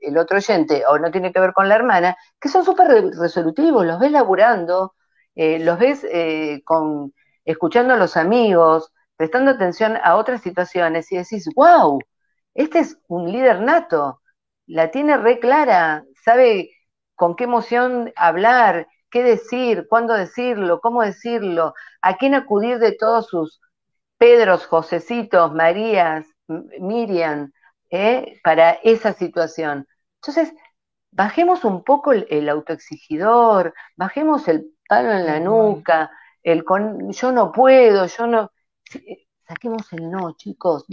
el 0.00 0.18
otro 0.18 0.38
oyente 0.38 0.84
o 0.88 0.98
no 0.98 1.10
tiene 1.10 1.32
que 1.32 1.40
ver 1.40 1.52
con 1.52 1.68
la 1.68 1.74
hermana, 1.74 2.16
que 2.40 2.48
son 2.48 2.64
súper 2.64 2.88
resolutivos, 3.18 3.84
los 3.86 3.98
ves 3.98 4.12
laburando, 4.12 4.94
eh, 5.34 5.58
los 5.58 5.78
ves 5.78 6.04
eh, 6.10 6.62
con, 6.64 7.12
escuchando 7.50 7.94
a 7.94 7.96
los 7.96 8.16
amigos, 8.16 8.92
prestando 9.16 9.50
atención 9.52 9.98
a 10.02 10.16
otras 10.16 10.42
situaciones 10.42 11.10
y 11.10 11.16
decís, 11.16 11.48
wow, 11.56 11.98
este 12.54 12.80
es 12.80 12.98
un 13.08 13.32
líder 13.32 13.60
nato, 13.62 14.20
la 14.66 14.90
tiene 14.90 15.16
re 15.16 15.38
clara, 15.40 16.04
sabe 16.24 16.70
con 17.14 17.36
qué 17.36 17.44
emoción 17.44 18.12
hablar, 18.16 18.86
qué 19.10 19.22
decir, 19.22 19.86
cuándo 19.88 20.14
decirlo, 20.14 20.80
cómo 20.80 21.02
decirlo, 21.02 21.74
a 22.02 22.16
quién 22.16 22.34
acudir 22.34 22.78
de 22.78 22.92
todos 22.92 23.26
sus 23.28 23.60
Pedros, 24.18 24.66
Josecitos, 24.66 25.54
Marías, 25.54 26.26
Miriam, 26.80 27.52
¿eh? 27.90 28.40
para 28.42 28.72
esa 28.82 29.12
situación. 29.12 29.86
Entonces, 30.16 30.52
bajemos 31.12 31.64
un 31.64 31.84
poco 31.84 32.12
el, 32.12 32.48
autoexigidor, 32.48 33.72
bajemos 33.96 34.48
el 34.48 34.66
palo 34.88 35.12
en 35.12 35.26
la 35.26 35.40
nuca, 35.40 36.10
el 36.52 36.64
con 36.64 37.10
yo 37.12 37.32
no 37.32 37.52
puedo, 37.52 38.06
yo 38.06 38.26
no. 38.26 38.52
Saquemos 39.46 39.92
el 39.92 40.10
no, 40.10 40.32
chicos. 40.36 40.86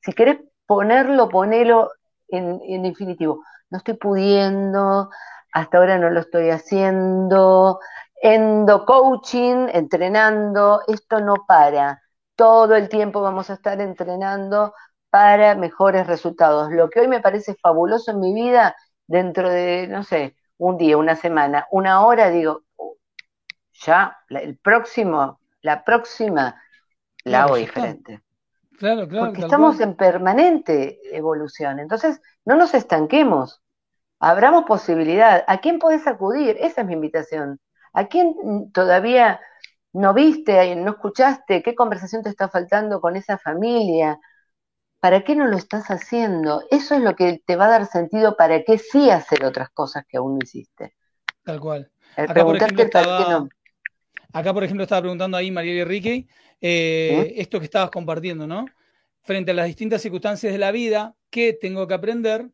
si 0.00 0.12
querés 0.12 0.38
ponerlo, 0.66 1.28
ponelo 1.28 1.90
en, 2.28 2.60
en 2.64 2.82
definitivo. 2.82 3.42
No 3.70 3.78
estoy 3.78 3.94
pudiendo, 3.94 5.10
hasta 5.52 5.78
ahora 5.78 5.98
no 5.98 6.10
lo 6.10 6.20
estoy 6.20 6.50
haciendo. 6.50 7.80
Endo 8.22 8.84
coaching, 8.86 9.68
entrenando, 9.72 10.80
esto 10.88 11.20
no 11.20 11.34
para. 11.46 12.02
Todo 12.36 12.74
el 12.76 12.88
tiempo 12.88 13.20
vamos 13.22 13.50
a 13.50 13.54
estar 13.54 13.80
entrenando 13.80 14.74
para 15.10 15.54
mejores 15.54 16.06
resultados. 16.06 16.72
Lo 16.72 16.90
que 16.90 17.00
hoy 17.00 17.08
me 17.08 17.20
parece 17.20 17.54
fabuloso 17.54 18.10
en 18.10 18.20
mi 18.20 18.34
vida, 18.34 18.74
dentro 19.06 19.48
de, 19.48 19.86
no 19.88 20.02
sé, 20.02 20.36
un 20.58 20.76
día, 20.78 20.96
una 20.96 21.16
semana, 21.16 21.66
una 21.70 22.04
hora, 22.04 22.30
digo, 22.30 22.62
ya, 23.74 24.18
el 24.28 24.56
próximo, 24.56 25.40
la 25.62 25.84
próxima, 25.84 26.60
la 27.24 27.44
hago 27.44 27.56
diferente. 27.56 28.22
Claro, 28.78 29.08
claro. 29.08 29.26
Porque 29.26 29.42
estamos 29.42 29.80
en 29.80 29.94
permanente 29.94 30.98
evolución. 31.16 31.78
Entonces, 31.78 32.20
no 32.44 32.56
nos 32.56 32.74
estanquemos. 32.74 33.62
Abramos 34.18 34.64
posibilidad. 34.64 35.44
¿A 35.46 35.58
quién 35.58 35.78
podés 35.78 36.06
acudir? 36.06 36.56
Esa 36.60 36.80
es 36.80 36.86
mi 36.86 36.94
invitación. 36.94 37.60
¿A 37.92 38.06
quién 38.06 38.72
todavía 38.72 39.40
no 39.92 40.12
viste, 40.12 40.74
no 40.76 40.92
escuchaste? 40.92 41.62
¿Qué 41.62 41.74
conversación 41.74 42.22
te 42.22 42.30
está 42.30 42.48
faltando 42.48 43.00
con 43.00 43.16
esa 43.16 43.38
familia? 43.38 44.18
¿para 45.04 45.22
qué 45.22 45.36
no 45.36 45.46
lo 45.48 45.58
estás 45.58 45.88
haciendo? 45.88 46.62
Eso 46.70 46.94
es 46.94 47.02
lo 47.02 47.14
que 47.14 47.42
te 47.44 47.56
va 47.56 47.66
a 47.66 47.68
dar 47.68 47.84
sentido 47.84 48.38
para 48.38 48.64
qué 48.64 48.78
sí 48.78 49.10
hacer 49.10 49.44
otras 49.44 49.68
cosas 49.68 50.06
que 50.08 50.16
aún 50.16 50.38
no 50.38 50.38
hiciste. 50.42 50.94
Tal 51.42 51.60
cual. 51.60 51.92
Acá 52.16 52.42
por, 52.42 52.56
ejemplo, 52.56 52.84
estaba, 52.84 53.46
acá, 54.34 54.52
por 54.52 54.64
ejemplo, 54.64 54.82
estaba 54.82 55.00
preguntando 55.00 55.36
ahí 55.36 55.50
Mariela 55.50 55.82
Enrique, 55.82 56.26
eh, 56.60 57.32
¿Mm? 57.34 57.40
esto 57.40 57.60
que 57.60 57.66
estabas 57.66 57.90
compartiendo, 57.90 58.46
¿no? 58.46 58.66
Frente 59.22 59.52
a 59.52 59.54
las 59.54 59.66
distintas 59.66 60.02
circunstancias 60.02 60.52
de 60.52 60.58
la 60.58 60.72
vida, 60.72 61.14
¿qué 61.30 61.56
tengo 61.58 61.86
que 61.86 61.94
aprender 61.94 62.50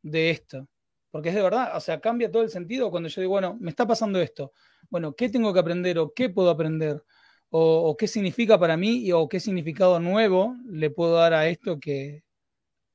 de 0.00 0.30
esto? 0.30 0.68
Porque 1.10 1.30
es 1.30 1.34
de 1.34 1.42
verdad, 1.42 1.76
o 1.76 1.80
sea, 1.80 2.00
cambia 2.00 2.30
todo 2.30 2.42
el 2.42 2.50
sentido 2.50 2.90
cuando 2.90 3.08
yo 3.08 3.20
digo, 3.20 3.32
bueno, 3.32 3.56
me 3.60 3.70
está 3.70 3.86
pasando 3.86 4.20
esto. 4.20 4.52
Bueno, 4.88 5.14
¿qué 5.14 5.28
tengo 5.28 5.52
que 5.52 5.60
aprender 5.60 5.98
o 5.98 6.12
qué 6.14 6.30
puedo 6.30 6.50
aprender? 6.50 7.02
O, 7.50 7.96
qué 7.96 8.08
significa 8.08 8.58
para 8.58 8.76
mí 8.76 9.12
o 9.12 9.28
qué 9.28 9.38
significado 9.38 10.00
nuevo 10.00 10.56
le 10.66 10.90
puedo 10.90 11.14
dar 11.14 11.34
a 11.34 11.46
esto 11.46 11.78
que, 11.78 12.24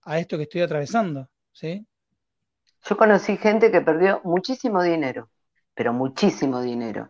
a 0.02 0.20
esto 0.20 0.38
que 0.38 0.44
estoy 0.44 0.62
atravesando, 0.62 1.30
¿sí? 1.54 1.86
Yo 2.86 2.98
conocí 2.98 3.38
gente 3.38 3.72
que 3.72 3.82
perdió 3.82 4.22
muchísimo 4.24 4.82
dinero, 4.84 5.30
pero 5.74 5.94
muchísimo 5.94 6.62
dinero. 6.62 7.10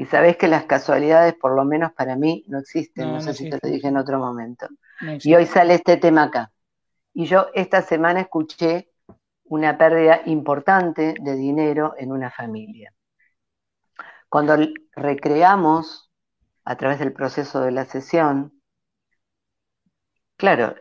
Y 0.00 0.06
sabés 0.06 0.38
que 0.38 0.48
las 0.48 0.64
casualidades, 0.64 1.34
por 1.34 1.54
lo 1.54 1.62
menos 1.66 1.92
para 1.92 2.16
mí, 2.16 2.42
no 2.48 2.60
existen. 2.60 3.12
No, 3.12 3.20
sé 3.20 3.34
si 3.34 3.50
te 3.50 3.58
lo 3.62 3.68
dije 3.68 3.88
en 3.88 3.98
otro 3.98 4.18
momento. 4.18 4.66
y 5.02 5.34
hoy 5.34 5.44
sale 5.44 5.74
este 5.74 5.98
tema 5.98 6.22
acá. 6.22 6.52
Y 7.12 7.26
yo 7.26 7.48
esta 7.52 7.82
semana 7.82 8.22
escuché 8.22 8.88
una 9.44 9.76
pérdida 9.76 10.22
importante 10.24 11.16
de 11.20 11.34
dinero 11.34 11.96
en 11.98 12.12
una 12.12 12.30
familia. 12.30 12.94
Cuando 14.30 14.56
recreamos 14.92 16.10
a 16.64 16.76
través 16.78 16.98
del 16.98 17.12
proceso 17.12 17.60
de 17.60 17.72
la 17.72 17.84
sesión, 17.84 18.54
claro, 20.38 20.76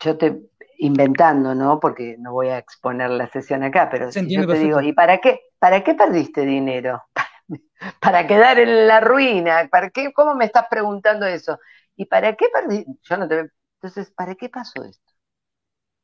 yo 0.00 0.16
te 0.16 0.48
inventando, 0.78 1.54
¿no? 1.54 1.78
Porque 1.78 2.16
no 2.18 2.32
voy 2.32 2.48
a 2.48 2.56
exponer 2.56 3.10
la 3.10 3.26
sesión 3.26 3.64
acá, 3.64 3.90
pero 3.90 4.10
si 4.10 4.34
yo 4.34 4.46
te 4.46 4.58
digo, 4.60 4.80
¿y 4.80 4.94
para 4.94 5.18
qué? 5.18 5.40
¿Para 5.58 5.84
qué 5.84 5.92
perdiste 5.92 6.46
dinero? 6.46 7.02
para 8.00 8.26
quedar 8.26 8.58
en 8.58 8.86
la 8.88 9.00
ruina, 9.00 9.68
¿para 9.70 9.90
qué? 9.90 10.12
¿Cómo 10.12 10.34
me 10.34 10.44
estás 10.46 10.66
preguntando 10.70 11.26
eso? 11.26 11.58
¿Y 11.96 12.06
para 12.06 12.34
qué 12.36 12.46
perdí? 12.52 12.84
Yo 13.02 13.16
no 13.16 13.28
te 13.28 13.50
Entonces, 13.82 14.10
¿para 14.12 14.34
qué 14.34 14.48
pasó 14.48 14.84
esto? 14.84 15.12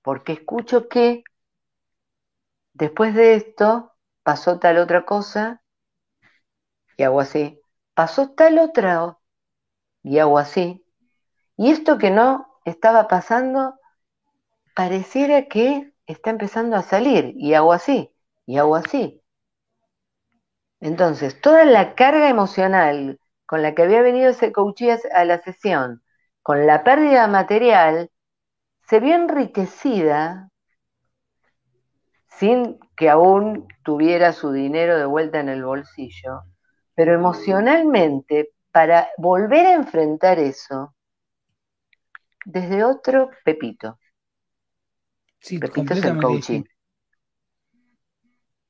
Porque 0.03 0.33
escucho 0.35 0.89
que 0.89 1.25
después 2.75 3.15
de 3.15 3.35
esto 3.35 3.95
pasó 4.23 4.59
tal 4.59 4.77
otra 4.77 5.07
cosa 5.07 5.63
y 6.97 7.03
hago 7.03 7.21
así. 7.21 7.61
Pasó 7.95 8.31
tal 8.31 8.59
otra 8.59 9.19
y 10.05 10.19
hago 10.19 10.39
así. 10.39 10.85
Y 11.59 11.73
esto 11.73 11.99
que 11.99 12.11
no 12.11 12.49
estaba 12.67 13.09
pasando 13.09 13.77
pareciera 14.77 15.49
que 15.49 15.95
está 16.07 16.31
empezando 16.31 16.77
a 16.77 16.83
salir 16.83 17.35
y 17.37 17.55
hago 17.55 17.73
así, 17.73 18.13
y 18.47 18.59
hago 18.59 18.77
así. 18.77 19.22
Entonces, 20.83 21.41
toda 21.41 21.65
la 21.65 21.95
carga 21.95 22.29
emocional 22.29 23.21
con 23.47 23.63
la 23.63 23.73
que 23.73 23.83
había 23.83 24.03
venido 24.03 24.31
ese 24.31 24.51
coachí 24.51 24.91
a 24.91 25.25
la 25.25 25.39
sesión, 25.41 26.03
con 26.43 26.67
la 26.67 26.83
pérdida 26.83 27.29
material, 27.29 28.11
se 28.89 28.99
vio 28.99 29.15
enriquecida 29.15 30.51
sin 32.27 32.81
que 32.97 33.09
aún 33.09 33.69
tuviera 33.85 34.33
su 34.33 34.51
dinero 34.51 34.99
de 34.99 35.05
vuelta 35.05 35.39
en 35.39 35.51
el 35.51 35.65
bolsillo, 35.65 36.43
pero 36.97 37.15
emocionalmente, 37.15 38.51
para 38.73 39.09
volver 39.19 39.67
a 39.67 39.75
enfrentar 39.75 40.41
eso 40.41 40.97
desde 42.45 42.83
otro 42.83 43.31
Pepito. 43.45 44.01
Sí, 45.39 45.61
completamente. 45.61 46.65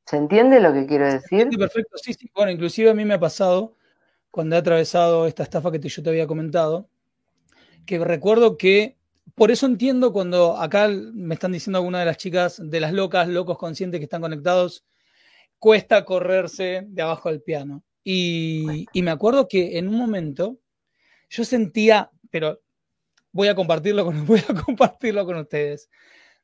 ¿Se 0.07 0.17
entiende 0.17 0.61
lo 0.61 0.73
que 0.73 0.87
quiero 0.87 1.07
decir? 1.07 1.49
Sí, 1.51 1.57
perfecto, 1.57 1.97
sí, 1.97 2.15
sí. 2.15 2.31
Bueno, 2.35 2.51
inclusive 2.51 2.91
a 2.91 2.95
mí 2.95 3.05
me 3.05 3.15
ha 3.15 3.21
pasado 3.21 3.77
cuando 4.31 4.57
he 4.57 4.59
atravesado 4.59 5.27
esta 5.27 5.43
estafa 5.43 5.71
que 5.71 5.79
yo 5.79 6.03
te 6.03 6.11
había 6.11 6.27
comentado, 6.27 6.89
que 7.87 7.99
recuerdo 7.99 8.57
que, 8.57 8.97
por 9.35 9.51
eso 9.51 9.67
entiendo 9.67 10.13
cuando 10.13 10.57
acá 10.57 10.89
me 10.89 11.35
están 11.35 11.53
diciendo 11.53 11.79
algunas 11.79 12.01
de 12.01 12.07
las 12.07 12.17
chicas 12.17 12.61
de 12.63 12.81
las 12.81 12.93
locas, 12.93 13.29
locos 13.29 13.59
conscientes 13.59 14.01
que 14.01 14.05
están 14.05 14.23
conectados, 14.23 14.85
cuesta 15.59 16.05
correrse 16.05 16.85
de 16.87 17.03
abajo 17.03 17.29
del 17.29 17.43
piano. 17.43 17.85
Y, 18.05 18.87
y 18.93 19.03
me 19.03 19.13
acuerdo 19.13 19.47
que 19.47 19.79
en 19.79 19.89
un 19.89 19.97
momento 19.97 20.59
yo 21.31 21.45
sentía, 21.45 22.11
pero 22.31 22.61
voy 23.31 23.49
a 23.49 23.55
compartirlo 23.55 24.05
con, 24.05 24.27
voy 24.27 24.43
a 24.49 24.55
compartirlo 24.55 25.25
con 25.25 25.37
ustedes 25.37 25.89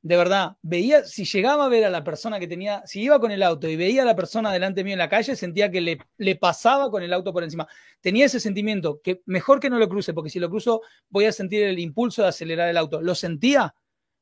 de 0.00 0.16
verdad, 0.16 0.56
veía, 0.62 1.04
si 1.04 1.24
llegaba 1.24 1.64
a 1.66 1.68
ver 1.68 1.84
a 1.84 1.90
la 1.90 2.04
persona 2.04 2.38
que 2.38 2.46
tenía, 2.46 2.82
si 2.86 3.02
iba 3.02 3.18
con 3.18 3.32
el 3.32 3.42
auto 3.42 3.68
y 3.68 3.76
veía 3.76 4.02
a 4.02 4.04
la 4.04 4.14
persona 4.14 4.52
delante 4.52 4.84
mío 4.84 4.92
en 4.92 4.98
la 5.00 5.08
calle, 5.08 5.34
sentía 5.34 5.70
que 5.70 5.80
le, 5.80 5.98
le, 6.16 6.36
pasaba 6.36 6.90
con 6.90 7.02
el 7.02 7.12
auto 7.12 7.32
por 7.32 7.42
encima. 7.42 7.66
Tenía 8.00 8.26
ese 8.26 8.38
sentimiento, 8.38 9.00
que 9.02 9.22
mejor 9.26 9.58
que 9.60 9.70
no 9.70 9.78
lo 9.78 9.88
cruce, 9.88 10.14
porque 10.14 10.30
si 10.30 10.38
lo 10.38 10.48
cruzo 10.50 10.82
voy 11.08 11.24
a 11.24 11.32
sentir 11.32 11.64
el 11.64 11.78
impulso 11.80 12.22
de 12.22 12.28
acelerar 12.28 12.68
el 12.68 12.76
auto. 12.76 13.02
Lo 13.02 13.14
sentía, 13.14 13.74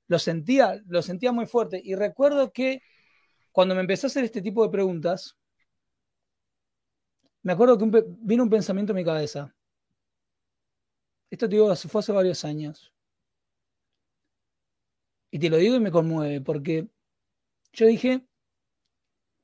lo 0.08 0.18
sentía, 0.18 0.80
lo 0.86 1.02
sentía 1.02 1.32
muy 1.32 1.46
fuerte. 1.46 1.80
Y 1.84 1.94
recuerdo 1.94 2.52
que 2.52 2.82
cuando 3.52 3.74
me 3.74 3.82
empecé 3.82 4.06
a 4.06 4.08
hacer 4.08 4.24
este 4.24 4.42
tipo 4.42 4.64
de 4.64 4.70
preguntas, 4.70 5.36
me 7.42 7.52
acuerdo 7.52 7.78
que 7.78 8.04
vino 8.20 8.42
un 8.42 8.50
pensamiento 8.50 8.92
en 8.92 8.96
mi 8.96 9.04
cabeza. 9.04 9.54
Esto 11.30 11.48
te 11.48 11.56
digo, 11.56 11.74
fue 11.76 12.00
hace 12.00 12.12
varios 12.12 12.44
años. 12.44 12.92
Y 15.36 15.38
te 15.38 15.50
lo 15.50 15.58
digo 15.58 15.76
y 15.76 15.80
me 15.80 15.90
conmueve, 15.90 16.40
porque 16.40 16.88
yo 17.74 17.86
dije, 17.86 18.26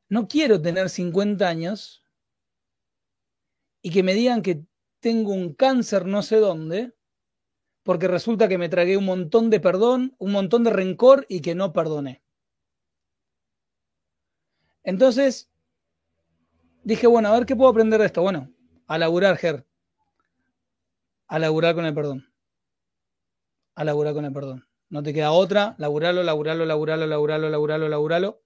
no 0.09 0.27
quiero 0.27 0.63
tener 0.63 0.89
50 0.89 1.47
años 1.47 2.03
y 3.83 3.91
que 3.91 4.03
me 4.03 4.15
digan 4.15 4.41
que 4.41 4.65
tengo 5.01 5.35
un 5.35 5.53
cáncer 5.53 6.07
no 6.07 6.23
sé 6.23 6.37
dónde, 6.37 6.95
porque 7.83 8.09
resulta 8.09 8.49
que 8.49 8.57
me 8.57 8.71
tragué 8.71 8.97
un 8.97 9.05
montón 9.05 9.51
de 9.51 9.61
perdón, 9.61 10.17
un 10.17 10.33
montón 10.33 10.65
de 10.65 10.71
rencor 10.71 11.27
y 11.29 11.43
que 11.43 11.55
no 11.55 11.75
perdoné. 11.75 12.23
Entonces, 14.85 15.53
dije, 16.85 17.07
bueno, 17.07 17.29
a 17.29 17.33
ver 17.33 17.45
qué 17.45 17.55
puedo 17.55 17.71
aprender 17.71 18.01
de 18.01 18.07
esto. 18.07 18.23
Bueno, 18.23 18.51
a 18.87 18.97
laburar, 18.97 19.37
Ger. 19.37 19.67
A 21.27 21.39
laburar 21.39 21.75
con 21.75 21.85
el 21.85 21.93
perdón. 21.93 22.33
A 23.75 23.85
laburar 23.85 24.15
con 24.15 24.25
el 24.25 24.33
perdón. 24.33 24.72
No 24.93 25.03
te 25.03 25.15
queda 25.15 25.33
otra, 25.33 25.75
laburalo, 25.79 26.23
laburalo, 26.23 26.67
laburalo, 26.67 27.07
laburalo, 27.07 27.49
laburalo, 27.49 27.89
laburalo. 27.89 28.43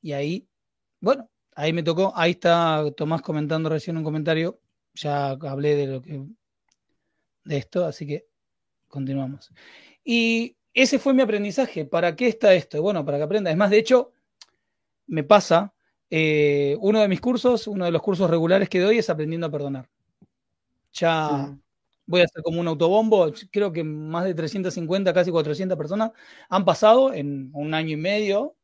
Y 0.00 0.10
ahí, 0.10 0.48
bueno, 0.98 1.30
ahí 1.54 1.72
me 1.72 1.84
tocó, 1.84 2.12
ahí 2.16 2.32
está 2.32 2.82
Tomás 2.96 3.22
comentando 3.22 3.68
recién 3.68 3.96
un 3.96 4.02
comentario, 4.02 4.58
ya 4.94 5.30
hablé 5.30 5.76
de 5.76 5.86
lo 5.86 6.02
que 6.02 6.26
de 7.44 7.56
esto, 7.56 7.84
así 7.84 8.08
que 8.08 8.26
continuamos. 8.88 9.52
Y 10.04 10.56
ese 10.74 10.98
fue 10.98 11.14
mi 11.14 11.22
aprendizaje. 11.22 11.84
¿Para 11.84 12.16
qué 12.16 12.26
está 12.26 12.52
esto? 12.52 12.82
Bueno, 12.82 13.04
para 13.04 13.18
que 13.18 13.22
aprenda. 13.22 13.52
Es 13.52 13.56
más, 13.56 13.70
de 13.70 13.78
hecho, 13.78 14.12
me 15.06 15.22
pasa, 15.22 15.72
eh, 16.10 16.76
uno 16.80 17.00
de 17.00 17.06
mis 17.06 17.20
cursos, 17.20 17.68
uno 17.68 17.84
de 17.84 17.92
los 17.92 18.02
cursos 18.02 18.28
regulares 18.28 18.68
que 18.68 18.80
doy 18.80 18.98
es 18.98 19.08
aprendiendo 19.08 19.46
a 19.46 19.50
perdonar. 19.50 19.88
Ya, 20.92 21.56
voy 22.12 22.20
a 22.20 22.24
hacer 22.24 22.42
como 22.42 22.60
un 22.60 22.68
autobombo, 22.68 23.32
creo 23.50 23.72
que 23.72 23.82
más 23.82 24.24
de 24.24 24.34
350, 24.34 25.14
casi 25.14 25.30
400 25.30 25.78
personas 25.78 26.10
han 26.50 26.62
pasado 26.62 27.10
en 27.14 27.50
un 27.54 27.72
año 27.72 27.94
y 27.94 27.96
medio, 27.96 28.54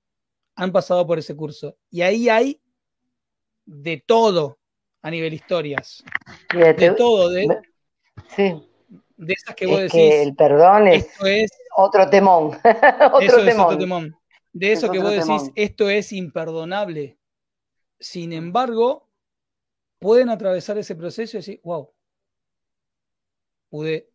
han 0.54 0.70
pasado 0.70 1.06
por 1.06 1.18
ese 1.18 1.34
curso. 1.34 1.74
Y 1.90 2.02
ahí 2.02 2.28
hay 2.28 2.60
de 3.64 4.04
todo 4.06 4.58
a 5.00 5.10
nivel 5.10 5.32
historias. 5.32 6.04
de 6.52 6.90
todo, 6.90 7.30
de, 7.30 7.48
sí. 8.36 8.54
de 9.16 9.32
esas 9.32 9.54
que 9.54 9.66
vos 9.66 9.80
decís. 9.80 10.14
el 10.14 10.36
perdón 10.36 10.88
es, 10.88 11.08
otro 11.74 12.10
temón. 12.10 12.48
otro 13.12 13.20
eso 13.20 13.38
es 13.38 13.58
otro 13.58 13.78
temón. 13.78 14.14
De 14.52 14.72
eso 14.72 14.90
que 14.90 14.98
vos 14.98 15.12
decís, 15.12 15.50
esto 15.54 15.88
es 15.88 16.12
imperdonable. 16.12 17.18
Sin 17.98 18.34
embargo, 18.34 19.08
pueden 19.98 20.28
atravesar 20.28 20.76
ese 20.76 20.94
proceso 20.94 21.38
y 21.38 21.40
decir, 21.40 21.60
wow, 21.64 21.90
pude, 23.68 24.10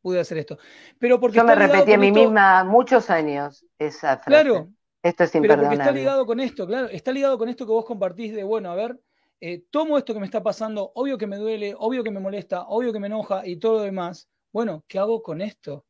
pude 0.00 0.20
hacer 0.20 0.38
esto. 0.38 0.58
Pero 0.98 1.20
porque 1.20 1.38
Yo 1.38 1.44
me 1.44 1.54
repetí 1.54 1.92
a 1.92 1.98
mí 1.98 2.12
misma 2.12 2.64
muchos 2.64 3.10
años 3.10 3.64
esa 3.78 4.18
frase. 4.18 4.26
Claro. 4.26 4.68
Esto 5.02 5.24
es 5.24 5.34
imperdonable. 5.34 5.68
Pero 5.68 5.78
porque 5.78 5.82
está 5.82 5.98
ligado 5.98 6.26
con 6.26 6.40
esto, 6.40 6.66
claro, 6.66 6.88
está 6.88 7.12
ligado 7.12 7.38
con 7.38 7.48
esto 7.48 7.64
que 7.64 7.72
vos 7.72 7.86
compartís 7.86 8.34
de, 8.34 8.44
bueno, 8.44 8.70
a 8.70 8.74
ver, 8.74 9.00
eh, 9.40 9.64
tomo 9.70 9.96
esto 9.96 10.12
que 10.12 10.20
me 10.20 10.26
está 10.26 10.42
pasando, 10.42 10.92
obvio 10.94 11.16
que 11.16 11.26
me 11.26 11.38
duele, 11.38 11.74
obvio 11.78 12.04
que 12.04 12.10
me 12.10 12.20
molesta, 12.20 12.64
obvio 12.68 12.92
que 12.92 13.00
me 13.00 13.06
enoja 13.06 13.46
y 13.46 13.56
todo 13.56 13.78
lo 13.78 13.80
demás. 13.80 14.28
Bueno, 14.52 14.84
¿qué 14.86 14.98
hago 14.98 15.22
con 15.22 15.40
esto? 15.40 15.86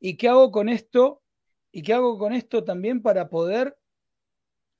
¿Y 0.00 0.16
qué 0.16 0.28
hago 0.28 0.50
con 0.50 0.70
esto? 0.70 1.22
¿Y 1.70 1.82
qué 1.82 1.92
hago 1.92 2.16
con 2.16 2.32
esto 2.32 2.64
también 2.64 3.02
para 3.02 3.28
poder 3.28 3.76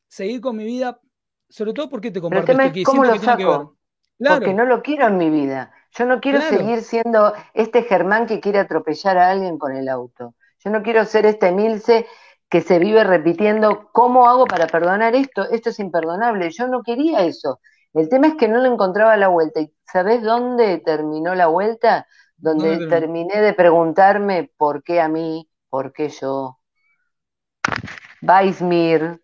seguir 0.08 0.40
con 0.40 0.56
mi 0.56 0.64
vida? 0.64 1.00
Sobre 1.48 1.74
todo 1.74 1.90
porque 1.90 2.10
te 2.10 2.20
comparto 2.20 2.52
esto, 2.52 2.80
¿Cómo 2.84 3.04
lo 3.04 3.18
saco? 3.18 3.76
Porque 4.18 4.54
no 4.54 4.64
lo 4.64 4.80
quiero 4.80 5.08
en 5.08 5.18
mi 5.18 5.28
vida. 5.28 5.72
Yo 5.96 6.06
no 6.06 6.20
quiero 6.20 6.40
seguir 6.40 6.82
siendo 6.82 7.32
este 7.52 7.84
Germán 7.84 8.26
que 8.26 8.40
quiere 8.40 8.58
atropellar 8.58 9.16
a 9.16 9.30
alguien 9.30 9.58
con 9.58 9.76
el 9.76 9.88
auto. 9.88 10.34
Yo 10.58 10.70
no 10.70 10.82
quiero 10.82 11.04
ser 11.04 11.24
este 11.26 11.52
Milce 11.52 12.06
que 12.48 12.60
se 12.60 12.78
vive 12.78 13.04
repitiendo, 13.04 13.90
¿cómo 13.92 14.28
hago 14.28 14.46
para 14.46 14.66
perdonar 14.66 15.14
esto? 15.14 15.48
Esto 15.50 15.70
es 15.70 15.78
imperdonable. 15.78 16.50
Yo 16.50 16.68
no 16.68 16.82
quería 16.82 17.24
eso. 17.24 17.60
El 17.92 18.08
tema 18.08 18.26
es 18.26 18.34
que 18.34 18.48
no 18.48 18.58
le 18.60 18.68
encontraba 18.68 19.16
la 19.16 19.28
vuelta. 19.28 19.60
¿Y 19.60 19.72
sabes 19.84 20.22
dónde 20.22 20.78
terminó 20.78 21.34
la 21.34 21.46
vuelta? 21.46 22.06
Donde 22.36 22.86
terminé 22.88 23.40
de 23.40 23.52
preguntarme 23.54 24.50
por 24.56 24.82
qué 24.82 25.00
a 25.00 25.08
mí, 25.08 25.48
por 25.68 25.92
qué 25.92 26.08
yo. 26.08 26.58
Weismir, 28.20 29.22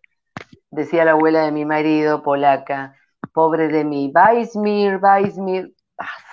decía 0.71 1.05
la 1.05 1.13
abuela 1.13 1.43
de 1.45 1.53
mi 1.53 1.65
marido, 1.65 2.23
polaca, 2.23 2.97
pobre 3.33 3.69
de 3.69 3.85
mí. 3.85 4.13
Weismir, 4.15 4.99
Weismir, 5.03 5.75
basta, 5.97 6.30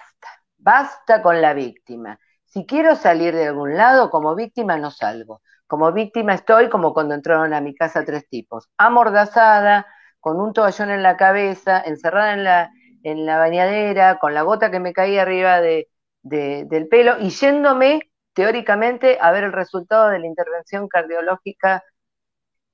basta 0.58 1.22
con 1.22 1.41
la 1.41 1.53
víctima. 1.53 2.20
Si 2.45 2.66
quiero 2.66 2.95
salir 2.95 3.36
de 3.36 3.47
algún 3.47 3.78
lado, 3.78 4.10
como 4.10 4.36
víctima 4.36 4.78
no 4.78 4.91
salgo. 4.91 5.41
Como 5.68 5.91
víctima 5.91 6.34
estoy 6.34 6.70
como 6.70 6.93
cuando 6.93 7.14
entraron 7.14 7.53
a 7.53 7.62
mi 7.62 7.76
casa 7.76 8.05
tres 8.05 8.28
tipos. 8.30 8.70
Amordazada, 8.78 9.86
con 10.20 10.39
un 10.39 10.53
toallón 10.53 10.91
en 10.91 11.03
la 11.03 11.18
cabeza, 11.18 11.82
encerrada 11.82 12.34
en 12.34 12.43
la, 12.43 12.72
en 13.03 13.26
la 13.26 13.38
bañadera, 13.38 14.18
con 14.20 14.34
la 14.34 14.43
gota 14.43 14.72
que 14.72 14.80
me 14.80 14.93
caía 14.93 15.22
arriba 15.24 15.62
de, 15.62 15.89
del 16.24 16.88
pelo 16.88 17.20
y 17.20 17.30
yéndome 17.30 18.12
teóricamente 18.34 19.18
a 19.22 19.32
ver 19.32 19.45
el 19.45 19.53
resultado 19.53 20.10
de 20.10 20.20
la 20.20 20.28
intervención 20.28 20.88
cardiológica 20.88 21.84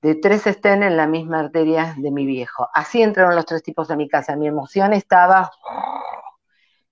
de 0.01 0.15
tres 0.15 0.45
estén 0.47 0.84
en 0.84 0.97
la 0.97 1.07
misma 1.07 1.39
arteria 1.39 1.95
de 1.97 2.11
mi 2.11 2.25
viejo. 2.25 2.67
Así 2.73 3.01
entraron 3.01 3.36
los 3.36 3.45
tres 3.45 3.63
tipos 3.63 3.89
a 3.89 3.95
mi 3.95 4.09
casa. 4.09 4.36
Mi 4.36 4.47
emoción 4.47 4.93
estaba... 4.93 5.49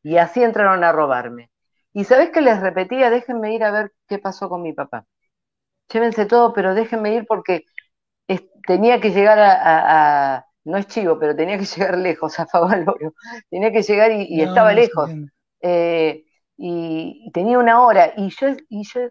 Y 0.03 0.17
así 0.17 0.43
entraron 0.43 0.83
a 0.83 0.91
robarme. 0.91 1.51
Y 1.93 2.05
sabes 2.05 2.29
que 2.29 2.41
les 2.41 2.59
repetía, 2.59 3.09
déjenme 3.09 3.53
ir 3.53 3.63
a 3.63 3.71
ver 3.71 3.91
qué 4.07 4.17
pasó 4.17 4.49
con 4.49 4.61
mi 4.61 4.73
papá. 4.73 5.05
Llévense 5.91 6.25
todo, 6.25 6.53
pero 6.53 6.73
déjenme 6.73 7.13
ir 7.15 7.25
porque 7.27 7.65
tenía 8.65 9.01
que 9.01 9.11
llegar 9.11 9.39
a, 9.39 10.45
no 10.63 10.77
es 10.77 10.87
chivo, 10.87 11.19
pero 11.19 11.35
tenía 11.35 11.57
que 11.57 11.65
llegar 11.75 11.97
lejos 11.97 12.39
a 12.39 12.45
Favaloro. 12.45 13.13
Tenía 13.49 13.71
que 13.71 13.81
llegar 13.81 14.11
y, 14.11 14.41
estaba 14.41 14.73
lejos. 14.73 15.09
Eh, 15.61 16.23
y, 16.57 17.29
tenía 17.33 17.59
una 17.59 17.81
hora. 17.81 18.13
Y 18.15 18.29
yo, 18.29 18.47
y 18.69 18.83
yo 18.83 19.01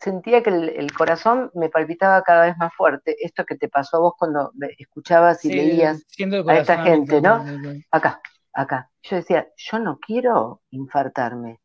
sentía 0.00 0.42
que 0.42 0.50
el, 0.50 0.92
corazón 0.92 1.50
me 1.54 1.68
palpitaba 1.68 2.22
cada 2.22 2.46
vez 2.46 2.56
más 2.56 2.74
fuerte. 2.74 3.16
Esto 3.20 3.44
que 3.44 3.56
te 3.56 3.68
pasó 3.68 3.98
a 3.98 4.00
vos 4.00 4.14
cuando 4.18 4.52
escuchabas 4.78 5.44
y 5.44 5.52
leías 5.52 6.04
a 6.48 6.56
esta 6.56 6.82
gente, 6.82 7.20
¿no? 7.20 7.44
Acá, 7.90 8.20
acá. 8.52 8.90
Yo 9.08 9.16
decía, 9.16 9.48
yo 9.56 9.78
no 9.78 9.98
quiero 10.00 10.62
infartarme. 10.70 11.60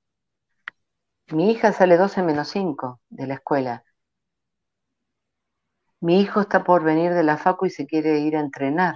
Mi 1.31 1.49
hija 1.51 1.73
sale 1.73 1.97
12 1.97 2.21
menos 2.21 2.49
5 2.49 2.99
de 3.09 3.25
la 3.25 3.33
escuela. 3.35 3.83
Mi 6.01 6.21
hijo 6.21 6.41
está 6.41 6.63
por 6.63 6.83
venir 6.83 7.13
de 7.13 7.23
la 7.23 7.37
facu 7.37 7.65
y 7.65 7.71
se 7.71 7.87
quiere 7.87 8.19
ir 8.19 8.35
a 8.37 8.41
entrenar. 8.41 8.93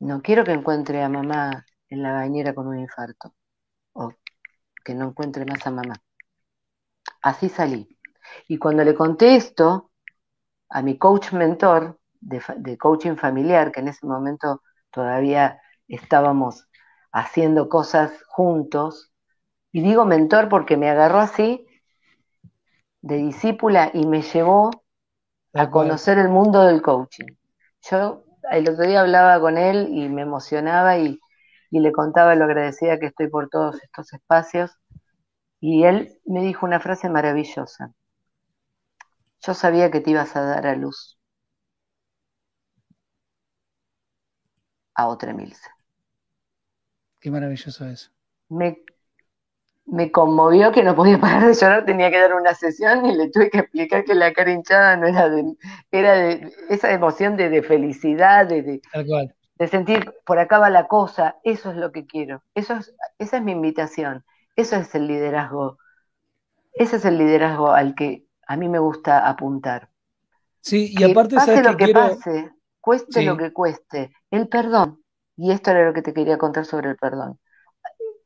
No 0.00 0.20
quiero 0.20 0.42
que 0.44 0.52
encuentre 0.52 1.02
a 1.02 1.08
mamá 1.08 1.64
en 1.88 2.02
la 2.02 2.12
bañera 2.12 2.54
con 2.54 2.66
un 2.66 2.78
infarto. 2.80 3.34
O 3.92 4.12
que 4.84 4.94
no 4.94 5.08
encuentre 5.08 5.44
más 5.44 5.64
a 5.66 5.70
mamá. 5.70 5.94
Así 7.22 7.48
salí. 7.48 7.88
Y 8.48 8.58
cuando 8.58 8.82
le 8.82 8.94
contesto 8.96 9.92
a 10.70 10.82
mi 10.82 10.98
coach 10.98 11.32
mentor 11.32 12.00
de, 12.20 12.42
de 12.56 12.78
coaching 12.78 13.16
familiar, 13.16 13.70
que 13.70 13.80
en 13.80 13.88
ese 13.88 14.06
momento 14.06 14.62
todavía 14.90 15.60
estábamos 15.96 16.68
haciendo 17.12 17.68
cosas 17.68 18.12
juntos, 18.28 19.12
y 19.72 19.82
digo 19.82 20.04
mentor 20.04 20.48
porque 20.48 20.76
me 20.76 20.90
agarró 20.90 21.18
así 21.20 21.66
de 23.02 23.16
discípula 23.16 23.90
y 23.94 24.06
me 24.06 24.22
llevó 24.22 24.70
a 25.54 25.70
conocer 25.70 26.18
el 26.18 26.28
mundo 26.28 26.62
del 26.62 26.82
coaching. 26.82 27.36
Yo 27.90 28.24
el 28.50 28.68
otro 28.68 28.86
día 28.86 29.00
hablaba 29.00 29.40
con 29.40 29.58
él 29.58 29.88
y 29.90 30.08
me 30.08 30.22
emocionaba 30.22 30.98
y, 30.98 31.18
le 31.70 31.92
contaba 31.92 32.34
lo 32.34 32.44
agradecida 32.44 32.98
que 32.98 33.06
estoy 33.06 33.28
por 33.28 33.48
todos 33.48 33.80
estos 33.82 34.12
espacios. 34.12 34.72
Y 35.60 35.84
él 35.84 36.18
me 36.24 36.42
dijo 36.42 36.66
una 36.66 36.80
frase 36.80 37.08
maravillosa. 37.08 37.92
Yo 39.40 39.54
sabía 39.54 39.90
que 39.90 40.00
te 40.00 40.10
ibas 40.10 40.36
a 40.36 40.42
dar 40.42 40.66
a 40.66 40.74
luz 40.76 41.18
a 44.94 45.08
otra 45.08 45.32
Milce. 45.32 45.79
Qué 47.20 47.30
maravilloso 47.30 47.86
eso. 47.86 48.10
Me 48.48 48.82
me 49.90 50.10
conmovió 50.10 50.72
que 50.72 50.82
no 50.82 50.94
podía 50.94 51.18
parar 51.20 51.46
de 51.46 51.54
llorar, 51.54 51.84
tenía 51.84 52.10
que 52.10 52.20
dar 52.20 52.34
una 52.34 52.54
sesión 52.54 53.04
y 53.06 53.14
le 53.14 53.30
tuve 53.30 53.50
que 53.50 53.58
explicar 53.58 54.04
que 54.04 54.14
la 54.14 54.32
cara 54.32 54.52
hinchada 54.52 54.96
no 54.96 55.06
era 55.06 55.28
de, 55.28 55.56
era 55.90 56.12
de 56.14 56.52
esa 56.68 56.92
emoción 56.92 57.36
de, 57.36 57.62
felicidad, 57.62 58.46
de, 58.46 58.80
de, 59.58 59.68
sentir 59.68 60.12
por 60.24 60.38
acá 60.38 60.58
va 60.58 60.70
la 60.70 60.86
cosa, 60.86 61.36
eso 61.44 61.70
es 61.70 61.76
lo 61.76 61.92
que 61.92 62.06
quiero, 62.06 62.42
eso 62.54 62.74
es, 62.74 62.94
esa 63.18 63.36
es 63.38 63.42
mi 63.42 63.52
invitación, 63.52 64.24
eso 64.56 64.76
es 64.76 64.94
el 64.94 65.06
liderazgo, 65.06 65.78
ese 66.72 66.96
es 66.96 67.04
el 67.04 67.18
liderazgo 67.18 67.72
al 67.72 67.94
que 67.94 68.26
a 68.46 68.56
mí 68.56 68.68
me 68.68 68.78
gusta 68.78 69.28
apuntar. 69.28 69.90
Sí, 70.60 70.92
y 70.96 71.04
aparte 71.04 71.36
pase 71.36 71.62
lo 71.62 71.76
que, 71.76 71.88
pase, 71.88 72.50
cueste 72.80 73.22
lo 73.22 73.36
que 73.36 73.52
cueste, 73.52 74.12
el 74.30 74.48
perdón, 74.48 74.99
y 75.40 75.52
esto 75.52 75.70
era 75.70 75.86
lo 75.86 75.94
que 75.94 76.02
te 76.02 76.12
quería 76.12 76.38
contar 76.38 76.64
sobre 76.66 76.90
el 76.90 76.96
perdón. 76.96 77.38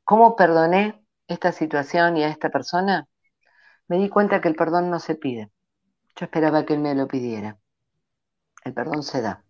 ¿Cómo 0.05 0.37
perdoné 0.37 1.05
esta 1.27 1.53
situación 1.53 2.17
y 2.17 2.25
a 2.25 2.29
esta 2.29 2.51
persona, 2.51 3.07
me 3.89 3.99
di 3.99 4.09
cuenta 4.09 4.41
que 4.41 4.49
el 4.49 4.57
perdón 4.57 4.91
no 4.91 4.99
se 4.99 5.15
pide. 5.15 5.51
Yo 6.17 6.27
esperaba 6.27 6.65
que 6.65 6.75
él 6.75 6.81
me 6.81 6.95
lo 6.95 7.09
pidiera. 7.09 7.59
El 8.65 8.73
perdón 8.73 9.03
se 9.03 9.21
da. 9.21 9.45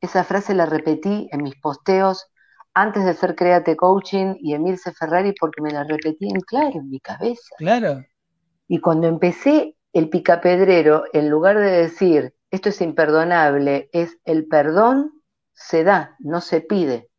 Esa 0.00 0.24
frase 0.24 0.54
la 0.54 0.66
repetí 0.66 1.28
en 1.32 1.42
mis 1.42 1.56
posteos 1.56 2.26
antes 2.74 3.04
de 3.04 3.14
ser 3.14 3.34
Créate 3.34 3.76
Coaching 3.76 4.34
y 4.40 4.54
Emilce 4.54 4.92
Ferrari 4.92 5.32
porque 5.38 5.62
me 5.62 5.70
la 5.70 5.84
repetí 5.84 6.28
en 6.28 6.40
claro, 6.40 6.78
en 6.78 6.90
mi 6.90 7.00
cabeza. 7.00 7.54
Claro. 7.56 8.04
Y 8.66 8.80
cuando 8.80 9.06
empecé 9.06 9.76
el 9.92 10.08
picapedrero, 10.10 11.04
en 11.12 11.30
lugar 11.30 11.58
de 11.58 11.70
decir 11.70 12.34
esto 12.50 12.68
es 12.68 12.80
imperdonable, 12.80 13.88
es 13.92 14.18
el 14.24 14.46
perdón 14.46 15.22
se 15.54 15.84
da, 15.84 16.16
no 16.18 16.40
se 16.40 16.60
pide 16.60 17.10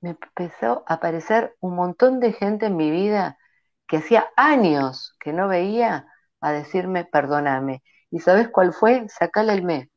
me 0.00 0.10
empezó 0.10 0.84
a 0.86 0.94
aparecer 0.94 1.56
un 1.60 1.74
montón 1.74 2.20
de 2.20 2.32
gente 2.32 2.66
en 2.66 2.76
mi 2.76 2.90
vida 2.90 3.38
que 3.86 3.98
hacía 3.98 4.26
años 4.36 5.16
que 5.20 5.32
no 5.32 5.48
veía 5.48 6.06
a 6.40 6.52
decirme 6.52 7.04
perdóname. 7.04 7.82
¿Y 8.10 8.20
sabes 8.20 8.48
cuál 8.48 8.72
fue? 8.72 9.06
Sacale 9.08 9.52
el 9.52 9.64
me. 9.64 9.90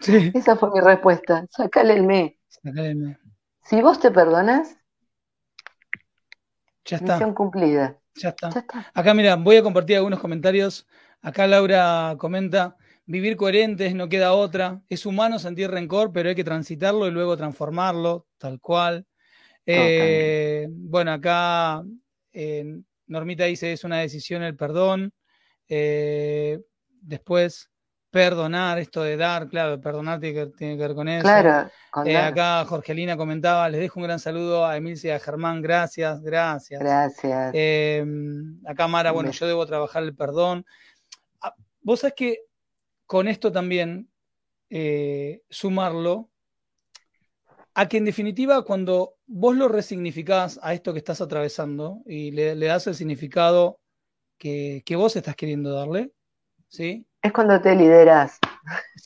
Sí. 0.00 0.30
Esa 0.34 0.56
fue 0.56 0.70
mi 0.72 0.80
respuesta. 0.80 1.46
Sacale 1.50 1.94
el 1.94 2.04
me. 2.04 2.38
Sacale 2.48 2.90
el 2.90 2.96
me. 2.96 3.18
Si 3.64 3.82
vos 3.82 3.98
te 3.98 4.10
perdonas, 4.10 4.76
ya 6.84 6.98
está. 6.98 7.14
Misión 7.14 7.34
cumplida. 7.34 7.98
Ya 8.14 8.30
está. 8.30 8.50
ya 8.50 8.60
está. 8.60 8.90
Acá, 8.94 9.14
mira, 9.14 9.36
voy 9.36 9.56
a 9.56 9.62
compartir 9.62 9.96
algunos 9.96 10.20
comentarios. 10.20 10.86
Acá 11.22 11.46
Laura 11.46 12.14
comenta, 12.18 12.76
vivir 13.06 13.36
coherentes, 13.36 13.94
no 13.94 14.08
queda 14.08 14.34
otra. 14.34 14.80
Es 14.88 15.06
humano 15.06 15.38
sentir 15.38 15.70
rencor, 15.70 16.12
pero 16.12 16.28
hay 16.28 16.34
que 16.34 16.44
transitarlo 16.44 17.06
y 17.06 17.12
luego 17.12 17.36
transformarlo, 17.36 18.26
tal 18.38 18.60
cual. 18.60 19.06
Eh, 19.64 20.66
bueno, 20.70 21.12
acá 21.12 21.82
eh, 22.32 22.80
Normita 23.06 23.44
dice, 23.44 23.72
es 23.72 23.84
una 23.84 23.98
decisión 23.98 24.42
el 24.42 24.56
perdón. 24.56 25.12
Eh, 25.68 26.60
después, 27.00 27.70
perdonar, 28.10 28.78
esto 28.78 29.02
de 29.02 29.16
dar, 29.16 29.48
claro, 29.48 29.80
perdonar 29.80 30.20
tiene 30.20 30.52
que, 30.52 30.76
ver 30.76 30.94
con 30.94 31.08
eso. 31.08 31.22
Claro, 31.22 31.70
acá 31.92 32.64
Jorgelina 32.64 33.16
comentaba, 33.16 33.68
les 33.68 33.80
dejo 33.80 34.00
un 34.00 34.06
gran 34.06 34.18
saludo 34.18 34.64
a 34.64 34.76
Emilcia 34.76 35.12
y 35.12 35.16
a 35.16 35.20
Germán, 35.20 35.60
gracias, 35.62 36.22
gracias. 36.22 36.80
Gracias. 36.80 37.54
acá 38.66 38.88
Mara, 38.88 39.12
bueno, 39.12 39.30
yo 39.30 39.46
debo 39.46 39.66
trabajar 39.66 40.02
el 40.02 40.14
perdón. 40.14 40.64
Ah, 41.40 41.54
vos 41.82 42.00
sabés 42.00 42.14
que 42.14 42.45
con 43.06 43.28
esto 43.28 43.52
también 43.52 44.10
eh, 44.68 45.42
sumarlo 45.48 46.30
a 47.74 47.88
que 47.88 47.98
en 47.98 48.04
definitiva 48.04 48.64
cuando 48.64 49.16
vos 49.26 49.54
lo 49.54 49.68
resignificás 49.68 50.58
a 50.62 50.72
esto 50.72 50.92
que 50.92 50.98
estás 50.98 51.20
atravesando 51.20 52.02
y 52.06 52.30
le, 52.30 52.56
das 52.56 52.86
el 52.86 52.94
significado 52.94 53.80
que, 54.38 54.82
vos 54.96 55.14
estás 55.14 55.36
queriendo 55.36 55.72
darle, 55.72 56.10
¿sí? 56.68 57.06
Es 57.22 57.32
cuando 57.32 57.60
te 57.60 57.74
lideras. 57.74 58.38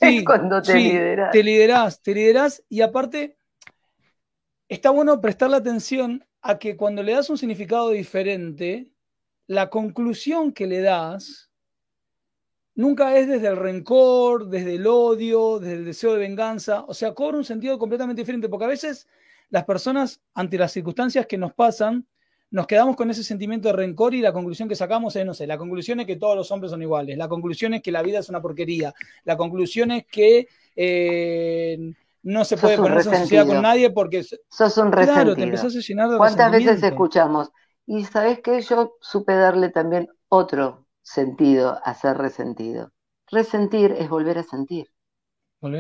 es 0.00 0.24
cuando 0.24 0.62
te 0.62 0.74
lideras. 0.74 1.32
Te 1.32 1.42
liderás, 1.42 2.00
te 2.00 2.14
liderás 2.14 2.64
y 2.68 2.80
aparte 2.80 3.36
está 4.68 4.90
bueno 4.90 5.20
prestarle 5.20 5.56
atención 5.56 6.24
a 6.40 6.58
que 6.58 6.76
cuando 6.76 7.02
le 7.02 7.12
das 7.12 7.28
un 7.28 7.38
significado 7.38 7.90
diferente, 7.90 8.92
la 9.46 9.68
conclusión 9.68 10.52
que 10.52 10.66
le 10.66 10.80
das 10.80 11.49
nunca 12.80 13.14
es 13.16 13.28
desde 13.28 13.48
el 13.48 13.56
rencor, 13.56 14.48
desde 14.48 14.76
el 14.76 14.86
odio, 14.86 15.58
desde 15.58 15.74
el 15.74 15.84
deseo 15.84 16.14
de 16.14 16.18
venganza. 16.18 16.84
O 16.88 16.94
sea, 16.94 17.14
cobra 17.14 17.36
un 17.36 17.44
sentido 17.44 17.78
completamente 17.78 18.22
diferente, 18.22 18.48
porque 18.48 18.64
a 18.64 18.68
veces 18.68 19.06
las 19.50 19.64
personas, 19.64 20.20
ante 20.34 20.56
las 20.56 20.72
circunstancias 20.72 21.26
que 21.26 21.36
nos 21.36 21.52
pasan, 21.52 22.06
nos 22.50 22.66
quedamos 22.66 22.96
con 22.96 23.10
ese 23.10 23.22
sentimiento 23.22 23.68
de 23.68 23.74
rencor 23.74 24.14
y 24.14 24.22
la 24.22 24.32
conclusión 24.32 24.68
que 24.68 24.74
sacamos 24.74 25.14
es, 25.14 25.24
no 25.24 25.34
sé, 25.34 25.46
la 25.46 25.58
conclusión 25.58 26.00
es 26.00 26.06
que 26.06 26.16
todos 26.16 26.34
los 26.34 26.50
hombres 26.50 26.72
son 26.72 26.82
iguales, 26.82 27.16
la 27.16 27.28
conclusión 27.28 27.74
es 27.74 27.82
que 27.82 27.92
la 27.92 28.02
vida 28.02 28.18
es 28.18 28.28
una 28.28 28.40
porquería, 28.40 28.92
la 29.24 29.36
conclusión 29.36 29.92
es 29.92 30.06
que 30.06 30.48
eh, 30.74 31.92
no 32.22 32.44
se 32.44 32.56
puede 32.56 32.76
poner 32.76 32.98
en 32.98 33.04
sociedad 33.04 33.46
con 33.46 33.62
nadie 33.62 33.90
porque... 33.90 34.24
Sos 34.24 34.76
un 34.78 34.90
resentido. 34.90 35.14
Claro, 35.14 35.36
te 35.36 35.42
empezás 35.42 35.76
a 35.76 35.80
llenar 35.80 36.08
de 36.08 36.16
¿Cuántas 36.16 36.50
veces 36.50 36.82
escuchamos? 36.82 37.50
Y 37.86 38.04
sabes 38.04 38.40
que 38.40 38.60
yo 38.62 38.96
supe 39.00 39.34
darle 39.34 39.68
también 39.68 40.08
otro 40.28 40.79
sentido 41.02 41.80
a 41.84 41.94
ser 41.94 42.18
resentido. 42.18 42.92
Resentir 43.30 43.92
es 43.92 44.08
volver 44.08 44.38
a 44.38 44.42
sentir. 44.44 44.88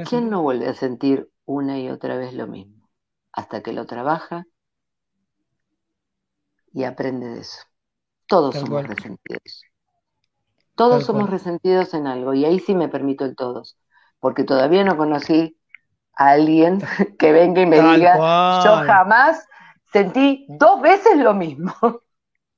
¿Quién 0.02 0.30
no 0.30 0.42
vuelve 0.42 0.68
a 0.68 0.74
sentir 0.74 1.30
una 1.46 1.78
y 1.80 1.90
otra 1.90 2.16
vez 2.18 2.34
lo 2.34 2.46
mismo? 2.46 2.88
Hasta 3.32 3.62
que 3.62 3.72
lo 3.72 3.86
trabaja 3.86 4.46
y 6.72 6.84
aprende 6.84 7.28
de 7.28 7.40
eso. 7.40 7.60
Todos 8.28 8.56
somos 8.58 8.86
resentidos. 8.86 9.62
Todos 10.74 11.04
somos 11.04 11.30
resentidos 11.30 11.94
en 11.94 12.06
algo, 12.06 12.34
y 12.34 12.44
ahí 12.44 12.58
sí 12.58 12.74
me 12.74 12.88
permito 12.88 13.24
el 13.24 13.36
todos, 13.36 13.76
porque 14.18 14.44
todavía 14.44 14.84
no 14.84 14.96
conocí 14.96 15.58
a 16.16 16.30
alguien 16.32 16.80
que 17.18 17.32
venga 17.32 17.62
y 17.62 17.66
me 17.66 17.82
diga, 17.82 18.24
yo 18.64 18.76
jamás 18.78 19.46
sentí 19.92 20.46
dos 20.48 20.80
veces 20.82 21.18
lo 21.18 21.34
mismo. 21.34 21.74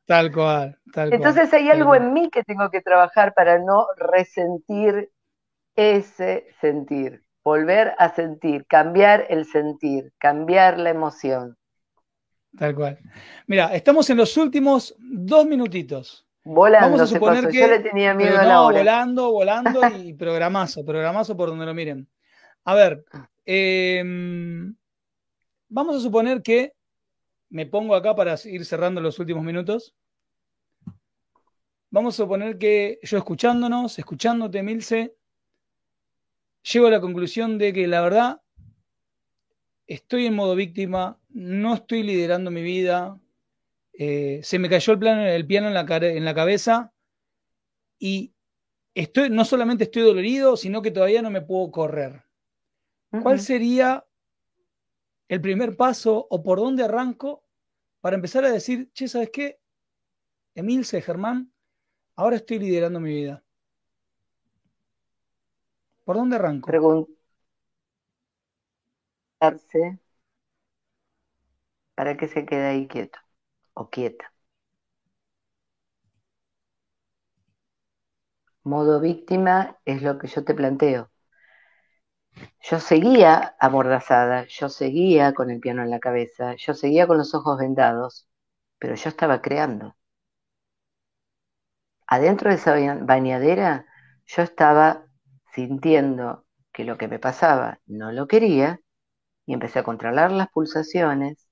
Tal 0.07 0.33
cual, 0.33 0.79
tal 0.93 1.13
Entonces 1.13 1.53
hay 1.55 1.71
algo 1.71 1.95
en 1.95 2.13
mí 2.13 2.29
que 2.31 2.43
tengo 2.43 2.71
que 2.71 2.81
trabajar 2.81 3.35
para 3.35 3.59
no 3.59 3.87
resentir 3.97 5.11
ese 5.77 6.47
sentir, 6.61 7.23
volver 7.45 7.95
a 7.99 8.15
sentir, 8.15 8.67
cambiar 8.67 9.27
el 9.29 9.47
sentir, 9.47 10.13
cambiar 10.19 10.79
la 10.79 10.91
emoción. 10.91 11.57
Tal 12.57 12.75
cual. 12.75 12.99
Mira, 13.47 13.75
estamos 13.75 14.09
en 14.11 14.19
los 14.19 14.37
últimos 14.37 14.95
dos 14.99 15.47
minutitos. 15.47 16.27
Volando, 16.45 16.87
Vamos 16.87 17.01
a 17.03 17.07
suponer 17.07 17.49
que, 17.49 17.61
yo 17.61 17.69
le 17.69 17.79
tenía 17.79 18.15
miedo 18.15 18.39
a 18.39 18.45
la 18.45 18.63
hora. 18.63 18.79
Volando, 18.79 19.33
volando 19.33 19.81
y 19.97 20.13
programazo, 20.15 20.85
programazo 20.85 21.37
por 21.37 21.49
donde 21.49 21.65
lo 21.65 21.73
miren. 21.73 22.09
A 22.65 22.75
ver, 22.75 23.05
em, 23.45 24.75
vamos 25.69 25.97
a 25.97 26.01
suponer 26.01 26.43
que 26.43 26.73
me 27.53 27.67
pongo 27.67 27.95
acá 27.95 28.17
para 28.17 28.35
ir 28.47 28.65
cerrando 28.65 29.03
los 29.03 29.19
últimos 29.19 29.45
minutos. 29.45 29.95
Vamos 31.91 32.15
a 32.15 32.23
suponer 32.23 32.57
que 32.57 32.99
yo 33.03 33.19
escuchándonos, 33.19 33.99
escuchándote, 33.99 34.63
Milce, 34.63 35.15
llego 36.63 36.87
a 36.87 36.91
la 36.91 37.01
conclusión 37.03 37.59
de 37.59 37.75
que 37.75 37.87
la 37.87 38.01
verdad 38.01 38.41
estoy 39.87 40.25
en 40.25 40.35
modo 40.35 40.57
víctima, 40.57 41.21
no 41.29 41.75
estoy 41.75 42.03
liderando 42.03 42.51
mi 42.51 42.63
vida, 42.63 43.21
eh, 43.93 44.41
se 44.43 44.59
me 44.59 44.71
cayó 44.71 44.95
el, 44.95 45.07
el 45.07 45.47
piano 45.47 45.69
en 45.69 45.75
la, 45.75 45.85
en 46.01 46.25
la 46.25 46.35
cabeza 46.35 46.95
y 47.99 48.33
estoy, 48.95 49.29
no 49.29 49.45
solamente 49.45 49.85
estoy 49.85 50.05
dolorido, 50.05 50.57
sino 50.57 50.81
que 50.81 50.91
todavía 50.91 51.21
no 51.21 51.31
me 51.31 51.43
puedo 51.43 51.71
correr. 51.71 52.25
¿Cuál 53.23 53.41
sería 53.41 54.07
el 55.29 55.43
primer 55.43 55.77
paso 55.77 56.27
o 56.31 56.43
por 56.43 56.59
dónde 56.59 56.85
arranco 56.85 57.42
para 58.03 58.17
empezar 58.17 58.45
a 58.45 58.51
decir, 58.53 58.91
che, 58.95 59.09
¿sabes 59.09 59.31
qué? 59.33 59.61
Emilce, 60.55 61.03
Germán, 61.03 61.53
ahora 62.17 62.37
estoy 62.37 62.59
liderando 62.61 63.01
mi 63.01 63.13
vida. 63.15 63.45
¿Por 66.05 66.17
dónde 66.17 66.37
arranco? 66.37 66.67
Preguntarse 66.71 67.19
para 71.95 72.17
que 72.17 72.29
se 72.29 72.45
quede 72.47 72.67
ahí 72.69 72.87
quieto 72.89 73.19
o 73.75 73.91
quieta. 73.91 74.33
Modo 78.65 78.99
víctima 78.99 79.79
es 79.85 80.03
lo 80.03 80.19
que 80.19 80.27
yo 80.27 80.43
te 80.45 80.53
planteo. 80.53 81.12
Yo 82.63 82.81
seguía 82.81 83.57
amordazada, 83.61 84.47
yo 84.47 84.69
seguía 84.69 85.35
con 85.35 85.51
el 85.51 85.61
piano 85.61 85.83
en 85.83 85.91
la 85.91 86.01
cabeza, 86.01 86.55
yo 86.57 86.75
seguía 86.75 87.07
con 87.07 87.19
los 87.19 87.35
ojos 87.35 87.59
vendados, 87.59 88.29
pero 88.79 88.95
yo 88.95 89.09
estaba 89.09 89.43
creando. 89.43 89.97
Adentro 92.07 92.51
de 92.51 92.57
esa 92.57 92.75
bañadera 93.05 93.87
yo 94.27 94.43
estaba 94.43 95.07
sintiendo 95.55 96.45
que 96.73 96.85
lo 96.85 96.97
que 96.99 97.09
me 97.09 97.19
pasaba 97.19 97.81
no 97.87 98.13
lo 98.13 98.27
quería 98.27 98.81
y 99.47 99.55
empecé 99.55 99.81
a 99.81 99.85
controlar 99.85 100.31
las 100.31 100.49
pulsaciones, 100.51 101.49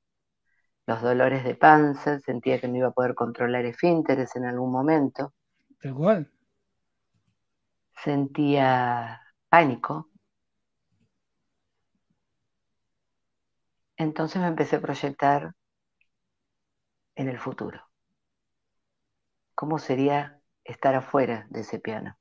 los 0.86 1.02
dolores 1.02 1.44
de 1.44 1.54
panza, 1.54 2.20
sentía 2.20 2.60
que 2.60 2.68
no 2.68 2.76
iba 2.76 2.88
a 2.88 2.92
poder 2.92 3.14
controlar 3.14 3.64
esfínteres 3.64 4.36
en 4.36 4.44
algún 4.44 4.72
momento. 4.72 5.32
Igual. 5.82 6.30
Sentía 8.02 9.20
pánico. 9.48 10.09
Entonces 14.00 14.40
me 14.40 14.48
empecé 14.48 14.76
a 14.76 14.80
proyectar 14.80 15.52
en 17.14 17.28
el 17.28 17.38
futuro. 17.38 17.80
¿Cómo 19.54 19.78
sería 19.78 20.40
estar 20.64 20.96
afuera 20.96 21.46
de 21.50 21.60
ese 21.60 21.78
piano? 21.78 22.18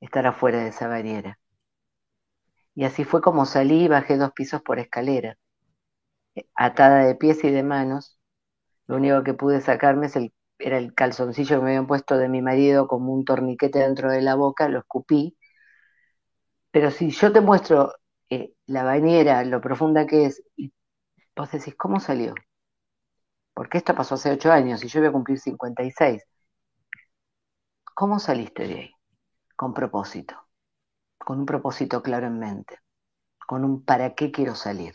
Estar 0.00 0.24
afuera 0.26 0.60
de 0.62 0.68
esa 0.68 0.86
barriera. 0.86 1.40
Y 2.76 2.84
así 2.84 3.04
fue 3.04 3.20
como 3.20 3.46
salí 3.46 3.84
y 3.84 3.88
bajé 3.88 4.16
dos 4.16 4.32
pisos 4.32 4.62
por 4.62 4.78
escalera 4.78 5.36
atada 6.54 7.04
de 7.06 7.14
pies 7.14 7.44
y 7.44 7.50
de 7.50 7.62
manos. 7.62 8.18
Lo 8.86 8.96
único 8.96 9.22
que 9.24 9.34
pude 9.34 9.60
sacarme 9.60 10.06
es 10.06 10.16
el, 10.16 10.34
era 10.58 10.78
el 10.78 10.94
calzoncillo 10.94 11.58
que 11.58 11.64
me 11.64 11.70
habían 11.70 11.86
puesto 11.86 12.18
de 12.18 12.28
mi 12.28 12.42
marido 12.42 12.88
como 12.88 13.12
un 13.12 13.24
torniquete 13.24 13.80
dentro 13.80 14.10
de 14.10 14.22
la 14.22 14.34
boca, 14.36 14.68
lo 14.68 14.80
escupí. 14.80 15.36
Pero 16.70 16.90
si 16.90 17.10
yo 17.10 17.32
te 17.32 17.40
muestro 17.40 17.92
eh, 18.30 18.54
la 18.66 18.84
bañera, 18.84 19.44
lo 19.44 19.60
profunda 19.60 20.06
que 20.06 20.26
es, 20.26 20.42
y 20.56 20.72
vos 21.36 21.50
decís, 21.50 21.74
¿cómo 21.76 22.00
salió? 22.00 22.34
Porque 23.54 23.78
esto 23.78 23.94
pasó 23.94 24.16
hace 24.16 24.32
ocho 24.32 24.50
años 24.50 24.82
y 24.84 24.88
yo 24.88 25.00
voy 25.00 25.08
a 25.08 25.12
cumplir 25.12 25.38
56. 25.38 26.22
¿Cómo 27.94 28.18
saliste 28.18 28.66
de 28.66 28.74
ahí? 28.74 28.90
Con 29.56 29.72
propósito, 29.72 30.48
con 31.18 31.38
un 31.38 31.46
propósito 31.46 32.02
claro 32.02 32.26
en 32.26 32.38
mente, 32.38 32.80
con 33.46 33.64
un 33.64 33.84
para 33.84 34.14
qué 34.14 34.32
quiero 34.32 34.54
salir 34.56 34.94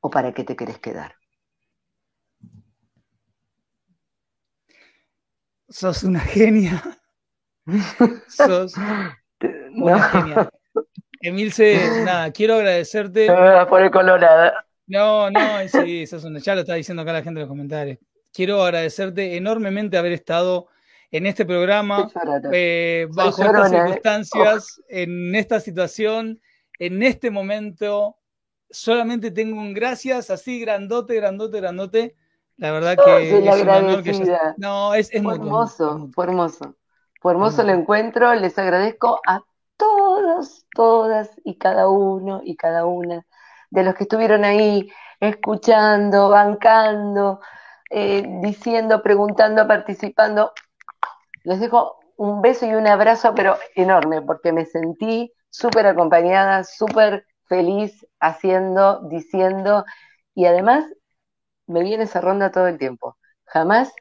o 0.00 0.10
para 0.10 0.32
qué 0.32 0.44
te 0.44 0.54
querés 0.54 0.78
quedar? 0.78 1.16
Sos 5.68 6.04
una 6.04 6.20
genia. 6.20 7.00
Sos 8.28 8.74
una 9.72 10.08
genia. 10.10 10.50
Emilce, 11.24 11.78
nada, 12.04 12.30
quiero 12.32 12.56
agradecerte. 12.56 13.28
por 13.68 13.80
el 13.80 13.90
colorado. 13.90 14.52
No, 14.86 15.30
no, 15.30 15.40
sí, 15.68 16.06
sos 16.06 16.24
una, 16.24 16.38
ya 16.38 16.54
lo 16.54 16.60
está 16.60 16.74
diciendo 16.74 17.02
acá 17.02 17.14
la 17.14 17.22
gente 17.22 17.40
en 17.40 17.46
los 17.46 17.48
comentarios. 17.48 17.98
Quiero 18.32 18.62
agradecerte 18.62 19.36
enormemente 19.36 19.96
haber 19.96 20.12
estado 20.12 20.68
en 21.10 21.24
este 21.26 21.46
programa, 21.46 22.10
eh, 22.52 23.06
bajo 23.10 23.42
estas 23.42 23.72
¿eh? 23.72 23.76
circunstancias, 23.76 24.82
en 24.88 25.34
esta 25.34 25.60
situación, 25.60 26.40
en 26.78 27.02
este 27.02 27.30
momento, 27.30 28.18
solamente 28.68 29.30
tengo 29.30 29.58
un 29.58 29.72
gracias 29.72 30.28
así 30.28 30.60
grandote, 30.60 31.14
grandote, 31.14 31.60
grandote. 31.60 32.16
La 32.56 32.70
verdad 32.70 32.96
que 33.02 33.28
es 33.28 33.60
un 33.60 33.68
honor 33.68 34.02
que 34.02 34.36
No, 34.58 34.92
es, 34.92 35.10
fue 35.10 35.34
hermoso, 35.34 36.10
fue 36.12 36.24
hermoso. 36.26 36.76
Fue 37.20 37.32
hermoso 37.32 37.62
el 37.62 37.70
encuentro. 37.70 38.34
Les 38.34 38.58
agradezco 38.58 39.20
a 39.26 39.42
todos, 39.76 40.66
todas 40.74 41.30
y 41.44 41.58
cada 41.58 41.88
uno 41.88 42.40
y 42.44 42.56
cada 42.56 42.86
una 42.86 43.26
de 43.70 43.82
los 43.82 43.94
que 43.94 44.04
estuvieron 44.04 44.44
ahí 44.44 44.88
escuchando, 45.20 46.28
bancando, 46.28 47.40
eh, 47.90 48.24
diciendo, 48.42 49.02
preguntando, 49.02 49.66
participando. 49.66 50.52
Les 51.44 51.60
dejo 51.60 51.98
un 52.16 52.42
beso 52.42 52.66
y 52.66 52.74
un 52.74 52.86
abrazo, 52.86 53.34
pero 53.34 53.56
enorme, 53.74 54.22
porque 54.22 54.52
me 54.52 54.66
sentí 54.66 55.32
súper 55.50 55.86
acompañada, 55.86 56.64
súper 56.64 57.26
feliz 57.46 58.06
haciendo, 58.20 59.00
diciendo, 59.08 59.84
y 60.34 60.46
además 60.46 60.84
me 61.66 61.82
viene 61.82 62.04
esa 62.04 62.20
ronda 62.20 62.50
todo 62.50 62.68
el 62.68 62.78
tiempo. 62.78 63.16
Jamás 63.46 63.92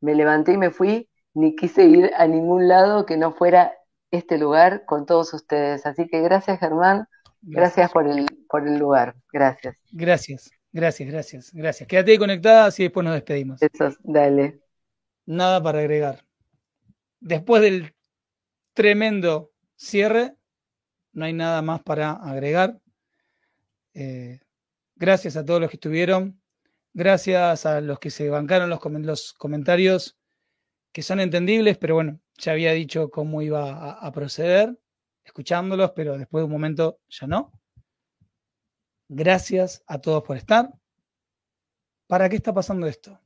me 0.00 0.14
levanté 0.14 0.52
y 0.52 0.58
me 0.58 0.70
fui, 0.70 1.08
ni 1.34 1.56
quise 1.56 1.84
ir 1.84 2.12
a 2.16 2.26
ningún 2.26 2.68
lado 2.68 3.06
que 3.06 3.16
no 3.16 3.32
fuera 3.32 3.72
este 4.12 4.38
lugar 4.38 4.84
con 4.84 5.06
todos 5.06 5.34
ustedes. 5.34 5.84
Así 5.86 6.06
que 6.06 6.20
gracias 6.20 6.60
Germán, 6.60 7.08
gracias, 7.40 7.90
por, 7.90 8.06
el, 8.06 8.26
por 8.48 8.68
el 8.68 8.78
lugar, 8.78 9.16
gracias. 9.32 9.76
Gracias, 9.90 10.50
gracias, 10.70 11.08
gracias, 11.08 11.52
gracias. 11.52 11.88
Quédate 11.88 12.18
conectada, 12.18 12.66
así 12.66 12.84
después 12.84 13.04
nos 13.04 13.14
despedimos. 13.14 13.60
Eso, 13.60 13.96
dale. 14.02 14.60
Nada 15.26 15.62
para 15.62 15.80
agregar. 15.80 16.24
Después 17.20 17.62
del 17.62 17.94
tremendo 18.74 19.50
cierre, 19.76 20.34
no 21.12 21.24
hay 21.24 21.32
nada 21.32 21.62
más 21.62 21.82
para 21.82 22.12
agregar. 22.12 22.78
Eh, 23.94 24.40
gracias 24.96 25.36
a 25.36 25.44
todos 25.44 25.60
los 25.60 25.70
que 25.70 25.76
estuvieron. 25.76 26.40
Gracias 26.94 27.64
a 27.64 27.80
los 27.80 27.98
que 27.98 28.10
se 28.10 28.28
bancaron 28.28 28.68
los, 28.68 28.80
los 28.84 29.32
comentarios 29.32 30.18
que 30.92 31.02
son 31.02 31.20
entendibles, 31.20 31.78
pero 31.78 31.94
bueno, 31.94 32.20
ya 32.42 32.52
había 32.52 32.72
dicho 32.72 33.08
cómo 33.08 33.40
iba 33.40 33.92
a, 33.92 34.12
proceder, 34.12 34.76
escuchándolos, 35.24 35.92
pero 35.92 36.18
después 36.18 36.42
de 36.42 36.46
un 36.46 36.50
momento 36.50 36.98
ya 37.08 37.28
no. 37.28 37.52
Gracias 39.08 39.84
a 39.86 40.00
todos 40.00 40.24
por 40.24 40.36
estar. 40.36 40.74
¿Para 42.08 42.28
qué 42.28 42.36
está 42.36 42.52
pasando 42.52 42.88
esto? 42.88 43.20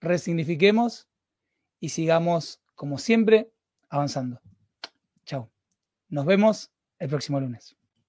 Resignifiquemos 0.00 1.08
y 1.80 1.88
sigamos, 1.88 2.62
como 2.76 2.98
siempre, 2.98 3.52
avanzando. 3.88 4.40
Chao. 5.24 5.50
Nos 6.08 6.24
vemos 6.24 6.70
el 7.00 7.08
próximo 7.08 7.40
lunes. 7.40 7.76